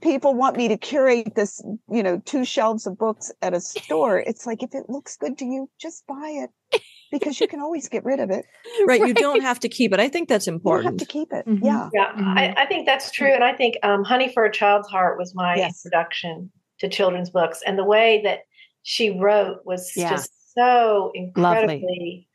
people 0.00 0.32
want 0.32 0.56
me 0.56 0.68
to 0.68 0.78
curate 0.78 1.34
this, 1.34 1.62
you 1.90 2.02
know, 2.02 2.22
two 2.24 2.46
shelves 2.46 2.86
of 2.86 2.96
books 2.96 3.30
at 3.42 3.52
a 3.52 3.60
store, 3.60 4.18
it's 4.18 4.46
like, 4.46 4.62
if 4.62 4.74
it 4.74 4.88
looks 4.88 5.18
good 5.18 5.36
to 5.38 5.44
you, 5.44 5.68
just 5.78 6.06
buy 6.06 6.30
it 6.44 6.80
because 7.10 7.38
you 7.38 7.46
can 7.46 7.60
always 7.60 7.90
get 7.90 8.02
rid 8.02 8.18
of 8.18 8.30
it. 8.30 8.46
Right, 8.86 9.06
you 9.06 9.12
don't 9.12 9.42
have 9.42 9.60
to 9.60 9.68
keep 9.68 9.92
it. 9.92 10.00
I 10.00 10.08
think 10.08 10.30
that's 10.30 10.48
important. 10.48 10.84
You 10.84 10.90
have 10.92 10.98
to 10.98 11.04
keep 11.04 11.32
it. 11.32 11.46
Mhm. 11.46 11.60
Yeah. 11.62 11.90
Yeah. 11.92 12.12
I, 12.16 12.54
I 12.56 12.66
think 12.66 12.86
that's 12.86 13.10
true. 13.10 13.32
And 13.32 13.44
I 13.44 13.52
think 13.52 13.76
um, 13.82 14.02
Honey 14.02 14.32
for 14.32 14.46
a 14.46 14.50
Child's 14.50 14.88
Heart 14.88 15.18
was 15.18 15.34
my 15.34 15.56
Yes. 15.56 15.84
introduction 15.84 16.50
to 16.78 16.88
children's 16.88 17.28
books. 17.28 17.60
And 17.66 17.78
the 17.78 17.84
way 17.84 18.22
that 18.24 18.40
she 18.82 19.10
wrote 19.10 19.64
was 19.64 19.92
Yeah. 19.96 20.10
just 20.10 20.54
so 20.54 21.10
incredibly, 21.14 22.28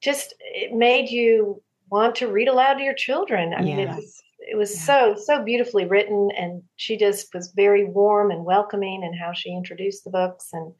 just 0.00 0.34
it 0.40 0.72
made 0.72 1.10
you 1.10 1.62
want 1.90 2.14
to 2.16 2.28
read 2.28 2.48
aloud 2.48 2.74
to 2.74 2.84
your 2.84 2.94
children. 2.94 3.52
I 3.54 3.62
mean, 3.62 3.78
it 3.78 3.88
was, 3.88 4.22
it 4.38 4.56
was 4.56 4.74
Yeah. 4.74 5.14
so, 5.14 5.14
so 5.16 5.44
beautifully 5.44 5.86
written. 5.86 6.30
And 6.36 6.62
she 6.76 6.96
just 6.96 7.34
was 7.34 7.52
very 7.52 7.84
warm 7.84 8.30
and 8.30 8.44
welcoming 8.44 9.02
in 9.02 9.12
how 9.12 9.32
she 9.32 9.50
introduced 9.50 10.04
the 10.04 10.10
books. 10.10 10.50
And 10.52 10.72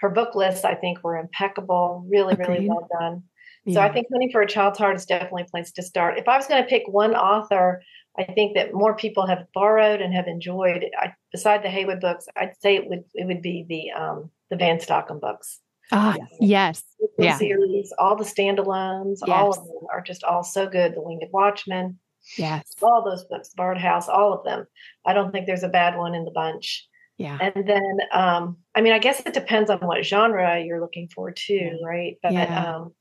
her 0.00 0.08
book 0.08 0.34
lists, 0.34 0.64
I 0.64 0.74
think, 0.74 1.04
were 1.04 1.18
impeccable, 1.18 2.04
really, 2.08 2.34
really 2.34 2.66
well 2.68 2.88
done. 2.98 3.24
So 3.72 3.80
I 3.80 3.90
think 3.90 4.08
Honey 4.12 4.30
for 4.30 4.42
a 4.42 4.46
Child's 4.46 4.78
Heart 4.78 4.96
is 4.96 5.06
definitely 5.06 5.44
a 5.44 5.50
place 5.50 5.72
to 5.72 5.82
start. 5.82 6.18
If 6.18 6.28
I 6.28 6.36
was 6.36 6.46
going 6.46 6.62
to 6.62 6.68
pick 6.68 6.82
one 6.86 7.14
author, 7.14 7.82
I 8.18 8.24
think 8.24 8.56
that 8.56 8.74
more 8.74 8.94
people 8.94 9.26
have 9.26 9.46
borrowed 9.54 10.02
and 10.02 10.12
have 10.12 10.26
enjoyed. 10.26 10.84
I, 11.00 11.14
beside 11.32 11.62
the 11.62 11.70
Haywood 11.70 12.00
books, 12.00 12.26
I'd 12.36 12.60
say 12.60 12.76
it 12.76 12.86
would 12.88 13.04
it 13.14 13.26
would 13.26 13.40
be 13.40 13.64
the 13.66 13.90
um, 13.98 14.30
the 14.54 14.64
Van 14.64 14.78
Stockum 14.78 15.20
books. 15.20 15.60
ah 15.92 16.14
Yes. 16.16 16.30
yes 16.40 16.84
The 17.18 17.24
Yeah. 17.24 17.36
series, 17.38 17.92
all 17.98 18.16
the 18.16 18.24
standalones, 18.24 19.18
all 19.28 19.50
of 19.50 19.64
them 19.66 19.86
are 19.92 20.00
just 20.00 20.24
all 20.24 20.42
so 20.42 20.66
good. 20.68 20.94
The 20.94 21.02
Winged 21.02 21.28
Watchman, 21.32 21.98
yes 22.38 22.62
all 22.82 23.04
those 23.04 23.24
books, 23.24 23.50
Bard 23.54 23.78
House, 23.78 24.08
all 24.08 24.32
of 24.32 24.44
them. 24.44 24.66
I 25.06 25.12
don't 25.12 25.30
think 25.32 25.46
there's 25.46 25.62
a 25.62 25.68
bad 25.68 25.96
one 25.96 26.14
in 26.14 26.24
the 26.24 26.30
bunch. 26.30 26.86
yeah 27.18 27.38
And 27.40 27.66
then, 27.66 27.98
um, 28.12 28.58
I 28.74 28.80
mean, 28.80 28.92
I 28.92 28.98
guess 28.98 29.20
it 29.20 29.34
depends 29.34 29.70
on 29.70 29.78
what 29.80 30.04
genre 30.04 30.60
you're 30.60 30.80
looking 30.80 31.08
for 31.14 31.30
too, 31.32 31.78
right? 31.84 32.16
But 32.22 32.32
Yeah. 32.32 32.76
um, 32.76 32.94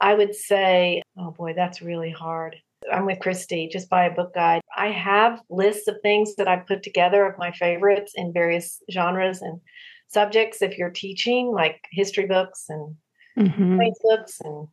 I 0.00 0.14
would 0.14 0.34
say, 0.34 1.02
oh 1.18 1.30
boy, 1.32 1.52
that's 1.54 1.82
really 1.82 2.10
hard. 2.10 2.56
I'm 2.92 3.04
with 3.06 3.18
Kristi. 3.18 3.70
Just 3.70 3.90
buy 3.90 4.04
a 4.06 4.14
book 4.18 4.32
guide. 4.34 4.62
I 4.74 4.88
have 4.90 5.40
lists 5.50 5.86
of 5.88 5.96
things 6.00 6.34
that 6.36 6.48
I've 6.48 6.66
put 6.66 6.82
together 6.82 7.26
of 7.26 7.36
my 7.38 7.50
favorites 7.52 8.12
in 8.16 8.32
various 8.32 8.82
genres 8.90 9.42
and 9.42 9.60
subjects. 10.10 10.62
If 10.62 10.78
you're 10.78 10.90
teaching, 10.90 11.52
like 11.52 11.84
history 11.90 12.26
books 12.26 12.66
and 12.68 12.96
hmm 13.36 13.78
books 14.02 14.40
and 14.42 14.68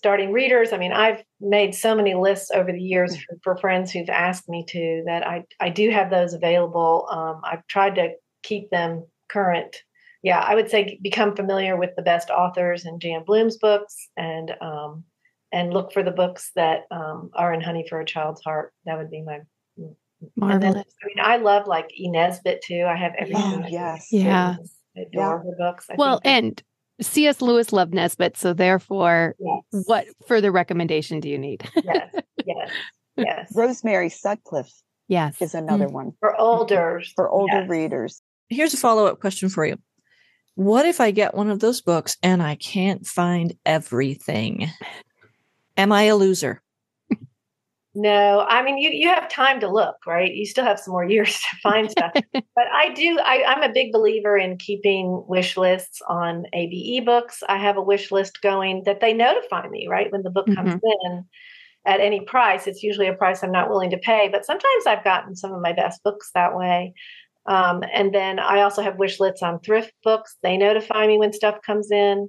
starting 0.00 0.32
readers. 0.32 0.72
I 0.72 0.78
mean, 0.78 0.92
I've 0.92 1.22
made 1.42 1.74
so 1.74 1.94
many 1.94 2.14
lists 2.14 2.50
over 2.50 2.72
the 2.72 2.80
years 2.80 3.14
for, 3.16 3.36
for 3.44 3.56
friends 3.58 3.92
who've 3.92 4.08
asked 4.08 4.48
me 4.48 4.64
to 4.68 5.02
that 5.04 5.26
I, 5.26 5.44
I 5.60 5.68
do 5.68 5.90
have 5.90 6.08
those 6.08 6.32
available. 6.32 7.06
Um, 7.10 7.42
I've 7.44 7.66
tried 7.66 7.96
to 7.96 8.12
keep 8.42 8.70
them 8.70 9.04
current. 9.28 9.76
Yeah, 10.22 10.40
I 10.40 10.54
would 10.54 10.70
say 10.70 10.98
become 11.02 11.36
familiar 11.36 11.76
with 11.76 11.90
the 11.96 12.02
best 12.02 12.30
authors 12.30 12.86
and 12.86 12.98
Jan 12.98 13.24
Bloom's 13.26 13.58
books 13.58 14.08
and 14.16 14.52
um, 14.62 15.04
and 15.52 15.74
look 15.74 15.92
for 15.92 16.02
the 16.02 16.10
books 16.10 16.50
that 16.56 16.84
um, 16.90 17.30
are 17.34 17.52
in 17.52 17.60
Honey 17.60 17.84
for 17.86 18.00
a 18.00 18.04
Child's 18.06 18.42
Heart. 18.42 18.72
That 18.86 18.96
would 18.96 19.10
be 19.10 19.20
my. 19.20 19.40
And 20.20 20.30
then, 20.36 20.60
marvelous 20.60 20.94
I 21.02 21.06
mean, 21.06 21.24
I 21.24 21.36
love 21.38 21.66
like 21.66 21.90
E. 21.98 22.10
Nesbit 22.10 22.62
too. 22.62 22.84
I 22.88 22.96
have 22.96 23.12
everything. 23.18 23.64
Oh, 23.64 23.68
yes. 23.68 24.08
Yeah. 24.10 24.56
I 24.96 25.00
adore 25.00 25.38
her 25.38 25.56
books. 25.56 25.86
I 25.90 25.94
well 25.96 26.20
and 26.24 26.62
cs 27.00 27.40
lewis 27.40 27.72
loved 27.72 27.94
nesbit 27.94 28.36
so 28.36 28.52
therefore 28.52 29.34
yes. 29.38 29.84
what 29.86 30.06
further 30.26 30.52
recommendation 30.52 31.18
do 31.18 31.30
you 31.30 31.38
need 31.38 31.66
yes, 31.82 32.14
yes, 32.44 32.70
yes. 33.16 33.52
Rosemary 33.54 34.10
Sutcliff 34.10 34.70
yes 35.08 35.40
is 35.40 35.54
another 35.54 35.88
mm. 35.88 35.92
one 35.92 36.12
For 36.20 36.36
older, 36.38 37.02
for 37.16 37.28
older 37.28 37.60
yes. 37.60 37.68
readers. 37.68 38.22
Here's 38.48 38.74
a 38.74 38.76
follow 38.76 39.06
up 39.06 39.20
question 39.20 39.48
for 39.48 39.64
you. 39.64 39.78
What 40.56 40.84
if 40.84 41.00
I 41.00 41.10
get 41.12 41.34
one 41.34 41.50
of 41.50 41.60
those 41.60 41.80
books 41.80 42.16
and 42.22 42.42
I 42.42 42.56
can't 42.56 43.06
find 43.06 43.54
everything? 43.64 44.68
Am 45.76 45.92
I 45.92 46.02
a 46.02 46.16
loser? 46.16 46.60
No, 47.94 48.46
I 48.48 48.62
mean 48.62 48.78
you 48.78 48.90
you 48.92 49.08
have 49.08 49.28
time 49.28 49.58
to 49.60 49.68
look, 49.68 49.96
right? 50.06 50.32
You 50.32 50.46
still 50.46 50.64
have 50.64 50.78
some 50.78 50.92
more 50.92 51.04
years 51.08 51.34
to 51.34 51.56
find 51.62 51.90
stuff. 51.90 52.12
but 52.32 52.66
I 52.72 52.92
do. 52.94 53.18
I, 53.20 53.44
I'm 53.46 53.62
a 53.62 53.72
big 53.72 53.92
believer 53.92 54.36
in 54.36 54.58
keeping 54.58 55.24
wish 55.26 55.56
lists 55.56 56.00
on 56.08 56.44
ABE 56.52 57.04
books. 57.04 57.42
I 57.48 57.58
have 57.58 57.76
a 57.76 57.82
wish 57.82 58.12
list 58.12 58.42
going 58.42 58.82
that 58.86 59.00
they 59.00 59.12
notify 59.12 59.68
me 59.68 59.88
right 59.88 60.10
when 60.12 60.22
the 60.22 60.30
book 60.30 60.46
comes 60.54 60.74
in 61.04 61.24
at 61.84 62.00
any 62.00 62.20
price. 62.20 62.66
It's 62.66 62.82
usually 62.82 63.08
a 63.08 63.14
price 63.14 63.42
I'm 63.42 63.52
not 63.52 63.70
willing 63.70 63.90
to 63.90 63.98
pay, 63.98 64.28
but 64.30 64.44
sometimes 64.44 64.86
I've 64.86 65.04
gotten 65.04 65.34
some 65.34 65.52
of 65.52 65.60
my 65.60 65.72
best 65.72 66.02
books 66.04 66.30
that 66.34 66.56
way. 66.56 66.94
Um, 67.46 67.82
and 67.92 68.14
then 68.14 68.38
I 68.38 68.60
also 68.60 68.82
have 68.82 68.98
wish 68.98 69.18
lists 69.18 69.42
on 69.42 69.60
thrift 69.60 69.92
books. 70.04 70.36
They 70.42 70.56
notify 70.56 71.06
me 71.06 71.18
when 71.18 71.32
stuff 71.32 71.58
comes 71.64 71.90
in. 71.90 72.28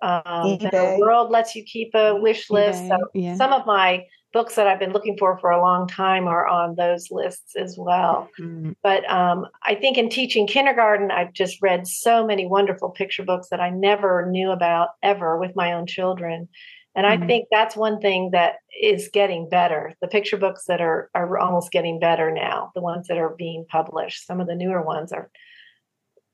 Um, 0.00 0.58
the 0.58 0.96
world 1.00 1.30
lets 1.30 1.54
you 1.54 1.64
keep 1.64 1.90
a 1.94 2.14
wish 2.14 2.50
list. 2.50 2.86
so 2.88 2.98
yeah. 3.14 3.36
some 3.36 3.52
of 3.52 3.66
my 3.66 4.04
books 4.34 4.56
that 4.56 4.66
I've 4.66 4.80
been 4.80 4.92
looking 4.92 5.16
for 5.16 5.38
for 5.38 5.50
a 5.50 5.62
long 5.62 5.86
time 5.86 6.26
are 6.26 6.46
on 6.46 6.74
those 6.74 7.10
lists 7.10 7.54
as 7.56 7.76
well. 7.78 8.28
Mm. 8.38 8.74
But 8.82 9.08
um, 9.08 9.46
I 9.62 9.76
think 9.76 9.96
in 9.96 10.10
teaching 10.10 10.48
kindergarten, 10.48 11.12
I've 11.12 11.32
just 11.32 11.62
read 11.62 11.86
so 11.86 12.26
many 12.26 12.44
wonderful 12.44 12.90
picture 12.90 13.22
books 13.22 13.48
that 13.50 13.60
I 13.60 13.70
never 13.70 14.28
knew 14.28 14.50
about 14.50 14.88
ever 15.04 15.38
with 15.38 15.54
my 15.54 15.72
own 15.72 15.86
children. 15.86 16.48
And 16.96 17.06
I 17.06 17.16
Mhm. 17.16 17.26
think 17.26 17.48
that's 17.50 17.76
one 17.76 18.00
thing 18.00 18.30
that 18.32 18.56
is 18.80 19.08
getting 19.08 19.48
better. 19.48 19.94
The 20.00 20.08
picture 20.08 20.36
books 20.36 20.64
that 20.66 20.80
are 20.80 21.10
are 21.14 21.38
almost 21.38 21.72
getting 21.72 21.98
better 21.98 22.30
now. 22.30 22.72
The 22.74 22.82
ones 22.82 23.06
that 23.08 23.18
are 23.18 23.34
being 23.36 23.64
published. 23.68 24.26
Some 24.26 24.40
of 24.40 24.48
the 24.48 24.54
newer 24.56 24.82
ones 24.82 25.12
are 25.12 25.30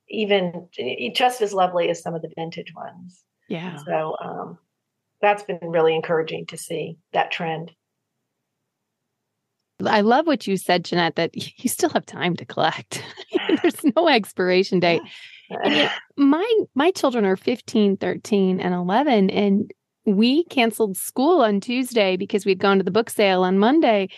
even 0.09 0.69
just 1.15 1.41
as 1.41 1.53
lovely 1.55 1.89
as 1.91 2.03
some 2.03 2.15
of 2.15 2.23
the 2.23 2.33
vintage 2.35 2.75
ones. 2.75 3.23
Yeah. 3.49 3.77
So 3.87 4.17
um, 4.23 4.59
that's 5.21 5.43
been 5.43 5.59
really 5.63 5.95
encouraging 5.95 6.47
to 6.47 6.57
see 6.57 6.97
that 7.13 7.31
trend. 7.31 7.73
I 9.87 10.01
love 10.01 10.27
what 10.27 10.47
you 10.47 10.57
said, 10.57 10.85
Jeanette, 10.85 11.17
that 11.17 11.37
you 11.37 11.69
still 11.69 11.91
have 11.91 12.07
time 12.07 12.37
to 12.37 12.45
collect. 12.45 13.03
There's 13.63 13.85
no 13.97 14.09
expiration 14.09 14.81
date. 14.81 15.03
And 15.51 15.75
yet 15.75 15.93
my 16.17 16.59
my 16.75 16.91
children 16.93 17.25
are 17.25 17.37
15, 17.37 17.97
13, 17.97 18.61
and 18.61 18.75
11 18.75 19.31
and 19.31 19.73
we 20.07 20.45
canceled 20.45 20.97
school 20.97 21.43
on 21.43 21.61
Tuesday 21.61 22.17
because 22.17 22.47
we'd 22.47 22.59
gone 22.59 22.79
to 22.79 22.85
the 22.85 22.91
book 22.91 23.11
sale 23.11 23.43
on 23.43 23.59
Monday. 23.59 24.09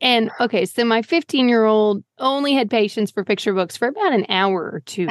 And 0.00 0.30
okay, 0.40 0.64
so 0.64 0.84
my 0.84 1.02
15 1.02 1.48
year 1.48 1.64
old 1.64 2.04
only 2.18 2.52
had 2.52 2.70
patience 2.70 3.10
for 3.10 3.24
picture 3.24 3.54
books 3.54 3.76
for 3.76 3.88
about 3.88 4.12
an 4.12 4.26
hour 4.28 4.62
or 4.62 4.82
two. 4.84 5.08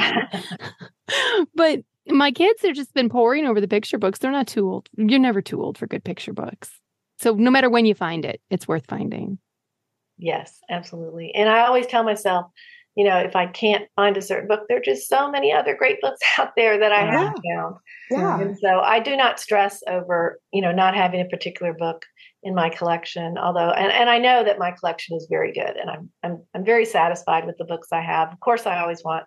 but 1.54 1.80
my 2.08 2.30
kids 2.30 2.62
have 2.62 2.74
just 2.74 2.94
been 2.94 3.08
poring 3.08 3.46
over 3.46 3.60
the 3.60 3.68
picture 3.68 3.98
books. 3.98 4.18
They're 4.18 4.30
not 4.30 4.46
too 4.46 4.68
old. 4.68 4.88
You're 4.96 5.18
never 5.18 5.42
too 5.42 5.62
old 5.62 5.78
for 5.78 5.86
good 5.86 6.04
picture 6.04 6.32
books. 6.32 6.70
So 7.18 7.34
no 7.34 7.50
matter 7.50 7.70
when 7.70 7.86
you 7.86 7.94
find 7.94 8.24
it, 8.24 8.40
it's 8.50 8.68
worth 8.68 8.86
finding. 8.86 9.38
Yes, 10.18 10.58
absolutely. 10.70 11.34
And 11.34 11.48
I 11.48 11.66
always 11.66 11.86
tell 11.86 12.04
myself, 12.04 12.46
you 12.96 13.04
know, 13.04 13.18
if 13.18 13.34
I 13.34 13.46
can't 13.46 13.88
find 13.96 14.16
a 14.16 14.22
certain 14.22 14.46
book, 14.46 14.62
there 14.68 14.78
are 14.78 14.82
just 14.84 15.08
so 15.08 15.28
many 15.30 15.52
other 15.52 15.76
great 15.76 16.00
books 16.00 16.20
out 16.38 16.52
there 16.56 16.78
that 16.78 16.92
I 16.92 17.00
haven't 17.00 17.40
found. 17.48 17.76
Yeah. 18.10 18.40
And 18.40 18.58
so 18.58 18.80
I 18.80 19.00
do 19.00 19.16
not 19.16 19.40
stress 19.40 19.82
over, 19.88 20.38
you 20.52 20.62
know, 20.62 20.72
not 20.72 20.94
having 20.94 21.20
a 21.20 21.24
particular 21.24 21.72
book 21.72 22.04
in 22.44 22.54
my 22.54 22.68
collection. 22.68 23.36
Although, 23.38 23.70
and, 23.70 23.90
and 23.90 24.08
I 24.08 24.18
know 24.18 24.44
that 24.44 24.58
my 24.58 24.70
collection 24.70 25.16
is 25.16 25.26
very 25.28 25.52
good, 25.52 25.76
and 25.76 25.90
I'm 25.90 26.10
I'm 26.22 26.42
I'm 26.54 26.64
very 26.64 26.84
satisfied 26.84 27.46
with 27.46 27.56
the 27.58 27.64
books 27.64 27.88
I 27.90 28.02
have. 28.02 28.32
Of 28.32 28.40
course, 28.40 28.66
I 28.66 28.78
always 28.78 29.02
want 29.02 29.24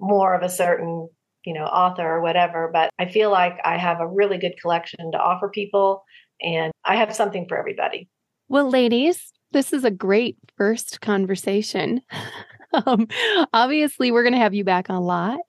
more 0.00 0.34
of 0.34 0.42
a 0.42 0.48
certain, 0.48 1.08
you 1.44 1.52
know, 1.52 1.64
author 1.64 2.08
or 2.08 2.22
whatever, 2.22 2.70
but 2.72 2.90
I 2.98 3.06
feel 3.06 3.30
like 3.30 3.58
I 3.64 3.76
have 3.76 4.00
a 4.00 4.08
really 4.08 4.38
good 4.38 4.54
collection 4.62 5.12
to 5.12 5.18
offer 5.18 5.48
people, 5.48 6.04
and 6.40 6.72
I 6.84 6.96
have 6.96 7.14
something 7.14 7.46
for 7.48 7.58
everybody. 7.58 8.08
Well, 8.48 8.70
ladies, 8.70 9.32
this 9.54 9.72
is 9.72 9.84
a 9.84 9.90
great 9.90 10.36
first 10.58 11.00
conversation. 11.00 12.02
um, 12.86 13.06
obviously, 13.54 14.10
we're 14.10 14.24
going 14.24 14.34
to 14.34 14.38
have 14.40 14.52
you 14.52 14.64
back 14.64 14.90
a 14.90 14.94
lot. 14.94 15.40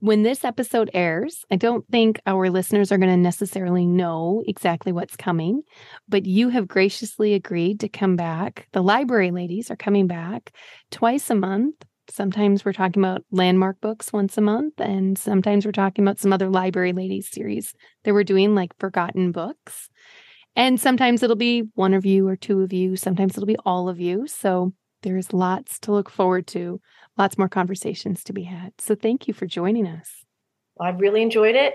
When 0.00 0.22
this 0.22 0.44
episode 0.44 0.90
airs, 0.94 1.44
I 1.50 1.56
don't 1.56 1.86
think 1.90 2.22
our 2.26 2.48
listeners 2.48 2.90
are 2.90 2.96
going 2.96 3.10
to 3.10 3.18
necessarily 3.18 3.84
know 3.84 4.42
exactly 4.46 4.92
what's 4.92 5.14
coming, 5.14 5.60
but 6.08 6.24
you 6.24 6.48
have 6.48 6.66
graciously 6.66 7.34
agreed 7.34 7.80
to 7.80 7.88
come 7.90 8.16
back. 8.16 8.66
The 8.72 8.82
library 8.82 9.30
ladies 9.30 9.70
are 9.70 9.76
coming 9.76 10.06
back 10.06 10.54
twice 10.90 11.28
a 11.28 11.34
month. 11.34 11.74
Sometimes 12.08 12.64
we're 12.64 12.72
talking 12.72 13.02
about 13.02 13.24
landmark 13.30 13.78
books 13.82 14.10
once 14.10 14.38
a 14.38 14.40
month, 14.40 14.80
and 14.80 15.18
sometimes 15.18 15.66
we're 15.66 15.72
talking 15.72 16.02
about 16.02 16.18
some 16.18 16.32
other 16.32 16.48
library 16.48 16.94
ladies 16.94 17.30
series 17.30 17.74
that 18.04 18.14
we're 18.14 18.24
doing, 18.24 18.54
like 18.54 18.72
forgotten 18.78 19.32
books. 19.32 19.90
And 20.56 20.80
sometimes 20.80 21.22
it'll 21.22 21.36
be 21.36 21.68
one 21.74 21.94
of 21.94 22.04
you 22.04 22.26
or 22.28 22.36
two 22.36 22.60
of 22.62 22.72
you. 22.72 22.96
Sometimes 22.96 23.36
it'll 23.36 23.46
be 23.46 23.56
all 23.64 23.88
of 23.88 24.00
you. 24.00 24.26
So 24.26 24.72
there's 25.02 25.32
lots 25.32 25.78
to 25.80 25.92
look 25.92 26.10
forward 26.10 26.46
to, 26.48 26.80
lots 27.16 27.38
more 27.38 27.48
conversations 27.48 28.24
to 28.24 28.32
be 28.32 28.42
had. 28.42 28.72
So 28.78 28.94
thank 28.94 29.28
you 29.28 29.34
for 29.34 29.46
joining 29.46 29.86
us. 29.86 30.10
I've 30.80 31.00
really 31.00 31.22
enjoyed 31.22 31.56
it. 31.56 31.74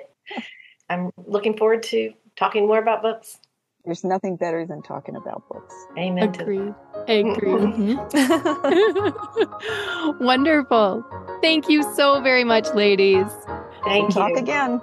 I'm 0.90 1.12
looking 1.18 1.58
forward 1.58 1.84
to 1.84 2.14
talking 2.36 2.68
more 2.68 2.80
about 2.80 3.02
books. 3.02 3.40
There's 3.86 4.04
nothing 4.04 4.36
better 4.36 4.66
than 4.66 4.82
talking 4.82 5.16
about 5.16 5.44
books. 5.48 5.76
Amen. 5.98 6.34
to 6.34 6.42
Agreed. 6.42 6.74
Agreed. 7.08 7.70
Mhm. 7.70 8.00
Wonderful. 10.20 11.06
Thank 11.42 11.70
you 11.70 11.84
so 11.96 12.20
very 12.22 12.44
much, 12.44 12.68
ladies. 12.74 13.28
Thank 13.84 14.14
Talk 14.14 14.30
you. 14.30 14.36
Talk 14.36 14.38
again. 14.38 14.82